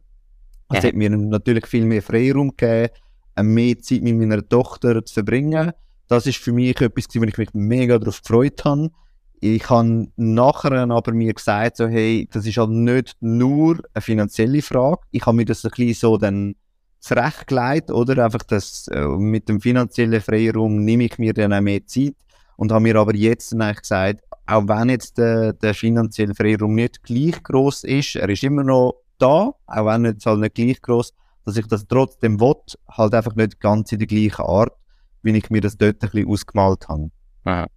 Es 0.69 0.83
ja. 0.83 0.89
hat 0.89 0.95
mir 0.95 1.09
natürlich 1.09 1.65
viel 1.65 1.85
mehr 1.85 2.01
Freiraum 2.01 2.55
gegeben, 2.55 2.93
mehr 3.41 3.79
Zeit 3.79 4.01
mit 4.01 4.17
meiner 4.17 4.47
Tochter 4.47 5.03
zu 5.05 5.13
verbringen. 5.13 5.71
Das 6.07 6.25
ist 6.25 6.37
für 6.37 6.51
mich 6.51 6.79
etwas, 6.81 7.05
wo 7.13 7.23
ich 7.23 7.37
mich 7.37 7.53
mega 7.53 7.97
darauf 7.97 8.21
gefreut 8.21 8.65
habe. 8.65 8.91
Ich 9.39 9.69
habe 9.69 10.07
nachher 10.15 10.89
aber 10.89 11.13
mir 11.13 11.33
gesagt, 11.33 11.77
so, 11.77 11.87
hey, 11.87 12.27
das 12.31 12.45
ist 12.45 12.57
halt 12.57 12.71
nicht 12.71 13.15
nur 13.21 13.79
eine 13.93 14.01
finanzielle 14.01 14.61
Frage. 14.61 15.01
Ich 15.11 15.25
habe 15.25 15.37
mir 15.37 15.45
das 15.45 15.63
ein 15.63 15.71
bisschen 15.71 15.93
so 15.93 16.17
dann 16.17 16.55
zurechtgelegt, 16.99 17.91
oder? 17.91 18.25
Einfach 18.25 18.43
das, 18.43 18.87
äh, 18.87 19.05
mit 19.05 19.47
dem 19.47 19.61
finanziellen 19.61 20.21
Freiraum 20.21 20.83
nehme 20.83 21.05
ich 21.05 21.17
mir 21.17 21.33
dann 21.33 21.53
auch 21.53 21.61
mehr 21.61 21.85
Zeit 21.85 22.15
und 22.57 22.71
habe 22.71 22.81
mir 22.81 22.95
aber 22.95 23.15
jetzt 23.15 23.53
eigentlich 23.53 23.81
gesagt, 23.81 24.21
auch 24.47 24.67
wenn 24.67 24.89
jetzt 24.89 25.17
der, 25.17 25.53
der 25.53 25.73
finanzielle 25.73 26.33
Freiraum 26.33 26.73
nicht 26.73 27.03
gleich 27.03 27.41
groß 27.43 27.83
ist, 27.83 28.15
er 28.15 28.29
ist 28.29 28.43
immer 28.43 28.63
noch 28.63 29.01
da, 29.17 29.51
auch 29.65 29.85
wenn 29.85 30.05
es 30.05 30.25
halt 30.25 30.39
nicht 30.39 30.55
gleich 30.55 30.81
groß, 30.81 31.13
dass 31.45 31.57
ich 31.57 31.67
das 31.67 31.85
trotzdem 31.87 32.39
will, 32.39 32.55
halt 32.89 33.13
einfach 33.13 33.35
nicht 33.35 33.59
ganz 33.59 33.91
in 33.91 33.99
der 33.99 34.07
gleichen 34.07 34.45
Art, 34.45 34.73
wie 35.21 35.37
ich 35.37 35.49
mir 35.49 35.61
das 35.61 35.77
dort 35.77 36.01
ein 36.03 36.09
bisschen 36.09 36.29
ausgemalt 36.29 36.87
habe. 36.87 37.11
Aha. 37.43 37.67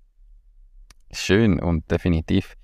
Schön 1.13 1.61
und 1.61 1.91
definitiv 1.91 2.55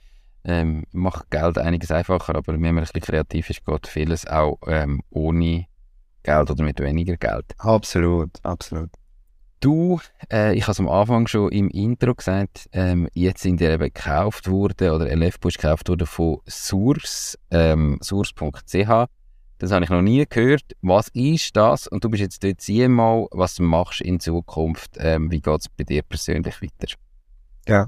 ähm, 0.45 0.85
macht 0.93 1.31
Geld 1.31 1.59
einiges 1.59 1.91
einfacher, 1.91 2.37
aber 2.37 2.53
wenn 2.53 2.61
man 2.61 2.79
ein 2.79 2.81
bisschen 2.83 3.01
kreativ 3.01 3.51
ist, 3.51 3.65
geht 3.65 3.87
vieles 3.89 4.27
auch 4.27 4.59
ähm, 4.69 5.03
ohne 5.11 5.67
Geld 6.23 6.51
oder 6.51 6.63
mit 6.63 6.79
weniger 6.81 7.17
Geld. 7.17 7.55
Absolut, 7.59 8.31
absolut. 8.45 8.91
Du, 9.61 10.01
äh, 10.31 10.55
ich 10.55 10.63
habe 10.65 10.73
es 10.73 10.81
am 10.81 10.89
Anfang 10.89 11.27
schon 11.27 11.51
im 11.51 11.69
Intro 11.71 12.15
gesagt, 12.15 12.69
ähm, 12.73 13.09
jetzt 13.15 13.43
sind 13.43 13.61
ja 13.61 13.71
eben 13.71 13.85
gekauft 13.85 14.51
worden, 14.51 14.91
oder 14.91 15.11
LF 15.11 15.39
ist 15.45 15.59
gekauft 15.59 15.89
worden 15.89 16.07
von 16.07 16.39
Source, 16.47 17.39
ähm, 17.51 17.99
source.ch. 18.03 19.09
Das 19.59 19.73
habe 19.73 19.85
ich 19.85 19.91
noch 19.91 20.03
nie 20.03 20.25
gehört. 20.29 20.77
Was 20.83 21.09
ist 21.09 21.57
das? 21.57 21.87
Und 21.87 22.05
du 22.05 22.11
bist 22.11 22.21
jetzt 22.21 22.45
dort 22.45 22.61
CMO. 22.61 23.29
Was 23.33 23.59
machst 23.59 24.01
du 24.01 24.05
in 24.05 24.21
Zukunft? 24.21 24.97
Ähm, 24.99 25.31
wie 25.31 25.41
geht 25.41 25.61
es 25.61 25.69
bei 25.71 25.85
dir 25.85 26.03
persönlich 26.03 26.61
weiter? 26.61 26.93
Ja. 27.67 27.87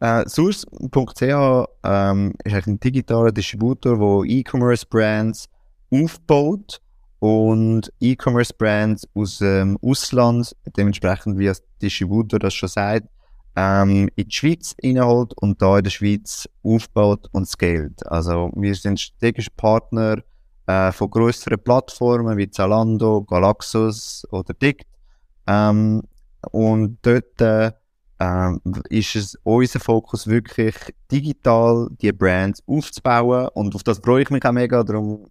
Äh, 0.00 0.28
Source.ch 0.28 1.22
ähm, 1.22 2.34
ist 2.44 2.66
ein 2.66 2.80
digitaler 2.80 3.32
Distributor, 3.32 3.98
der 3.98 4.30
E-Commerce-Brands 4.30 5.48
aufbaut 5.90 6.82
und 7.20 7.92
E-Commerce-Brands 8.00 9.08
aus 9.14 9.38
dem 9.38 9.78
Ausland, 9.82 10.56
dementsprechend 10.76 11.38
wie 11.38 11.48
als 11.48 11.62
Distributor 11.80 12.38
das 12.38 12.54
schon 12.54 12.68
sagt, 12.68 13.06
ähm, 13.56 14.08
in 14.16 14.26
die 14.26 14.34
Schweiz 14.34 14.74
reinholt 14.82 15.34
und 15.40 15.60
da 15.60 15.78
in 15.78 15.84
der 15.84 15.90
Schweiz 15.90 16.48
aufbaut 16.62 17.28
und 17.32 17.46
scaled. 17.46 18.06
Also 18.06 18.50
wir 18.54 18.74
sind 18.74 18.98
strategische 18.98 19.50
Partner 19.56 20.22
äh, 20.66 20.92
von 20.92 21.10
größeren 21.10 21.62
Plattformen 21.62 22.38
wie 22.38 22.50
Zalando, 22.50 23.22
Galaxus 23.22 24.26
oder 24.30 24.54
Dict. 24.54 24.86
Ähm, 25.46 26.02
und 26.52 26.98
dort 27.02 27.40
äh, 27.40 27.72
ähm, 28.18 28.60
ist 28.88 29.16
es 29.16 29.38
unser 29.42 29.80
Fokus 29.80 30.26
wirklich 30.26 30.74
digital 31.10 31.88
die 32.00 32.12
Brands 32.12 32.62
aufzubauen 32.66 33.48
und 33.54 33.74
auf 33.74 33.82
das 33.82 33.98
freue 33.98 34.22
ich 34.22 34.30
mich 34.30 34.44
auch 34.44 34.52
mega. 34.52 34.82
Darum 34.84 35.26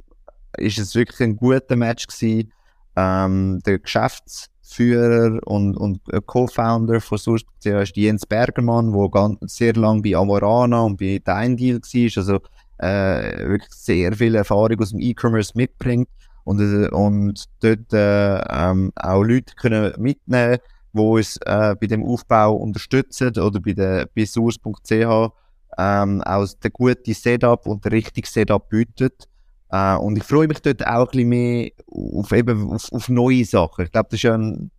ist 0.58 0.80
es 0.80 0.96
wirklich 0.96 1.20
ein 1.22 1.36
guter 1.36 1.76
Match 1.76 2.08
gewesen. 2.08 2.52
Ähm, 2.96 3.62
der 3.66 3.80
Geschäftsführer 3.80 5.40
und, 5.46 5.78
und 5.78 6.02
Co-Founder 6.26 7.02
von 7.02 7.18
Source.ch 7.18 7.66
ist 7.66 7.98
Jens 7.98 8.26
Bergermann, 8.26 8.92
der 8.92 9.38
sehr 9.48 9.74
lange 9.74 10.02
bei 10.02 10.16
Amorana 10.16 10.82
und 10.82 10.98
bei 10.98 11.22
Dein 11.24 11.56
Deal 11.56 11.80
war, 11.80 12.18
also 12.18 12.40
äh, 12.80 13.48
wirklich 13.48 13.74
sehr 13.74 14.14
viel 14.14 14.36
Erfahrung 14.36 14.80
aus 14.80 14.92
dem 14.92 15.00
E-Commerce 15.00 15.52
mitbringt 15.56 16.10
und, 16.44 16.60
äh, 16.60 16.90
und 16.90 17.46
dort 17.62 17.94
äh, 17.94 18.40
ähm, 18.50 18.92
auch 18.96 19.24
Leute 19.24 19.54
können 19.56 19.94
mitnehmen, 19.98 20.58
die 20.94 21.00
uns 21.00 21.38
äh, 21.46 21.76
bei 21.80 21.88
dem 21.88 22.04
Aufbau 22.04 22.56
unterstützen 22.56 23.38
oder 23.38 23.60
bei 23.60 23.74
der 23.74 24.10
bei 24.16 24.26
source.ch 24.26 25.32
ähm, 25.78 26.22
auch 26.24 26.48
der 26.64 26.72
gute 26.72 27.14
Setup 27.14 27.66
und 27.68 27.86
der 27.86 27.92
richtige 27.92 28.28
Setup 28.28 28.68
bietet. 28.68 29.28
Äh, 29.72 29.96
und 29.96 30.18
ich 30.18 30.24
freue 30.24 30.48
mich 30.48 30.62
dort 30.62 30.86
auch 30.86 31.06
ein 31.06 31.12
bisschen 31.12 31.30
mehr 31.30 31.72
auf, 31.88 32.32
eben, 32.32 32.72
auf, 32.72 32.92
auf 32.92 33.10
neue 33.10 33.46
Sachen. 33.46 33.86
Ich 33.86 33.92
glaube, 33.92 34.10
das 34.12 34.24
war 34.24 34.36
ein, 34.36 34.72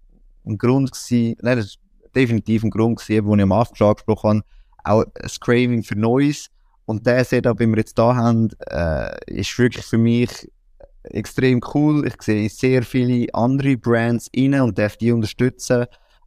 ein 0.47 0.59
Grund 0.59 0.93
gewesen, 0.93 1.37
nein, 1.43 1.57
das 1.59 1.67
ist 1.67 1.79
definitiv 2.15 2.65
ein 2.65 2.71
Grund 2.71 2.99
gewesen, 2.99 3.27
den 3.27 3.39
ich 3.39 3.43
am 3.43 3.53
Anfang 3.53 3.77
schon 3.77 3.89
angesprochen 3.89 4.43
habe, 4.85 5.03
auch 5.03 5.05
ein 5.05 5.31
Craving 5.41 5.83
für 5.83 5.97
Neues. 5.97 6.51
Und 6.87 7.07
der 7.07 7.25
Setup, 7.25 7.57
den 7.57 7.71
wir 7.71 7.79
jetzt 7.79 7.99
da 7.99 8.17
haben, 8.17 8.49
äh, 8.69 9.11
ist 9.27 9.57
wirklich 9.59 9.85
für 9.85 9.99
mich 9.99 10.51
extrem 11.05 11.61
cool. 11.75 12.07
Ich 12.07 12.21
sehe 12.21 12.49
sehr 12.49 12.83
viele 12.83 13.33
andere 13.33 13.77
Brands 13.77 14.29
rein 14.37 14.61
und 14.61 14.77
darf 14.79 14.97
die 14.97 15.13
unterstützen 15.13 15.87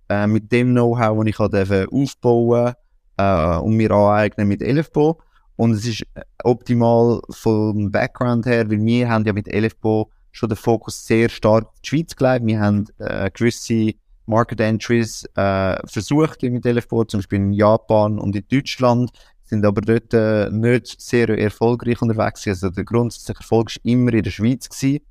äh, 0.10 0.26
mit 0.28 0.52
dem 0.52 0.72
Know-how, 0.72 1.24
das 1.26 1.70
ich 1.70 1.88
aufbauen 1.92 2.74
äh, 3.18 3.58
und 3.58 3.78
wir 3.78 3.92
aneignen 3.92 4.48
mit 4.48 4.62
Elfbo. 4.62 5.20
Und 5.56 5.72
es 5.72 5.86
ist 5.86 6.04
optimal 6.44 7.22
vom 7.30 7.92
Background 7.92 8.46
her, 8.46 8.70
weil 8.70 8.84
wir 8.84 9.10
haben 9.10 9.26
ja 9.26 9.34
mit 9.34 9.48
Elfbo 9.48 10.10
schon 10.32 10.50
den 10.50 10.56
Fokus 10.56 11.06
sehr 11.06 11.30
stark 11.30 11.66
auf 11.66 11.80
die 11.82 11.90
Schweiz 11.90 12.16
gelegt. 12.16 12.46
Wir 12.46 12.60
haben 12.60 12.86
äh, 12.98 13.30
gewisse 13.32 13.94
Market 14.26 14.60
Entries 14.62 15.26
äh, 15.36 15.76
versucht 15.88 16.42
mit 16.42 16.66
Elfbo, 16.66 17.04
zum 17.04 17.20
Beispiel 17.20 17.40
in 17.40 17.54
Japan 17.54 18.20
und 18.20 18.36
in 18.36 18.46
Deutschland, 18.50 19.12
sind 19.44 19.66
aber 19.66 19.82
dort 19.82 20.14
äh, 20.14 20.50
nicht 20.50 21.00
sehr 21.00 21.30
erfolgreich 21.30 22.02
unterwegs. 22.02 22.48
Also 22.48 22.70
der 22.70 22.86
grundsätzliche 22.86 23.40
Erfolg 23.40 23.76
war 23.76 23.82
immer 23.84 24.14
in 24.14 24.24
der 24.24 24.32
Schweiz. 24.32 24.68
Gewesen. 24.70 25.02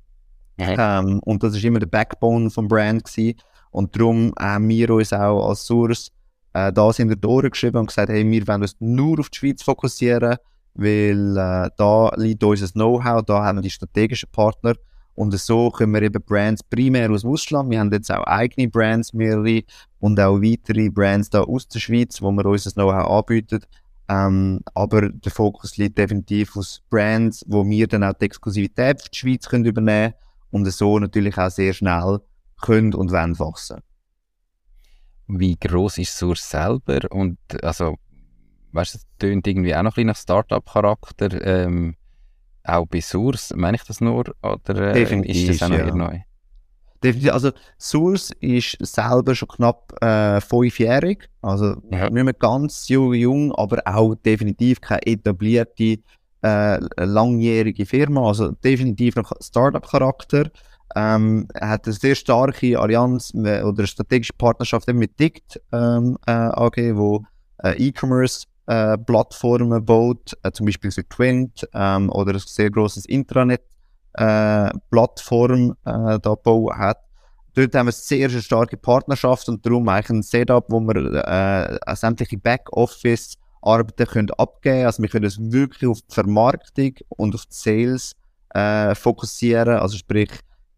Ähm, 0.57 1.19
und 1.19 1.43
das 1.43 1.55
ist 1.55 1.63
immer 1.63 1.79
der 1.79 1.87
Backbone 1.87 2.49
vom 2.49 2.67
Brand 2.67 3.05
gewesen. 3.05 3.39
Und 3.71 3.95
darum 3.95 4.33
haben 4.37 4.67
wir 4.69 4.89
uns 4.89 5.13
auch 5.13 5.49
als 5.49 5.65
Source 5.65 6.11
äh, 6.53 6.71
da 6.71 6.93
sind 6.93 7.09
wir 7.09 7.15
durchgeschrieben 7.15 7.79
und 7.79 7.87
gesagt, 7.87 8.09
hey, 8.09 8.29
wir 8.29 8.47
wollen 8.47 8.61
uns 8.61 8.75
nur 8.79 9.19
auf 9.19 9.29
die 9.29 9.39
Schweiz 9.39 9.63
fokussieren, 9.63 10.37
weil 10.75 11.37
äh, 11.37 11.69
da 11.77 12.11
liegt 12.15 12.43
unser 12.43 12.67
Know-how, 12.69 13.23
da 13.23 13.43
haben 13.43 13.57
wir 13.57 13.63
die 13.63 13.69
strategischen 13.69 14.29
Partner 14.31 14.75
und 15.15 15.37
so 15.37 15.69
können 15.69 15.93
wir 15.93 16.01
eben 16.01 16.23
Brands 16.23 16.63
primär 16.63 17.11
aus 17.11 17.21
dem 17.21 17.31
Ausland, 17.31 17.69
wir 17.69 17.79
haben 17.79 17.91
jetzt 17.91 18.11
auch 18.11 18.23
eigene 18.23 18.67
Brands, 18.67 19.13
mehrere 19.13 19.63
und 19.99 20.19
auch 20.19 20.41
weitere 20.41 20.89
Brands 20.89 21.29
da 21.29 21.41
aus 21.41 21.67
der 21.67 21.79
Schweiz, 21.79 22.21
wo 22.21 22.31
wir 22.31 22.45
unser 22.45 22.71
Know-how 22.71 23.19
anbieten. 23.19 23.61
Ähm, 24.09 24.59
aber 24.73 25.09
der 25.09 25.31
Fokus 25.31 25.77
liegt 25.77 25.97
definitiv 25.97 26.57
aus 26.57 26.81
Brands, 26.89 27.43
wo 27.47 27.65
wir 27.65 27.87
dann 27.87 28.03
auch 28.03 28.13
die 28.13 28.25
Exklusivität 28.25 29.01
für 29.01 29.09
die 29.09 29.17
Schweiz 29.17 29.47
können 29.47 29.65
übernehmen 29.65 30.13
und 30.51 30.69
so 30.71 30.99
natürlich 30.99 31.37
auch 31.37 31.49
sehr 31.49 31.73
schnell 31.73 32.19
können 32.61 32.93
und 32.93 33.11
wollen 33.11 33.39
wachsen 33.39 33.81
wie 35.27 35.55
groß 35.55 35.97
ist 35.99 36.17
Source 36.17 36.49
selber 36.49 36.99
und 37.11 37.37
also 37.63 37.97
weißt 38.73 38.93
du, 38.93 38.97
es 38.97 39.07
tönt 39.19 39.47
irgendwie 39.47 39.75
auch 39.75 39.83
noch 39.83 39.91
ein 39.91 39.95
bisschen 39.95 40.07
nach 40.07 40.15
Startup-Charakter, 40.15 41.45
ähm, 41.45 41.95
auch 42.63 42.85
bei 42.87 43.01
Source, 43.01 43.53
meine 43.55 43.77
ich 43.77 43.83
das 43.83 44.01
nur 44.01 44.25
oder 44.41 44.95
äh, 44.95 45.03
ist 45.03 45.49
das 45.49 45.63
auch 45.63 45.69
noch 45.69 45.77
ja. 45.77 45.95
neu? 45.95 46.19
Definitiv, 47.03 47.33
also 47.33 47.51
Source 47.77 48.31
ist 48.39 48.77
selber 48.79 49.35
schon 49.35 49.49
knapp 49.49 49.93
äh, 50.01 50.39
fünfjährig, 50.39 51.29
also 51.41 51.75
ja. 51.91 52.09
nicht 52.09 52.23
mehr 52.23 52.33
ganz 52.33 52.87
jung, 52.87 53.53
aber 53.55 53.81
auch 53.85 54.15
definitiv 54.15 54.79
keine 54.79 55.05
etablierte 55.05 55.97
äh, 56.41 56.79
langjährige 56.97 57.85
Firma, 57.85 58.27
also 58.27 58.51
definitiv 58.51 59.15
noch 59.15 59.31
Startup-Charakter. 59.41 60.49
Ähm, 60.95 61.47
hat 61.59 61.85
eine 61.85 61.93
sehr 61.93 62.15
starke 62.15 62.79
Allianz 62.79 63.33
oder 63.33 63.87
strategische 63.87 64.33
Partnerschaft 64.37 64.87
mit 64.87 65.19
Dict 65.19 65.59
ähm, 65.71 66.17
äh, 66.27 66.31
AG, 66.31 66.77
wo 66.95 67.23
äh, 67.63 67.71
E-Commerce 67.77 68.45
äh, 68.67 68.97
Plattformen 68.97 69.83
baut, 69.83 70.37
äh, 70.43 70.51
zum 70.51 70.67
Beispiel 70.67 70.91
für 70.91 71.07
Twint 71.07 71.67
ähm, 71.73 72.09
oder 72.09 72.33
ein 72.33 72.39
sehr 72.39 72.69
großes 72.69 73.05
Intranet 73.05 73.61
äh, 74.13 74.69
Plattform 74.91 75.75
äh, 75.85 76.19
da 76.19 76.35
bauen 76.35 76.77
hat. 76.77 76.99
Dort 77.55 77.75
haben 77.75 77.87
wir 77.87 77.91
eine 77.91 77.91
sehr, 77.91 78.29
sehr 78.29 78.41
starke 78.41 78.77
Partnerschaft 78.77 79.47
und 79.47 79.65
darum 79.65 79.87
eigentlich 79.87 80.09
ein 80.09 80.23
Setup, 80.23 80.65
wo 80.69 80.79
wir 80.79 81.79
äh, 81.85 81.95
sämtliche 81.95 82.37
Backoffice 82.37 83.37
Arbeiten 83.61 84.05
können 84.07 84.31
abgeben. 84.31 84.85
Also 84.85 85.01
wir 85.01 85.09
können 85.09 85.25
uns 85.25 85.39
wirklich 85.39 85.89
auf 85.89 86.01
die 86.01 86.13
Vermarktung 86.13 86.95
und 87.09 87.35
auf 87.35 87.45
die 87.45 87.55
Sales 87.55 88.13
äh, 88.53 88.95
fokussieren. 88.95 89.77
Also 89.77 89.97
sprich 89.97 90.31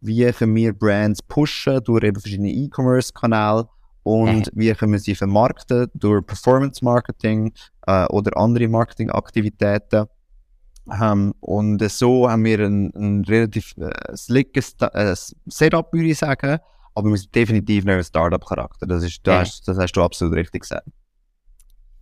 wie 0.05 0.31
können 0.31 0.55
wir 0.55 0.73
Brands 0.73 1.21
pushen 1.21 1.83
durch 1.83 2.03
eben 2.03 2.19
verschiedene 2.19 2.51
E-Commerce-Kanäle 2.51 3.67
und 4.03 4.51
wie 4.53 4.71
können 4.73 4.91
wir 4.91 4.99
sie 4.99 5.15
vermarkten 5.15 5.87
durch 5.93 6.25
Performance-Marketing 6.25 7.53
äh, 7.87 8.05
oder 8.05 8.37
andere 8.37 8.67
Marketingaktivitäten. 8.67 10.05
Ähm, 11.01 11.33
und 11.39 11.89
so 11.89 12.29
haben 12.29 12.45
wir 12.45 12.59
ein, 12.59 12.91
ein 12.95 13.25
relativ 13.25 13.73
äh, 13.77 14.15
slickes 14.15 14.75
äh, 14.79 15.15
Setup, 15.47 15.91
würde 15.91 16.09
ich 16.09 16.19
sagen, 16.19 16.59
aber 16.93 17.09
wir 17.09 17.17
sind 17.17 17.33
definitiv 17.33 17.83
nicht 17.85 17.95
ein 17.95 18.03
Startup-Charakter. 18.03 18.85
Das, 18.85 19.03
ist, 19.03 19.21
das, 19.23 19.39
hast, 19.39 19.67
das 19.67 19.77
hast 19.77 19.93
du 19.93 20.03
absolut 20.03 20.35
richtig 20.35 20.61
gesagt. 20.61 20.87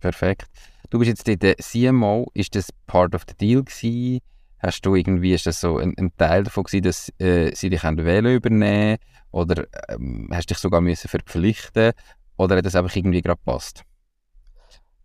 Perfekt. 0.00 0.48
Du 0.90 0.98
bist 0.98 1.08
jetzt 1.08 1.42
der 1.42 1.56
CMO. 1.56 2.30
Ist 2.34 2.54
das 2.54 2.68
Part 2.86 3.14
of 3.14 3.22
the 3.26 3.34
Deal 3.34 3.64
gewesen? 3.64 4.20
Hast 4.64 4.80
du 4.86 4.94
irgendwie, 4.94 5.34
ist 5.34 5.44
das 5.46 5.60
so 5.60 5.76
ein, 5.76 5.94
ein 5.98 6.16
Teil 6.16 6.44
davon 6.44 6.64
gewesen, 6.64 6.84
dass 6.84 7.12
äh, 7.18 7.54
sie 7.54 7.68
dich 7.68 7.82
wählen 7.82 8.34
übernehmen 8.34 8.96
oder 9.30 9.66
ähm, 9.88 10.30
hast 10.32 10.48
dich 10.48 10.56
sogar 10.56 10.80
müssen 10.80 11.08
verpflichten 11.08 11.92
oder 12.38 12.56
hat 12.56 12.64
das 12.64 12.74
einfach 12.74 12.96
irgendwie 12.96 13.20
gerade 13.20 13.38
gepasst? 13.44 13.82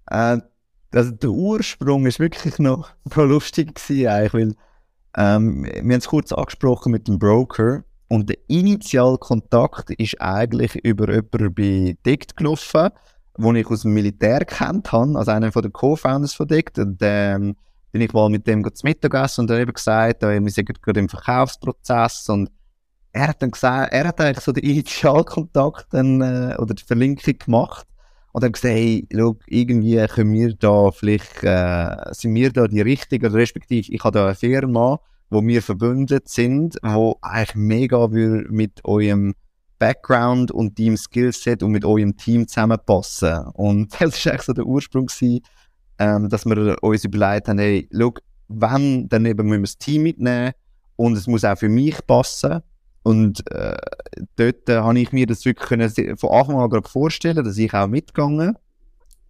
Äh, 0.10 0.38
also 0.93 1.12
der 1.12 1.30
Ursprung 1.30 2.05
ist 2.05 2.20
wirklich 2.20 2.57
noch, 2.57 2.89
lustig 3.16 3.76
gewesen, 3.76 4.07
eigentlich, 4.07 4.34
weil 4.34 4.55
ähm, 5.18 5.66
wir 5.66 5.82
haben 5.82 5.91
es 5.91 6.07
kurz 6.07 6.32
angesprochen 6.32 6.93
mit 6.93 7.10
dem 7.10 7.20
Broker 7.20 7.84
und 8.07 8.30
der 8.30 8.38
Initialkontakt 8.47 9.89
ist 9.91 10.22
eigentlich 10.22 10.76
über 10.86 11.14
jemanden 11.14 11.53
bei 11.53 11.97
DICT 12.05 12.38
gelaufen, 12.38 12.91
den 13.38 13.55
ich 13.57 13.68
aus 13.68 13.82
dem 13.82 13.93
Militär 13.93 14.45
kennt 14.45 14.93
habe, 14.93 15.18
also 15.18 15.32
einer 15.32 15.51
den 15.51 15.74
Co-Founders 15.74 16.34
von 16.34 16.47
DICT 16.47 16.80
und 16.80 16.97
ähm, 17.01 17.57
bin 17.92 18.02
ich 18.02 18.14
mal 18.14 18.30
mit 18.30 18.48
dem 18.48 18.64
zu 18.74 18.86
Mittagessen 18.86 19.42
und 19.42 19.52
er 19.52 19.60
eben 19.60 19.74
gesagt, 19.74 20.22
wir 20.22 20.52
sind 20.52 20.82
gerade 20.82 21.00
im 21.00 21.10
Verkaufsprozess 21.10 22.30
und 22.30 22.50
er 23.12 23.30
hat 23.30 23.42
dann 23.42 23.52
gesagt, 23.52 23.92
er 23.92 24.08
hat 24.08 24.22
eigentlich 24.22 24.44
so 24.44 24.52
den 24.52 24.64
Initialkontakt 24.64 25.88
dann, 25.92 26.22
äh, 26.22 26.56
oder 26.60 26.74
die 26.74 26.84
Verlinkung 26.84 27.38
gemacht 27.38 27.88
und 28.32 28.44
dann 28.44 28.52
gesagt, 28.52 28.74
hey, 28.74 29.08
schau, 29.12 29.38
irgendwie 29.48 30.06
können 30.08 30.34
wir 30.34 30.54
da 30.56 30.92
vielleicht, 30.92 31.44
äh, 31.44 31.96
sind 32.12 32.36
wir 32.36 32.52
da 32.52 32.68
die 32.68 32.82
Richtigen, 32.82 33.26
oder 33.26 33.36
respektive 33.36 33.92
ich 33.92 34.04
habe 34.04 34.20
da 34.20 34.26
eine 34.26 34.36
Firma, 34.36 35.00
wo 35.30 35.44
wir 35.44 35.62
verbündet 35.62 36.28
sind, 36.28 36.78
wo 36.82 37.18
eigentlich 37.22 37.56
mega 37.56 38.08
mit 38.08 38.84
eurem 38.84 39.34
Background 39.80 40.52
und 40.52 40.78
deinem 40.78 40.98
Skillset 40.98 41.64
und 41.64 41.72
mit 41.72 41.86
eurem 41.86 42.18
Team 42.18 42.48
zusammenpassen. 42.48 43.48
Und 43.54 43.94
das 44.00 44.26
war 44.26 44.34
eigentlich 44.34 44.46
so 44.46 44.54
der 44.54 44.66
Ursprung 44.66 45.10
ähm, 46.00 46.30
dass 46.30 46.45
wir 46.45 46.82
uns 46.82 47.04
überlegt 47.04 47.47
haben, 47.47 47.60
hey, 47.60 47.88
schau, 47.91 48.14
wenn, 48.47 49.08
dann 49.10 49.26
eben 49.26 49.47
müssen 49.47 49.62
wir 49.62 49.68
das 49.68 49.78
Team 49.78 50.04
mitnehmen 50.04 50.54
und 50.95 51.14
es 51.14 51.28
muss 51.28 51.45
auch 51.45 51.58
für 51.58 51.70
mich 51.70 52.06
passen. 52.08 52.62
Und 53.04 53.50
äh, 53.52 53.78
dort 54.36 54.68
äh, 54.70 54.78
habe 54.78 55.00
ich 55.00 55.12
mir 55.12 55.26
das 55.26 55.45
wirklich 55.45 55.68
können, 55.68 56.18
von 56.18 56.30
Anfang 56.32 56.60
an 56.60 56.70
gerade 56.70 56.88
vorstellen, 56.88 57.43
dass 57.43 57.58
ich 57.58 57.74
auch 57.74 57.88
mitgegangen 57.88 58.56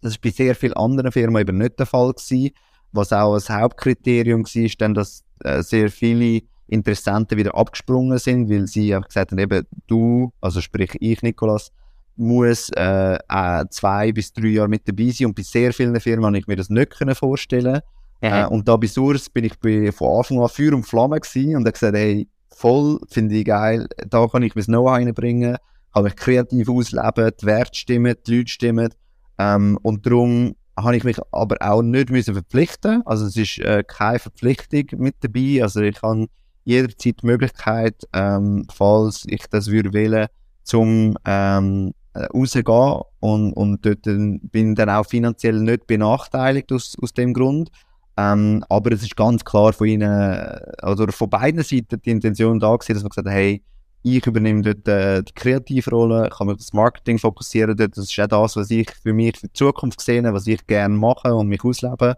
Das 0.01 0.13
ist 0.13 0.21
bei 0.21 0.29
sehr 0.29 0.55
vielen 0.55 0.73
anderen 0.73 1.11
Firmen 1.11 1.41
eben 1.41 1.57
nicht 1.57 1.79
der 1.79 1.85
Fall 1.85 2.13
gewesen. 2.13 2.51
Was 2.91 3.13
auch 3.13 3.33
als 3.33 3.49
Hauptkriterium 3.49 4.43
war, 4.45 4.69
dann, 4.79 4.93
dass 4.93 5.23
äh, 5.43 5.61
sehr 5.61 5.89
viele 5.89 6.41
Interessenten 6.67 7.37
wieder 7.37 7.55
abgesprungen 7.55 8.17
sind, 8.17 8.49
weil 8.49 8.67
sie 8.67 8.89
gesagt 8.89 9.31
haben, 9.31 9.39
eben 9.39 9.65
du, 9.87 10.31
also 10.41 10.61
sprich 10.61 10.95
ich, 10.99 11.21
Nikolas, 11.21 11.71
muss 12.19 12.69
äh, 12.75 13.15
äh, 13.15 13.65
zwei 13.69 14.11
bis 14.11 14.33
drei 14.33 14.47
Jahre 14.47 14.67
mit 14.67 14.87
dabei 14.87 15.09
sein 15.09 15.27
und 15.27 15.35
bei 15.35 15.43
sehr 15.43 15.73
vielen 15.73 15.99
Firmen 15.99 16.25
habe 16.25 16.37
ich 16.37 16.47
mir 16.47 16.55
das 16.55 16.69
nicht 16.69 16.91
können 16.91 17.15
vorstellen. 17.15 17.81
Äh, 18.21 18.45
und 18.45 18.67
da 18.67 18.75
bei 18.75 18.87
Source 18.87 19.29
bin 19.29 19.45
ich 19.45 19.57
bei, 19.59 19.91
von 19.91 20.17
Anfang 20.17 20.39
an 20.39 20.49
Feuer 20.49 20.73
und 20.73 20.85
Flamme 20.85 21.19
gewesen 21.19 21.55
und 21.55 21.63
habe 21.63 21.71
gesagt, 21.71 21.95
hey, 21.95 22.27
voll, 22.51 22.99
finde 23.09 23.35
ich 23.35 23.45
geil, 23.45 23.87
da 24.09 24.27
kann 24.27 24.43
ich 24.43 24.55
mein 24.55 24.65
Know-how 24.65 24.91
reinbringen, 24.91 25.55
kann 25.93 26.03
mich 26.03 26.15
kreativ 26.15 26.67
ausleben, 26.69 27.31
die 27.41 27.45
Werte 27.45 27.77
stimmen, 27.77 28.15
die 28.27 28.37
Leute 28.37 28.49
stimmen. 28.49 28.89
Ähm, 29.37 29.79
und 29.81 30.05
darum 30.05 30.55
habe 30.77 30.97
ich 30.97 31.03
mich 31.05 31.17
aber 31.31 31.55
auch 31.61 31.81
nicht 31.81 32.09
müssen 32.09 32.33
verpflichten. 32.33 33.01
Also 33.05 33.25
es 33.25 33.37
ist 33.37 33.59
äh, 33.59 33.83
keine 33.87 34.19
Verpflichtung 34.19 34.99
mit 34.99 35.15
dabei, 35.21 35.63
also 35.63 35.79
ich 35.79 36.01
habe 36.01 36.27
jederzeit 36.65 37.21
die 37.21 37.25
Möglichkeit, 37.25 37.95
ähm, 38.13 38.67
falls 38.73 39.23
ich 39.27 39.45
das 39.49 39.67
würde 39.67 39.93
wählen, 39.93 40.27
zum 40.63 41.17
ähm, 41.25 41.87
äh, 41.87 41.98
rausgehen 42.33 43.01
und, 43.19 43.53
und 43.53 43.85
dort 43.85 44.03
bin 44.03 44.75
dann 44.75 44.89
auch 44.89 45.05
finanziell 45.05 45.59
nicht 45.59 45.87
benachteiligt 45.87 46.71
aus, 46.71 46.95
aus 47.01 47.13
dem 47.13 47.33
Grund. 47.33 47.69
Ähm, 48.17 48.63
aber 48.67 48.91
es 48.91 49.03
ist 49.03 49.15
ganz 49.15 49.45
klar 49.45 49.71
von 49.71 49.87
ihnen, 49.87 50.59
oder 50.83 51.11
von 51.11 51.29
beiden 51.29 51.63
Seiten 51.63 52.01
die 52.01 52.09
Intention 52.09 52.59
da 52.59 52.75
gewesen, 52.75 52.93
dass 52.95 53.03
man 53.03 53.09
gesagt 53.09 53.27
hat, 53.27 53.33
hey, 53.33 53.63
ich 54.03 54.25
übernehme 54.25 54.61
dort 54.61 54.87
äh, 54.87 55.23
die 55.23 55.33
Kreativrolle, 55.33 56.29
kann 56.29 56.47
mich 56.47 56.55
auf 56.55 56.59
das 56.59 56.73
Marketing 56.73 57.17
fokussieren 57.17 57.75
dort. 57.75 57.97
Das 57.97 58.05
ist 58.05 58.19
auch 58.19 58.27
das, 58.27 58.55
was 58.55 58.71
ich 58.71 58.89
für 58.91 59.13
mich 59.13 59.37
für 59.37 59.47
die 59.47 59.53
Zukunft 59.53 60.01
sehe, 60.01 60.23
was 60.33 60.47
ich 60.47 60.65
gerne 60.67 60.95
mache 60.95 61.33
und 61.33 61.47
mich 61.47 61.63
auslebe. 61.63 62.15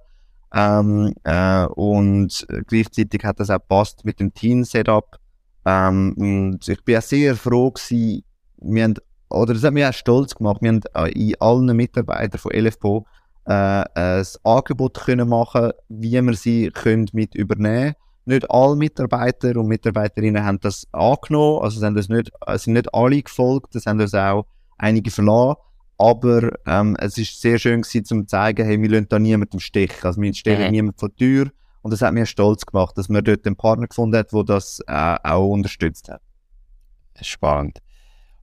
Ähm, 0.53 1.13
äh, 1.23 1.65
und 1.65 2.45
gleichzeitig 2.67 3.23
hat 3.23 3.39
das 3.39 3.49
auch 3.49 3.65
passt 3.67 4.05
mit 4.05 4.19
dem 4.19 4.33
Team-Setup. 4.33 5.17
Ähm, 5.65 6.13
und 6.17 6.67
ich 6.67 6.83
bin 6.83 6.97
auch 6.97 7.01
sehr 7.01 7.35
froh 7.35 7.71
gewesen, 7.71 8.23
wir 8.57 8.83
haben 8.83 8.95
oder 9.31 9.53
das 9.53 9.63
hat 9.63 9.73
mich 9.73 9.85
auch 9.85 9.93
stolz 9.93 10.35
gemacht. 10.35 10.61
Wir 10.61 10.69
haben 10.69 10.81
äh, 10.95 11.11
in 11.11 11.35
allen 11.39 11.75
Mitarbeitern 11.75 12.39
von 12.39 12.51
LFPO 12.51 13.05
äh, 13.45 13.51
ein 13.53 14.25
Angebot 14.43 14.99
können 14.99 15.27
machen, 15.27 15.71
wie 15.89 16.21
wir 16.21 16.33
sie 16.35 16.69
können 16.71 17.07
mit 17.13 17.35
übernehmen. 17.35 17.95
Nicht 18.25 18.49
alle 18.51 18.75
Mitarbeiter 18.75 19.57
und 19.57 19.67
Mitarbeiterinnen 19.67 20.43
haben 20.43 20.59
das 20.59 20.87
angenommen, 20.91 21.63
also 21.63 21.79
sind 21.79 21.95
das 21.95 22.07
nicht, 22.07 22.31
sind 22.55 22.73
nicht 22.73 22.93
alle 22.93 23.21
gefolgt, 23.21 23.73
das 23.73 23.87
haben 23.87 23.99
uns 23.99 24.13
auch 24.13 24.45
einige 24.77 25.09
verlassen. 25.09 25.55
aber 25.97 26.51
ähm, 26.65 26.95
es 26.99 27.17
ist 27.17 27.39
sehr 27.41 27.59
schön 27.59 27.81
gewesen, 27.81 28.05
zum 28.05 28.21
zu 28.21 28.25
zeigen, 28.27 28.65
hey, 28.65 28.81
wir 28.81 28.89
lassen 28.89 29.07
da 29.09 29.19
niemanden 29.19 29.53
im 29.53 29.59
Stich. 29.59 30.03
Also 30.03 30.19
wir 30.21 30.33
stellen 30.33 30.65
Mhm. 30.65 30.71
niemanden 30.71 30.99
vor 30.99 31.09
die 31.09 31.15
Tür. 31.15 31.51
Und 31.83 31.91
das 31.91 32.01
hat 32.01 32.13
mir 32.13 32.25
stolz 32.25 32.65
gemacht, 32.65 32.97
dass 32.97 33.09
man 33.09 33.23
dort 33.23 33.45
einen 33.45 33.55
Partner 33.55 33.87
gefunden 33.87 34.17
hat, 34.17 34.31
der 34.31 34.43
das 34.43 34.81
äh, 34.87 35.15
auch 35.23 35.47
unterstützt 35.49 36.09
hat. 36.09 36.21
Spannend. 37.21 37.79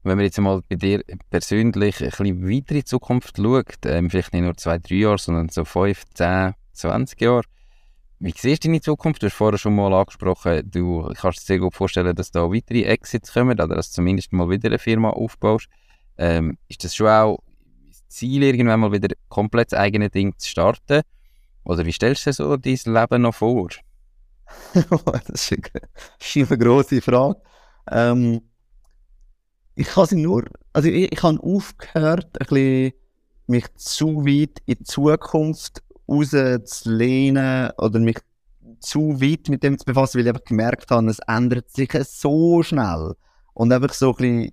Wenn 0.09 0.17
man 0.17 0.25
jetzt 0.25 0.39
mal 0.39 0.63
bei 0.67 0.75
dir 0.75 1.03
persönlich 1.29 2.01
ein 2.01 2.09
bisschen 2.09 2.41
weiter 2.49 2.71
in 2.71 2.77
die 2.77 2.83
Zukunft 2.83 3.37
schaut, 3.37 3.85
ähm, 3.85 4.09
vielleicht 4.09 4.33
nicht 4.33 4.41
nur 4.41 4.57
zwei, 4.57 4.79
drei 4.79 4.95
Jahre, 4.95 5.19
sondern 5.19 5.49
so 5.49 5.65
fünf, 5.65 6.03
zehn, 6.15 6.55
20 6.73 7.21
Jahre, 7.21 7.43
wie 8.17 8.33
siehst 8.35 8.63
du 8.63 8.69
deine 8.69 8.81
Zukunft? 8.81 9.21
Du 9.21 9.27
hast 9.27 9.35
vorher 9.35 9.59
schon 9.59 9.75
mal 9.75 9.93
angesprochen, 9.93 10.63
du 10.71 11.13
kannst 11.13 11.41
dir 11.41 11.45
sehr 11.45 11.59
gut 11.59 11.75
vorstellen, 11.75 12.15
dass 12.15 12.31
da 12.31 12.51
weitere 12.51 12.85
Exits 12.85 13.31
kommen 13.31 13.51
oder 13.51 13.67
dass 13.67 13.91
du 13.91 13.97
zumindest 13.97 14.33
mal 14.33 14.49
wieder 14.49 14.69
eine 14.69 14.79
Firma 14.79 15.11
aufbaust. 15.11 15.67
Ähm, 16.17 16.57
ist 16.67 16.83
das 16.83 16.95
schon 16.95 17.05
auch 17.05 17.37
das 17.87 18.07
Ziel, 18.07 18.41
irgendwann 18.41 18.79
mal 18.79 18.91
wieder 18.91 19.15
komplett 19.27 19.73
das 19.73 19.79
eigene 19.79 20.09
Ding 20.09 20.33
zu 20.39 20.49
starten? 20.49 21.03
Oder 21.65 21.85
wie 21.85 21.91
stellst 21.91 22.25
du 22.25 22.31
dir 22.31 22.33
so 22.33 22.57
dein 22.57 22.79
Leben 22.83 23.21
noch 23.21 23.35
vor? 23.35 23.69
das 24.73 25.29
ist 25.29 25.51
eine, 25.51 25.61
ist 26.19 26.35
eine 26.51 26.57
grosse 26.57 26.99
Frage. 26.99 27.39
Ähm, 27.91 28.48
ich 29.79 29.87
kann 29.87 30.05
sie 30.07 30.17
nur, 30.17 30.43
also 30.73 30.89
ich, 30.89 31.09
ich 31.11 31.23
habe 31.23 31.41
aufgehört, 31.41 32.27
ein 32.33 32.47
bisschen 32.47 32.93
mich 33.47 33.65
zu 33.75 34.25
weit 34.25 34.59
in 34.65 34.75
die 34.79 34.83
Zukunft 34.83 35.81
rauszulehnen 36.07 37.71
oder 37.77 37.99
mich 37.99 38.17
zu 38.81 39.21
weit 39.21 39.47
mit 39.47 39.63
dem 39.63 39.77
zu 39.77 39.85
befassen, 39.85 40.17
weil 40.17 40.25
ich 40.25 40.29
einfach 40.29 40.43
gemerkt 40.43 40.91
habe, 40.91 41.09
es 41.09 41.19
ändert 41.27 41.71
sich 41.71 41.91
so 42.03 42.61
schnell. 42.61 43.15
Und 43.53 43.71
einfach 43.71 43.93
so 43.93 44.09
ein 44.09 44.15
bisschen 44.15 44.51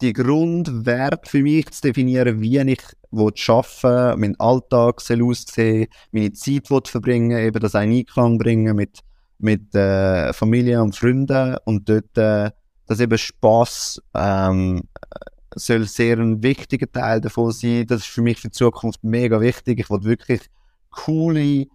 die 0.00 0.12
Grundwerte 0.12 1.30
für 1.30 1.42
mich 1.42 1.70
zu 1.70 1.82
definieren, 1.82 2.40
wie 2.40 2.58
ich 2.58 2.82
arbeiten 3.12 4.20
mein 4.20 4.40
Alltag 4.40 5.00
soll 5.00 5.22
aussehen, 5.22 5.86
meine 6.10 6.32
Zeit 6.32 6.66
verbringen, 6.88 7.38
eben 7.38 7.60
das 7.60 7.76
einen 7.76 7.92
Einklang 7.92 8.36
bringen 8.36 8.74
mit, 8.74 8.98
mit 9.38 9.74
äh, 9.76 10.32
Familie 10.32 10.82
und 10.82 10.96
Freunden 10.96 11.56
und 11.64 11.88
dort, 11.88 12.18
äh, 12.18 12.50
dass 12.86 13.00
eben 13.00 13.18
Spass 13.18 14.00
ähm, 14.14 14.82
soll 15.54 15.84
sehr 15.84 16.18
ein 16.18 16.42
wichtiger 16.42 16.90
Teil 16.90 17.20
davon 17.20 17.50
sein. 17.50 17.86
Das 17.86 18.02
ist 18.02 18.08
für 18.08 18.22
mich 18.22 18.40
für 18.40 18.48
die 18.48 18.52
Zukunft 18.52 19.02
mega 19.02 19.40
wichtig. 19.40 19.80
Ich 19.80 19.90
will 19.90 20.04
wirklich 20.04 20.42
coole, 20.90 21.66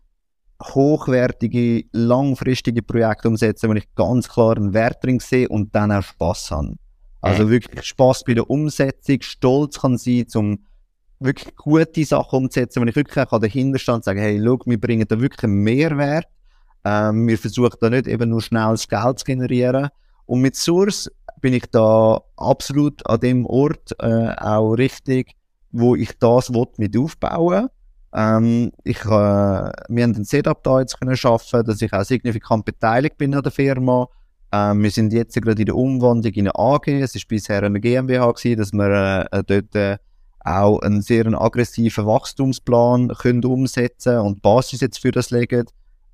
hochwertige, 0.62 1.86
langfristige 1.92 2.84
Projekte 2.84 3.28
umsetzen, 3.28 3.70
wo 3.70 3.74
ich 3.74 3.94
ganz 3.96 4.30
klar 4.30 4.56
einen 4.56 4.74
Wert 4.74 5.04
drin 5.04 5.20
sehe 5.20 5.50
und 5.50 5.74
dann 5.76 5.92
auch 5.92 6.04
Spass 6.04 6.52
habe. 6.52 6.76
Also 7.22 7.50
wirklich 7.50 7.84
Spass 7.86 8.24
bei 8.24 8.34
der 8.34 8.50
Umsetzung, 8.50 9.22
stolz 9.22 9.80
kann 9.80 9.98
sein, 9.98 10.26
um 10.36 10.60
wirklich 11.20 11.56
gute 11.56 12.04
Sachen 12.04 12.38
umzusetzen, 12.38 12.82
wenn 12.82 12.88
ich 12.88 12.96
wirklich 12.96 13.28
auch 13.28 13.40
dahinter 13.40 13.78
stehe 13.78 13.96
und 13.96 14.04
sage, 14.04 14.22
hey, 14.22 14.42
schau, 14.44 14.58
wir 14.66 14.80
bringen 14.80 15.08
da 15.08 15.20
wirklich 15.20 15.44
einen 15.44 15.62
Mehrwert. 15.62 16.26
Ähm, 16.84 17.28
wir 17.28 17.38
versuchen 17.38 17.78
da 17.80 17.90
nicht 17.92 18.08
eben 18.08 18.30
nur 18.30 18.42
schnelles 18.42 18.88
Geld 18.88 19.20
zu 19.20 19.26
generieren. 19.26 19.90
Und 20.32 20.40
mit 20.40 20.56
Source 20.56 21.12
bin 21.42 21.54
ich 21.54 21.66
da 21.72 22.22
absolut 22.38 23.06
an 23.06 23.20
dem 23.20 23.46
Ort 23.46 23.92
äh, 24.00 24.34
auch 24.38 24.72
richtig, 24.76 25.34
wo 25.74 25.94
ich 25.94 26.18
das 26.20 26.54
will, 26.54 26.68
mit 26.78 26.96
aufbauen 26.96 27.68
ähm, 28.14 28.72
ich, 28.86 29.02
äh, 29.04 29.10
Wir 29.10 30.04
haben 30.04 30.16
ein 30.16 30.24
Setup 30.24 30.64
da 30.64 30.80
jetzt 30.80 30.98
können 30.98 31.18
schaffen, 31.18 31.66
dass 31.66 31.82
ich 31.82 31.92
auch 31.92 32.06
signifikant 32.06 32.64
beteiligt 32.64 33.18
bin 33.18 33.36
an 33.36 33.44
der 33.44 33.52
Firma. 33.52 34.08
Ähm, 34.54 34.82
wir 34.82 34.92
sind 34.92 35.12
jetzt 35.12 35.36
gerade 35.36 35.64
in 35.64 35.66
der 35.66 35.76
Umwandlung 35.76 36.32
in 36.32 36.48
eine 36.48 36.56
AG. 36.56 36.88
Es 36.88 37.14
ist 37.14 37.28
bisher 37.28 37.64
eine 37.64 37.82
GmbH 37.82 38.32
gewesen, 38.32 38.58
dass 38.58 38.72
wir 38.72 39.28
äh, 39.34 39.44
dort 39.44 39.76
äh, 39.76 39.98
auch 40.46 40.80
einen 40.80 41.02
sehr 41.02 41.28
aggressiven 41.28 42.06
Wachstumsplan 42.06 43.10
können 43.20 43.44
umsetzen 43.44 44.20
und 44.20 44.38
die 44.38 44.42
Basis 44.42 44.80
jetzt 44.80 45.00
für 45.00 45.12
das 45.12 45.30
legen. 45.30 45.66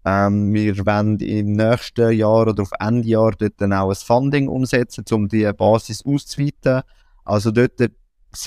Ähm, 0.09 0.53
wir 0.53 0.85
werden 0.85 1.19
im 1.19 1.51
nächsten 1.51 2.13
Jahr 2.13 2.43
oder 2.47 2.63
auf 2.63 2.71
Ende 2.79 3.05
Jahr 3.09 3.33
dort 3.37 3.55
dann 3.57 3.73
auch 3.73 3.89
ein 3.89 3.95
Funding 3.95 4.47
umsetzen, 4.47 5.03
um 5.11 5.27
die 5.27 5.51
Basis 5.51 6.05
auszuweiten. 6.05 6.83
Also 7.25 7.51
dort 7.51 7.73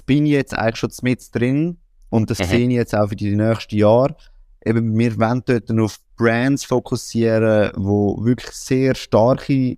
bin 0.06 0.24
ich 0.24 0.32
jetzt 0.32 0.56
eigentlich 0.56 0.76
schon 0.76 0.90
mit 1.02 1.34
drin 1.34 1.76
und 2.08 2.30
das 2.30 2.38
Mhm. 2.38 2.44
sehe 2.44 2.68
ich 2.68 2.74
jetzt 2.74 2.94
auch 2.94 3.08
für 3.10 3.16
die 3.16 3.36
nächsten 3.36 3.76
Jahre. 3.76 4.16
Eben, 4.64 4.98
wir 4.98 5.18
wollen 5.18 5.42
dort 5.44 5.70
auf 5.78 5.98
Brands 6.16 6.64
fokussieren, 6.64 7.72
wo 7.76 8.24
wirklich 8.24 8.52
sehr 8.52 8.94
starke 8.94 9.76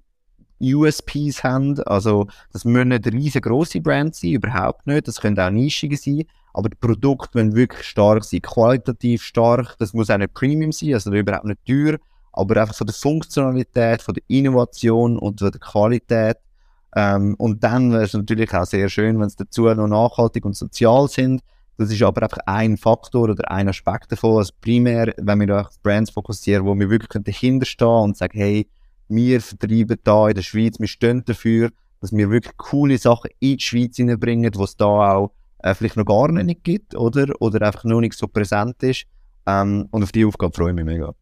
USPs 0.63 1.43
haben. 1.43 1.79
Also, 1.83 2.27
das 2.53 2.65
müssen 2.65 2.89
nicht 2.89 3.07
riesengroße 3.07 3.81
Brands 3.81 4.21
sein, 4.21 4.33
überhaupt 4.33 4.87
nicht. 4.87 5.09
Das 5.09 5.21
können 5.21 5.39
auch 5.39 5.51
nischige 5.51 5.97
sein. 5.97 6.25
Aber 6.55 6.69
die 6.69 6.77
Produkte 6.77 7.39
müssen 7.39 7.57
wirklich 7.57 7.87
stark 7.87 8.25
sein, 8.25 8.43
qualitativ 8.43 9.23
stark. 9.23 9.77
Das 9.79 9.93
muss 9.93 10.11
auch 10.11 10.19
nicht 10.19 10.35
Premium 10.35 10.73
sein, 10.73 10.95
also 10.95 11.13
überhaupt 11.13 11.47
nicht 11.47 11.65
teuer. 11.67 11.99
Aber 12.33 12.61
einfach 12.61 12.75
von 12.75 12.87
der 12.87 12.95
Funktionalität, 12.95 14.03
von 14.03 14.15
der 14.15 14.23
Innovation 14.29 15.19
und 15.19 15.41
von 15.41 15.51
der 15.51 15.61
Qualität. 15.61 16.37
Ähm, 16.95 17.35
und 17.39 17.65
dann 17.65 17.93
wäre 17.93 18.05
es 18.05 18.13
natürlich 18.13 18.53
auch 18.55 18.67
sehr 18.67 18.89
schön, 18.89 19.19
wenn 19.19 19.27
es 19.27 19.37
dazu 19.37 19.63
noch 19.63 19.89
nachhaltig 19.89 20.45
und 20.45 20.57
sozial 20.57 21.09
sind. 21.09 21.43
Das 21.79 21.91
ist 21.91 22.03
aber 22.03 22.23
einfach 22.23 22.39
ein 22.47 22.77
Faktor 22.77 23.31
oder 23.31 23.51
ein 23.51 23.69
Aspekt 23.69 24.13
davon. 24.13 24.39
Also 24.39 24.53
primär, 24.61 25.15
wenn 25.17 25.41
wir 25.41 25.61
auf 25.61 25.81
Brands 25.83 26.11
fokussieren, 26.11 26.67
wo 26.67 26.79
wir 26.79 26.91
wirklich 26.91 27.23
dahinter 27.25 27.67
stehen 27.67 27.89
und 27.89 28.17
sagen, 28.17 28.39
hey, 28.39 28.69
wir 29.15 29.41
vertreiben 29.41 29.99
da 30.05 30.29
in 30.29 30.35
der 30.35 30.43
Schweiz, 30.43 30.79
wir 30.79 30.89
stehen 30.89 31.25
dafür, 31.25 31.71
dass 32.01 32.13
wir 32.13 32.31
wirklich 32.31 32.57
coole 32.57 32.99
Sachen 32.99 33.31
in 33.39 33.57
die 33.57 33.63
Schweiz 33.63 33.97
hineinbringen, 33.97 34.51
wo 34.55 34.65
es 34.65 34.77
da 34.77 34.87
auch 34.87 35.33
äh, 35.59 35.75
vielleicht 35.75 35.97
noch 35.97 36.05
gar 36.05 36.31
nicht 36.31 36.65
gibt, 36.65 36.95
oder? 36.95 37.27
Oder 37.41 37.67
einfach 37.67 37.85
noch 37.85 38.01
nicht 38.01 38.15
so 38.15 38.27
präsent 38.27 38.83
ist. 38.83 39.05
Ähm, 39.47 39.89
und 39.91 40.03
auf 40.03 40.13
die 40.13 40.25
Aufgabe 40.25 40.55
freue 40.55 40.71
ich 40.71 40.75
mich 40.77 40.85
mega. 40.85 41.15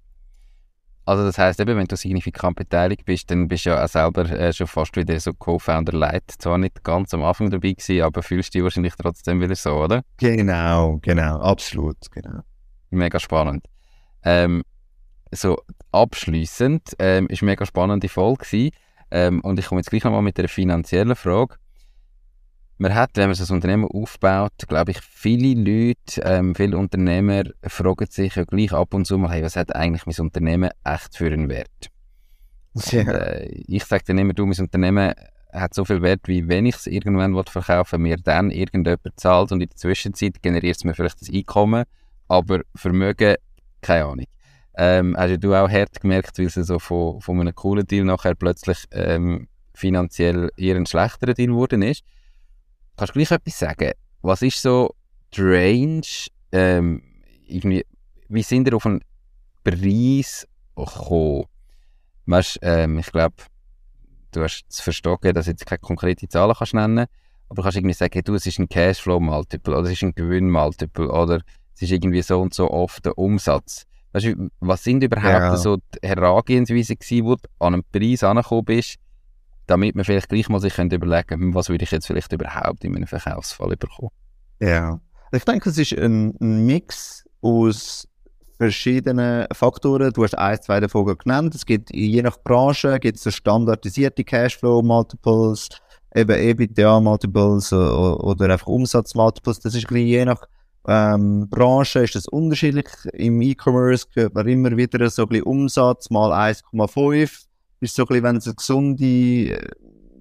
Also 1.07 1.25
das 1.25 1.39
heißt 1.39 1.59
eben, 1.61 1.77
wenn 1.77 1.87
du 1.87 1.97
signifikant 1.97 2.57
beteiligt 2.57 3.05
bist, 3.05 3.31
dann 3.31 3.49
bist 3.49 3.67
du 3.67 3.71
ja 3.71 3.85
auch 3.85 3.89
selber 3.89 4.31
äh, 4.31 4.53
schon 4.53 4.67
fast 4.67 4.97
wieder 4.97 5.19
so 5.19 5.33
Co-Founder 5.33 5.93
Light. 5.93 6.31
Zwar 6.39 6.59
nicht 6.59 6.85
ganz 6.85 7.13
am 7.15 7.25
Anfang 7.25 7.51
dabei 7.51 7.73
gewesen, 7.73 8.03
aber 8.03 8.23
fühlst 8.23 8.55
du 8.55 8.59
dich 8.59 8.65
wahrscheinlich 8.65 8.95
trotzdem 8.95 9.41
wieder 9.41 9.57
so, 9.57 9.73
oder? 9.73 10.03
Genau, 10.19 10.99
genau, 11.03 11.41
absolut, 11.41 11.97
genau. 12.11 12.41
Mega 12.91 13.19
spannend. 13.19 13.65
Ähm, 14.23 14.63
so 15.33 15.59
abschließend 15.93 16.97
ähm, 16.99 17.27
ist 17.29 17.43
eine 17.43 17.53
mega 17.53 17.67
spannende 17.67 18.09
Folge 18.09 18.45
gewesen. 18.45 18.71
Ähm, 19.11 19.41
und 19.41 19.59
ich 19.59 19.67
komme 19.67 19.81
jetzt 19.81 19.91
gleich 19.91 20.05
nochmal 20.05 20.23
mit 20.23 20.39
einer 20.39 20.49
finanziellen 20.49 21.17
Frage. 21.17 21.57
Man 22.79 22.95
hat, 22.95 23.11
wenn 23.15 23.29
man 23.29 23.35
so 23.35 23.53
ein 23.53 23.57
Unternehmen 23.57 23.85
aufbaut, 23.85 24.53
glaube 24.67 24.93
ich, 24.93 25.01
viele 25.01 25.55
Leute, 25.55 26.23
ähm, 26.25 26.55
viele 26.55 26.79
Unternehmer 26.79 27.43
fragen 27.63 28.07
sich 28.09 28.37
ja 28.37 28.45
gleich 28.45 28.73
ab 28.73 28.95
und 28.95 29.07
zu 29.07 29.19
mal, 29.19 29.31
hey, 29.33 29.43
was 29.43 29.57
hat 29.57 29.75
eigentlich 29.75 30.07
mein 30.07 30.27
Unternehmen 30.27 30.71
echt 30.85 31.17
für 31.17 31.27
einen 31.27 31.49
Wert? 31.49 31.91
Und, 32.73 32.93
äh, 32.93 33.47
ich 33.67 33.85
sage 33.85 34.05
dann 34.07 34.19
immer, 34.19 34.33
du, 34.33 34.47
mein 34.47 34.59
Unternehmen 34.59 35.13
hat 35.53 35.75
so 35.75 35.85
viel 35.85 36.03
Wert, 36.03 36.21
wie 36.27 36.49
wenn 36.49 36.67
ich 36.67 36.77
es 36.77 36.87
irgendwann 36.87 37.35
will 37.35 37.45
verkaufen 37.45 38.03
mir 38.03 38.17
dann 38.17 38.51
irgendjemand 38.51 39.01
zahlt 39.17 39.53
und 39.53 39.61
in 39.61 39.69
der 39.69 39.77
Zwischenzeit 39.77 40.41
generiert 40.41 40.77
es 40.77 40.85
mir 40.85 40.95
vielleicht 40.95 41.21
das 41.21 41.31
Einkommen, 41.31 41.85
aber 42.29 42.61
Vermögen, 42.75 43.35
keine 43.81 44.05
Ahnung. 44.05 44.27
Ähm, 44.77 45.17
hast 45.17 45.43
du 45.43 45.55
auch 45.55 45.69
hart 45.69 46.01
gemerkt, 46.01 46.39
weil 46.39 46.47
es 46.47 46.55
so 46.55 46.79
von, 46.79 47.21
von 47.21 47.41
einem 47.41 47.55
coolen 47.55 47.87
Deal 47.87 48.05
nachher 48.05 48.35
plötzlich 48.35 48.85
ähm, 48.93 49.49
finanziell 49.75 50.51
eher 50.57 50.77
ein 50.77 50.87
schlechterer 50.87 51.35
Deal 51.35 51.49
geworden 51.49 51.83
ist. 51.83 52.03
Kannst 52.97 53.15
du 53.15 53.19
gleich 53.19 53.31
etwas 53.31 53.59
sagen? 53.59 53.93
Was 54.23 54.43
ist 54.43 54.63
so 54.63 54.95
die 55.35 55.41
Range? 55.43 56.07
Ähm, 56.53 57.03
irgendwie, 57.47 57.85
wie 58.29 58.43
sind 58.43 58.69
ihr 58.69 58.77
auf 58.77 58.87
einen 58.87 59.01
Preis 59.65 60.47
gekommen? 60.77 61.45
Weißt, 62.27 62.59
ähm, 62.63 62.99
ich 62.99 63.07
glaube, 63.07 63.37
du 64.33 64.43
hast 64.43 64.65
zu 64.69 64.83
verstehen, 64.83 65.35
dass 65.35 65.47
du 65.47 65.51
jetzt 65.51 65.67
keine 65.67 65.79
konkrete 65.81 66.29
Zahlen 66.29 66.55
kannst 66.57 66.75
nennen 66.75 67.07
aber 67.51 67.57
du 67.57 67.63
kannst 67.63 67.79
irgendwie 67.79 67.95
sagen, 67.95 68.23
du, 68.25 68.35
es 68.35 68.47
ist 68.47 68.61
ein 68.61 68.69
Cashflow-Multiple 68.69 69.77
oder 69.77 69.87
es 69.87 69.95
ist 69.95 70.05
ein 70.05 70.15
Gewinn-Multiple 70.15 71.11
oder 71.11 71.41
es 71.75 71.83
ist 71.83 71.91
irgendwie 71.91 72.23
so 72.23 72.41
und 72.41 72.55
so 72.55 72.71
oft 72.71 73.05
der 73.05 73.19
Umsatz. 73.19 73.87
Weißt 74.13 74.27
du, 74.27 74.49
was 74.61 74.83
sind 74.83 75.05
überhaupt 75.05 75.29
Ja. 75.29 75.57
so 75.57 75.77
die 75.77 76.07
Herangehensweise 76.07 76.97
gewesen, 76.97 77.25
wo 77.27 77.37
du 77.37 77.43
an 77.59 77.75
einen 77.75 77.85
Preis 77.93 78.25
angekommen 78.25 78.65
bist, 78.65 78.97
damit 79.67 79.95
man 79.95 80.05
vielleicht 80.05 80.29
gleich 80.29 80.49
mal 80.49 80.61
sich 80.61 80.75
könnte 80.75 80.97
überlegen 80.97 81.41
hm, 81.41 81.55
was 81.55 81.69
würde 81.69 81.85
ich 81.85 81.91
jetzt 81.91 82.07
vielleicht 82.07 82.33
überhaupt 82.33 82.85
in 82.85 82.97
einem 82.97 83.07
Verkaufsfall 83.07 83.77
bekommen? 83.77 84.11
Ja. 84.61 85.01
Ich 85.33 85.45
denke, 85.45 85.71
es 85.71 85.79
ist 85.79 85.93
ein, 85.93 86.35
Mix 86.41 87.25
aus 87.41 88.09
verschiedenen 88.59 89.47
Faktoren. 89.53 90.13
Du 90.13 90.25
hast 90.25 90.37
ein, 90.37 90.61
zwei 90.61 90.81
davon 90.81 91.17
genannt. 91.17 91.55
Es 91.55 91.65
gibt 91.65 91.95
je 91.95 92.21
nach 92.21 92.37
Branche 92.43 92.99
gibt 92.99 93.17
es 93.17 93.23
so 93.23 93.31
standardisierte 93.31 94.25
Cashflow-Multiples, 94.25 95.69
eben 96.15 96.37
EBITDA-Multiples 96.37 97.73
oder, 97.73 98.51
einfach 98.53 98.67
Umsatz-Multiples. 98.67 99.61
Das 99.61 99.75
ist 99.75 99.91
je 99.91 100.25
nach 100.25 100.43
ähm, 100.87 101.49
Branche 101.49 102.01
ist 102.01 102.15
das 102.15 102.27
unterschiedlich. 102.27 102.87
Im 103.13 103.41
E-Commerce 103.43 104.07
hört 104.15 104.35
man 104.35 104.49
immer 104.49 104.77
wieder 104.77 105.09
so 105.11 105.23
ein 105.23 105.29
bisschen 105.29 105.45
Umsatz 105.45 106.11
mal 106.11 106.33
1,5. 106.33 107.47
Ist 107.81 107.95
so 107.95 108.03
ein 108.03 108.07
bisschen, 108.07 108.23
wenn 108.23 108.37
es 108.37 108.47
eine 108.47 108.55
gesunde, 108.55 109.05
äh, 109.05 109.71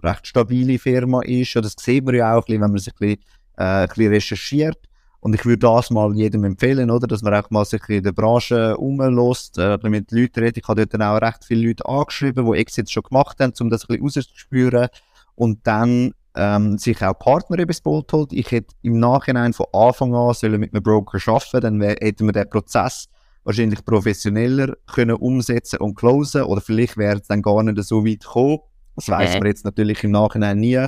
recht 0.04 0.28
stabile 0.28 0.80
Firma 0.80 1.22
ist. 1.22 1.56
Oder 1.56 1.64
das 1.64 1.76
sieht 1.80 2.06
man 2.06 2.16
ja 2.16 2.36
auch 2.36 2.42
ein 2.42 2.46
bisschen, 2.46 2.62
wenn 2.62 2.72
man 2.72 2.78
sich 2.80 2.94
ein 2.94 3.00
bisschen 3.00 3.24
äh, 3.58 3.64
ein 3.64 3.88
bisschen 3.88 4.12
recherchiert. 4.12 4.78
Und 5.22 5.34
ich 5.34 5.46
würde 5.46 5.60
das 5.60 5.90
mal 5.90 6.16
jedem 6.16 6.46
empfehlen, 6.46 6.90
oder? 6.90 7.06
Dass 7.06 7.22
man 7.22 7.34
auch 7.34 7.50
mal 7.50 7.66
sich 7.66 7.82
in 7.90 8.04
der 8.04 8.14
Branche 8.14 8.74
rumlässt, 8.74 9.58
äh, 9.58 9.78
mit 9.84 10.12
Leuten 10.12 10.40
redet. 10.40 10.58
Ich 10.58 10.68
habe 10.68 10.82
dort 10.82 10.94
dann 10.94 11.02
auch 11.02 11.22
recht 11.22 11.44
viele 11.44 11.68
Leute 11.68 11.86
angeschrieben, 11.86 12.50
die 12.50 12.58
Exits 12.58 12.92
schon 12.92 13.04
gemacht 13.04 13.40
haben, 13.40 13.54
um 13.60 13.70
das 13.70 13.84
ein 13.84 14.00
bisschen 14.00 14.04
rauszuspüren. 14.04 14.88
Und 15.36 15.60
dann 15.68 16.14
ähm, 16.40 16.78
sich 16.78 17.04
auch 17.04 17.18
Partner 17.20 17.60
übers 17.60 17.82
Boot 17.82 18.12
holt. 18.14 18.32
Ich 18.34 18.50
hätte 18.52 18.74
im 18.82 19.00
Nachhinein 19.00 19.54
von 19.54 19.66
Anfang 19.74 20.16
an 20.16 20.34
sollen 20.34 20.60
mit 20.60 20.74
einem 20.74 20.82
Broker 20.82 21.20
arbeiten, 21.28 21.62
dann 21.62 21.80
wär, 21.80 21.96
hätten 22.00 22.26
wir 22.26 22.32
den 22.32 22.50
Prozess 22.50 23.08
wahrscheinlich 23.44 23.84
professioneller 23.84 24.76
können 24.88 25.16
umsetzen 25.16 25.80
und 25.80 25.96
closen 25.96 26.44
oder 26.44 26.62
vielleicht 26.62 26.98
wäre 26.98 27.18
es 27.18 27.28
dann 27.28 27.42
gar 27.42 27.62
nicht 27.64 27.82
so 27.84 28.06
weit 28.06 28.22
gekommen. 28.22 28.60
Das 28.96 29.10
weiß 29.10 29.40
man 29.40 29.48
jetzt 29.48 29.66
natürlich 29.66 30.04
im 30.04 30.12
Nachhinein 30.12 30.60
nie. 30.60 30.86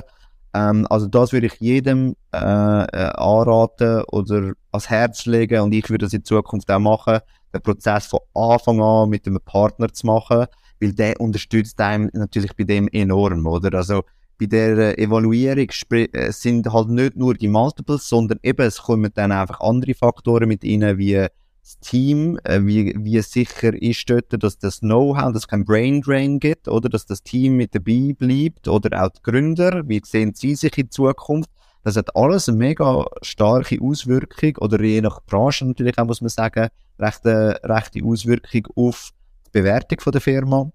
Ähm, 0.54 0.86
also 0.90 1.06
das 1.06 1.32
würde 1.32 1.46
ich 1.46 1.54
jedem 1.60 2.14
äh, 2.32 2.38
äh, 2.38 3.10
anraten 3.16 4.02
oder 4.12 4.52
ans 4.70 4.90
Herz 4.90 5.26
legen 5.26 5.60
und 5.60 5.72
ich 5.72 5.88
würde 5.88 6.06
das 6.06 6.12
in 6.12 6.24
Zukunft 6.24 6.70
auch 6.70 6.78
machen, 6.78 7.20
den 7.54 7.62
Prozess 7.62 8.06
von 8.06 8.20
Anfang 8.34 8.80
an 8.80 9.08
mit 9.08 9.26
einem 9.26 9.40
Partner 9.44 9.92
zu 9.92 10.06
machen, 10.06 10.46
weil 10.80 10.92
der 10.92 11.20
unterstützt 11.20 11.80
einem 11.80 12.10
natürlich 12.12 12.54
bei 12.56 12.64
dem 12.64 12.88
enorm, 12.88 13.46
oder? 13.46 13.76
Also 13.78 14.02
bei 14.42 14.46
der 14.46 14.98
Evaluierung 14.98 15.68
äh, 15.90 16.32
sind 16.32 16.72
halt 16.72 16.88
nicht 16.88 17.16
nur 17.16 17.34
die 17.34 17.48
Multiples, 17.48 18.08
sondern 18.08 18.38
eben 18.42 18.66
es 18.66 18.82
kommen 18.82 19.10
dann 19.14 19.30
einfach 19.30 19.60
andere 19.60 19.94
Faktoren 19.94 20.48
mit 20.48 20.64
rein, 20.64 20.98
wie 20.98 21.14
das 21.62 21.78
Team, 21.78 22.38
äh, 22.42 22.60
wie, 22.62 22.92
wie 22.98 23.20
sicher 23.20 23.72
ist 23.80 24.10
dort, 24.10 24.42
dass 24.42 24.58
das 24.58 24.80
Know-how, 24.80 25.32
dass 25.32 25.42
es 25.42 25.48
kein 25.48 25.64
Brain 25.64 26.00
Drain 26.00 26.40
gibt, 26.40 26.66
oder 26.66 26.88
dass 26.88 27.06
das 27.06 27.22
Team 27.22 27.56
mit 27.56 27.74
dabei 27.74 28.14
bleibt, 28.18 28.66
oder 28.66 29.04
auch 29.04 29.10
die 29.10 29.22
Gründer, 29.22 29.88
wie 29.88 30.00
sehen 30.04 30.34
sie 30.34 30.56
sich 30.56 30.76
in 30.76 30.90
Zukunft. 30.90 31.50
Das 31.84 31.96
hat 31.96 32.14
alles 32.16 32.48
eine 32.48 32.58
mega 32.58 33.04
starke 33.22 33.78
Auswirkung, 33.80 34.56
oder 34.58 34.82
je 34.82 35.00
nach 35.00 35.22
Branche 35.24 35.64
natürlich 35.64 35.98
auch, 35.98 36.06
muss 36.06 36.20
man 36.20 36.30
sagen, 36.30 36.68
rechte, 36.98 37.60
rechte 37.62 38.04
Auswirkung 38.04 38.66
auf 38.74 39.10
die 39.46 39.60
Bewertung 39.60 40.00
von 40.00 40.12
der 40.12 40.20
Firma. 40.20 40.70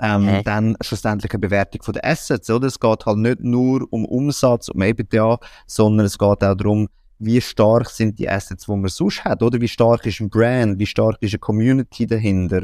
Ähm, 0.00 0.28
okay. 0.28 0.42
Dann 0.44 0.76
schlussendlich 0.80 1.32
eine 1.32 1.40
Bewertung 1.40 1.82
von 1.82 1.92
den 1.92 2.04
Assets, 2.04 2.48
oder? 2.50 2.66
Es 2.66 2.80
geht 2.80 3.06
halt 3.06 3.18
nicht 3.18 3.40
nur 3.40 3.86
um 3.90 4.04
Umsatz, 4.04 4.68
um 4.68 4.80
EBITDA, 4.80 5.38
sondern 5.66 6.06
es 6.06 6.18
geht 6.18 6.28
auch 6.28 6.36
darum, 6.36 6.88
wie 7.18 7.40
stark 7.40 7.90
sind 7.90 8.18
die 8.18 8.28
Assets, 8.28 8.64
die 8.64 8.72
man 8.72 8.88
sonst 8.88 9.24
hat, 9.24 9.42
oder? 9.42 9.60
Wie 9.60 9.68
stark 9.68 10.06
ist 10.06 10.20
ein 10.20 10.30
Brand, 10.30 10.78
wie 10.78 10.86
stark 10.86 11.18
ist 11.20 11.34
eine 11.34 11.38
Community 11.38 12.06
dahinter, 12.06 12.62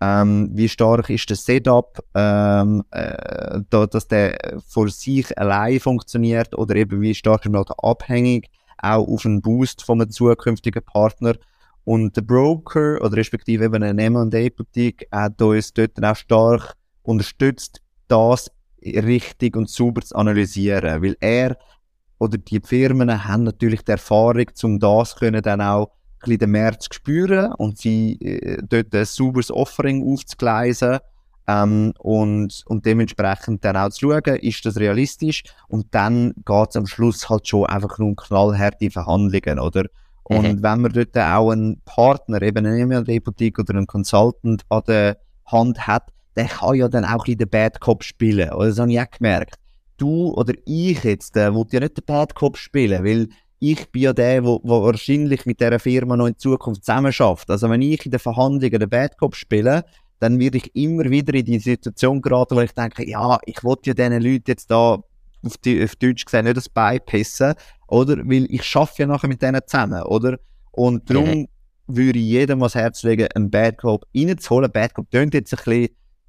ähm, 0.00 0.48
wie 0.52 0.68
stark 0.68 1.10
ist 1.10 1.30
das 1.30 1.44
Setup, 1.44 1.98
ähm, 2.14 2.82
äh, 2.90 3.60
da, 3.68 3.86
dass 3.86 4.08
der 4.08 4.38
vor 4.66 4.88
sich 4.88 5.36
allein 5.38 5.80
funktioniert, 5.80 6.56
oder 6.56 6.76
eben 6.76 7.00
wie 7.02 7.14
stark 7.14 7.44
ist 7.44 7.52
man 7.52 7.64
halt 7.66 7.78
abhängig, 7.82 8.48
auch 8.78 9.06
auf 9.06 9.26
einen 9.26 9.42
Boost 9.42 9.82
von 9.82 10.00
einem 10.00 10.10
zukünftigen 10.10 10.82
Partner. 10.82 11.34
Und 11.84 12.16
der 12.16 12.22
Broker, 12.22 12.98
oder 13.02 13.16
respektive 13.16 13.64
eben 13.64 13.82
eine 13.82 14.02
M&A-Boutique, 14.02 15.06
hat 15.10 15.40
uns 15.42 15.72
dort 15.72 16.02
auch 16.02 16.16
stark 16.16 16.74
unterstützt, 17.08 17.80
das 18.06 18.50
richtig 18.82 19.56
und 19.56 19.68
sauber 19.68 20.02
zu 20.02 20.14
analysieren, 20.14 21.02
weil 21.02 21.16
er 21.20 21.56
oder 22.18 22.36
die 22.36 22.60
Firmen 22.60 23.24
haben 23.24 23.44
natürlich 23.44 23.82
die 23.82 23.92
Erfahrung, 23.92 24.46
um 24.62 24.78
das 24.78 25.16
können 25.16 25.42
dann 25.42 25.60
auch 25.60 25.86
ein 25.86 26.18
bisschen 26.20 26.38
den 26.38 26.50
März 26.50 26.84
zu 26.84 26.94
spüren 26.94 27.52
und 27.54 27.78
sie 27.78 28.20
äh, 28.20 28.60
dort 28.68 28.94
ein 28.94 29.04
sauberes 29.04 29.52
Offering 29.52 30.12
aufzugleisen 30.12 30.98
ähm, 31.46 31.94
und, 31.98 32.62
und 32.66 32.86
dementsprechend 32.86 33.64
dann 33.64 33.76
auch 33.76 33.90
zu 33.90 34.10
schauen, 34.10 34.36
ist 34.36 34.66
das 34.66 34.78
realistisch 34.78 35.44
und 35.68 35.86
dann 35.92 36.34
geht 36.44 36.68
es 36.70 36.76
am 36.76 36.86
Schluss 36.86 37.28
halt 37.28 37.46
schon 37.46 37.66
einfach 37.66 37.98
nur 37.98 38.08
um 38.08 38.16
knallharte 38.16 38.90
Verhandlungen, 38.90 39.60
oder? 39.60 39.84
Und 40.24 40.42
mhm. 40.42 40.62
wenn 40.62 40.80
man 40.82 40.92
dort 40.92 41.16
auch 41.16 41.50
einen 41.50 41.80
Partner, 41.84 42.42
eben 42.42 42.66
eine 42.66 42.78
E-Mail-Boutique 42.78 43.60
oder 43.60 43.74
einen 43.74 43.86
Consultant 43.86 44.62
an 44.68 44.82
der 44.86 45.18
Hand 45.46 45.86
hat, 45.86 46.12
der 46.38 46.46
kann 46.46 46.74
ja 46.76 46.88
dann 46.88 47.04
auch 47.04 47.10
ein 47.10 47.18
bisschen 47.18 47.38
den 47.38 47.50
Bad 47.50 47.80
Cop 47.80 48.02
spielen, 48.02 48.50
oder? 48.50 48.68
Das 48.68 48.78
habe 48.78 48.90
ich 48.92 49.00
auch 49.00 49.10
gemerkt 49.10 49.56
du 49.98 50.32
oder 50.34 50.54
ich 50.64 51.04
jetzt, 51.04 51.36
äh, 51.36 51.52
will 51.54 51.66
ja 51.70 51.80
nicht 51.80 51.98
den 51.98 52.04
Bad 52.06 52.34
Cop 52.34 52.56
spielen, 52.56 53.04
weil 53.04 53.28
ich 53.60 53.90
bin 53.90 54.02
ja 54.02 54.12
der, 54.12 54.44
wo 54.44 54.60
wahrscheinlich 54.62 55.44
mit 55.44 55.60
dieser 55.60 55.78
Firma 55.80 56.16
noch 56.16 56.28
in 56.28 56.38
Zukunft 56.38 56.84
zusammen 56.84 57.12
schafft. 57.12 57.50
Also 57.50 57.68
wenn 57.68 57.82
ich 57.82 58.06
in 58.06 58.12
den 58.12 58.20
Verhandlungen 58.20 58.80
den 58.80 58.88
Bad 58.88 59.18
Cop 59.18 59.34
spiele, 59.34 59.84
dann 60.20 60.38
werde 60.38 60.58
ich 60.58 60.74
immer 60.74 61.04
wieder 61.10 61.34
in 61.34 61.44
die 61.44 61.58
Situation 61.58 62.22
geraten, 62.22 62.56
wo 62.56 62.60
ich 62.60 62.72
denke, 62.72 63.08
ja, 63.08 63.38
ich 63.44 63.62
wollte 63.62 63.90
ja 63.90 63.94
diesen 63.94 64.22
Leuten 64.22 64.44
jetzt 64.46 64.70
da 64.70 65.00
auf, 65.44 65.56
die, 65.64 65.82
auf 65.82 65.96
Deutsch 65.96 66.24
gesagt 66.24 66.44
nicht 66.44 66.56
das 66.56 66.68
Bein 66.68 67.00
pissen, 67.04 67.54
oder? 67.88 68.16
Weil 68.18 68.46
ich 68.48 68.62
schaffe 68.62 69.02
ja 69.02 69.06
nachher 69.06 69.28
mit 69.28 69.42
denen 69.42 69.60
zusammen, 69.66 70.02
oder? 70.02 70.38
Und 70.72 71.10
darum 71.10 71.48
würde 71.88 72.18
ich 72.18 72.26
jedem 72.26 72.60
was 72.60 72.74
Herz 72.74 73.02
legen, 73.02 73.28
einen 73.34 73.50
Bad 73.50 73.78
Cop 73.78 74.06
reinzuholen. 74.14 74.70
Bad 74.70 74.94
Cop 74.94 75.10
klingt 75.10 75.34
jetzt 75.34 75.52
ein 75.52 75.64
bisschen 75.64 75.88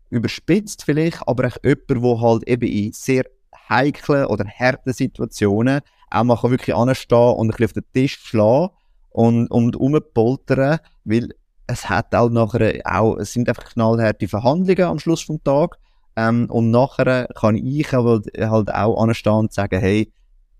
überspitzt 0.10 0.84
vielleicht, 0.84 1.28
aber 1.28 1.48
auch 1.48 1.58
jemand, 1.64 1.90
der 1.90 2.22
halt 2.22 2.48
eben 2.48 2.68
in 2.68 2.92
sehr 2.94 3.24
heiklen 3.70 4.26
oder 4.26 4.46
harten 4.46 4.94
Situationen 4.94 5.82
auch 6.10 6.24
mal 6.24 6.42
wirklich 6.44 6.76
anstehen 6.76 7.36
und 7.36 7.48
ein 7.48 7.50
bisschen 7.50 7.66
auf 7.66 7.74
den 7.74 7.84
Tisch 7.94 8.20
schlagen 8.20 8.74
und, 9.12 9.48
und 9.52 9.76
rumpoltern, 9.76 10.80
weil 11.04 11.30
es 11.68 11.88
hat 11.90 12.16
auch 12.16 12.30
nachher 12.30 12.82
auch, 12.84 13.18
es 13.18 13.34
sind 13.34 13.48
einfach 13.48 13.66
knallharte 13.66 14.28
Verhandlungen 14.28 14.84
am 14.84 15.00
Schluss 15.00 15.22
vom 15.22 15.44
Tag 15.44 15.78
ähm, 16.16 16.48
und 16.50 16.72
nachher 16.72 17.28
kann 17.36 17.56
ich 17.56 17.94
aber 17.94 18.22
halt 18.38 18.74
auch 18.74 19.02
anstehen 19.02 19.34
und 19.34 19.54
sagen, 19.54 19.80
hey, 19.80 20.12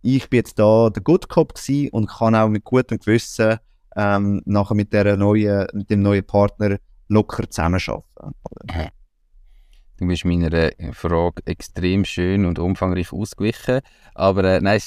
ich 0.02 0.30
bin 0.30 0.38
jetzt 0.38 0.60
da 0.60 0.90
der 0.90 1.04
Good 1.04 1.28
Cop 1.30 1.54
und 1.92 2.08
kann 2.08 2.36
auch 2.36 2.48
mit 2.48 2.64
gutem 2.64 3.00
Gewissen 3.00 3.58
ähm, 3.96 4.42
nachher 4.46 4.76
mit, 4.76 4.94
der 4.94 5.18
neuen, 5.18 5.68
mit 5.74 5.90
dem 5.90 6.02
neuen 6.02 6.26
Partner 6.26 6.78
locker 7.08 7.50
zusammenarbeiten. 7.50 8.04
Du 10.00 10.08
bist 10.08 10.24
meiner 10.24 10.54
äh, 10.54 10.94
Frage 10.94 11.42
extrem 11.46 12.06
schön 12.06 12.46
und 12.46 12.58
umfangreich 12.58 13.12
ausgewichen. 13.12 13.82
Aber 14.16 14.46
äh, 14.46 14.62
nein, 14.62 14.80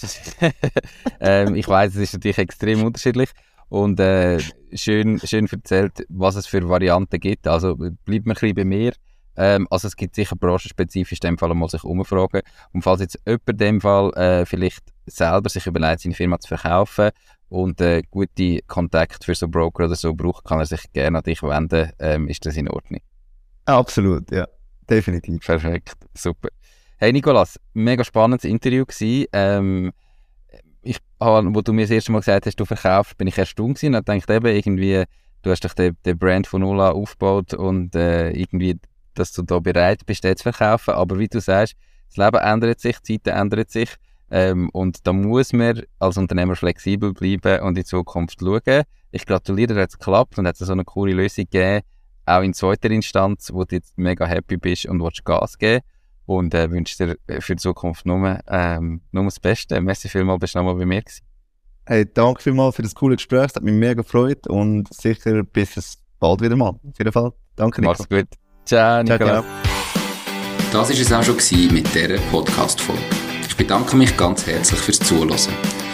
ähm, 1.21 1.55
ich 1.55 1.69
weiß, 1.69 1.95
es 1.95 2.01
ist 2.01 2.15
natürlich 2.15 2.39
extrem 2.39 2.83
unterschiedlich. 2.83 3.29
Und 3.69 4.01
äh, 4.01 4.39
schön, 4.73 5.21
schön 5.21 5.47
erzählt, 5.51 6.07
was 6.09 6.37
es 6.37 6.47
für 6.47 6.67
Varianten 6.67 7.21
gibt. 7.21 7.47
Also 7.47 7.77
bleibt 7.77 8.07
mir 8.07 8.21
ein 8.21 8.25
bisschen 8.25 8.55
bei 8.55 8.65
mir. 8.65 8.93
Ähm, 9.37 9.69
also 9.71 9.89
es 9.89 9.97
gibt 9.97 10.15
sicher 10.15 10.35
branchenspezifisch 10.35 11.19
in 11.23 11.29
dem 11.29 11.39
Fall 11.39 11.55
mal 11.55 11.69
sich 11.69 11.85
umfragen. 11.85 12.41
Und 12.73 12.81
falls 12.81 13.01
jetzt 13.03 13.19
jemand 13.27 13.49
in 13.49 13.57
dem 13.59 13.81
Fall 13.83 14.15
äh, 14.15 14.47
vielleicht 14.47 14.95
selber 15.05 15.51
sich 15.51 15.67
überlegt, 15.67 16.01
seine 16.01 16.15
Firma 16.15 16.41
zu 16.41 16.49
verkaufen 16.49 17.11
und 17.51 17.83
äh, 17.83 18.03
gute 18.11 18.61
Kontakte 18.67 19.27
für 19.27 19.35
so 19.35 19.47
Broker 19.47 19.85
oder 19.85 19.95
so 19.95 20.15
braucht, 20.15 20.47
kann 20.47 20.59
er 20.59 20.67
sich 20.67 20.91
gerne 20.95 21.19
an 21.19 21.25
dich 21.25 21.43
wenden. 21.43 21.93
Ähm, 21.99 22.29
ist 22.29 22.47
das 22.47 22.57
in 22.57 22.69
Ordnung? 22.69 23.01
Absolut, 23.67 24.31
ja 24.31 24.47
definitiv. 24.93 25.45
Perfekt, 25.45 25.95
super. 26.15 26.49
Hey 26.99 27.13
Nikolas, 27.13 27.59
mega 27.75 28.05
spannendes 28.05 28.45
Interview 28.45 28.85
gewesen. 28.85 29.27
Ähm, 29.33 29.93
ich, 30.83 30.99
wo 31.19 31.61
du 31.61 31.73
mir 31.73 31.83
das 31.83 31.91
erste 31.91 32.13
Mal 32.13 32.19
gesagt 32.19 32.47
hast, 32.47 32.57
du 32.57 32.65
verkaufst, 32.65 33.17
bin 33.17 33.29
ich 33.29 33.39
erstaunt 33.39 33.77
gewesen 33.77 33.95
und 33.95 34.09
dachte 34.09 34.35
eben 34.35 34.47
irgendwie, 34.47 35.05
du 35.43 35.51
hast 35.51 35.65
dich 35.65 35.73
den, 35.75 35.97
den 36.05 36.19
Brand 36.19 36.47
von 36.47 36.61
Null 36.61 36.81
aufgebaut 36.81 37.55
und 37.55 37.95
äh, 37.95 38.31
irgendwie, 38.31 38.79
dass 39.15 39.33
du 39.33 39.43
da 39.43 39.59
bereit 39.59 40.05
bist, 40.07 40.25
den 40.25 40.37
zu 40.37 40.45
verkaufen. 40.45 40.95
Aber 40.95 41.19
wie 41.19 41.29
du 41.29 41.41
sagst, 41.41 41.75
das 42.09 42.17
Leben 42.17 42.45
ändert 42.45 42.81
sich, 42.81 42.99
die 43.01 43.21
Zeiten 43.21 43.37
ändern 43.37 43.65
sich. 43.69 43.91
Ähm, 44.31 44.71
und 44.71 45.07
da 45.07 45.13
muss 45.13 45.53
man 45.53 45.83
als 45.99 46.17
Unternehmer 46.17 46.57
flexibel 46.57 47.13
bleiben 47.13 47.63
und 47.63 47.77
in 47.77 47.85
Zukunft 47.85 48.41
schauen. 48.41 48.83
Ich 49.11 49.27
gratuliere, 49.27 49.75
dass 49.75 49.89
es 49.91 49.99
geklappt 49.99 50.39
und 50.39 50.47
hat 50.47 50.57
so 50.57 50.73
eine 50.73 50.85
coole 50.85 51.13
Lösung 51.13 51.45
gegeben, 51.45 51.83
auch 52.27 52.43
in 52.43 52.55
zweiter 52.55 52.91
Instanz, 52.91 53.51
wo 53.53 53.65
du 53.65 53.77
jetzt 53.77 53.97
mega 53.99 54.27
happy 54.27 54.57
bist 54.57 54.87
und 54.87 55.03
willst 55.03 55.25
Gas 55.25 55.59
geben 55.59 55.85
und 56.27 56.55
äh, 56.55 56.71
wünsche 56.71 57.17
dir 57.29 57.41
für 57.41 57.57
die 57.57 57.61
Zukunft 57.61 58.07
nur, 58.07 58.39
ähm, 58.49 59.01
nur 59.11 59.25
das 59.25 59.41
Beste. 59.41 59.81
Merci 59.81 60.09
vielmals, 60.09 60.41
bist 60.41 60.55
du 60.55 60.59
nochmal 60.59 60.77
bei 60.77 60.87
mir 60.87 61.03
gewesen. 61.03 61.25
Hey, 61.85 62.07
danke 62.13 62.43
vielmals 62.43 62.77
für 62.77 62.83
das 62.83 62.95
coole 62.95 63.17
Gespräch, 63.17 63.47
es 63.47 63.57
hat 63.57 63.65
mich 63.65 63.75
mega 63.75 63.95
gefreut 63.95 64.47
und 64.47 64.93
sicher 64.95 65.43
bis 65.43 65.77
es 65.77 65.99
bald 66.21 66.41
wieder 66.41 66.57
mal. 66.57 66.71
Auf 66.71 66.99
jeden 66.99 67.13
Fall. 67.13 67.33
Danke, 67.57 67.81
Nico. 67.81 67.93
Mach's 67.93 68.09
gut. 68.09 68.29
Ciao, 68.65 69.03
Nico. 69.03 69.17
Ciao, 69.17 69.43
ciao. 69.43 69.45
Das 70.73 70.89
war 70.89 70.97
es 70.97 71.13
auch 71.13 71.23
schon 71.23 71.73
mit 71.75 71.95
dieser 71.95 72.17
Podcast-Folge. 72.31 73.03
Ich 73.47 73.57
bedanke 73.57 73.97
mich 73.97 74.17
ganz 74.17 74.47
herzlich 74.47 74.81
fürs 74.81 75.01
Zuhören. 75.01 75.82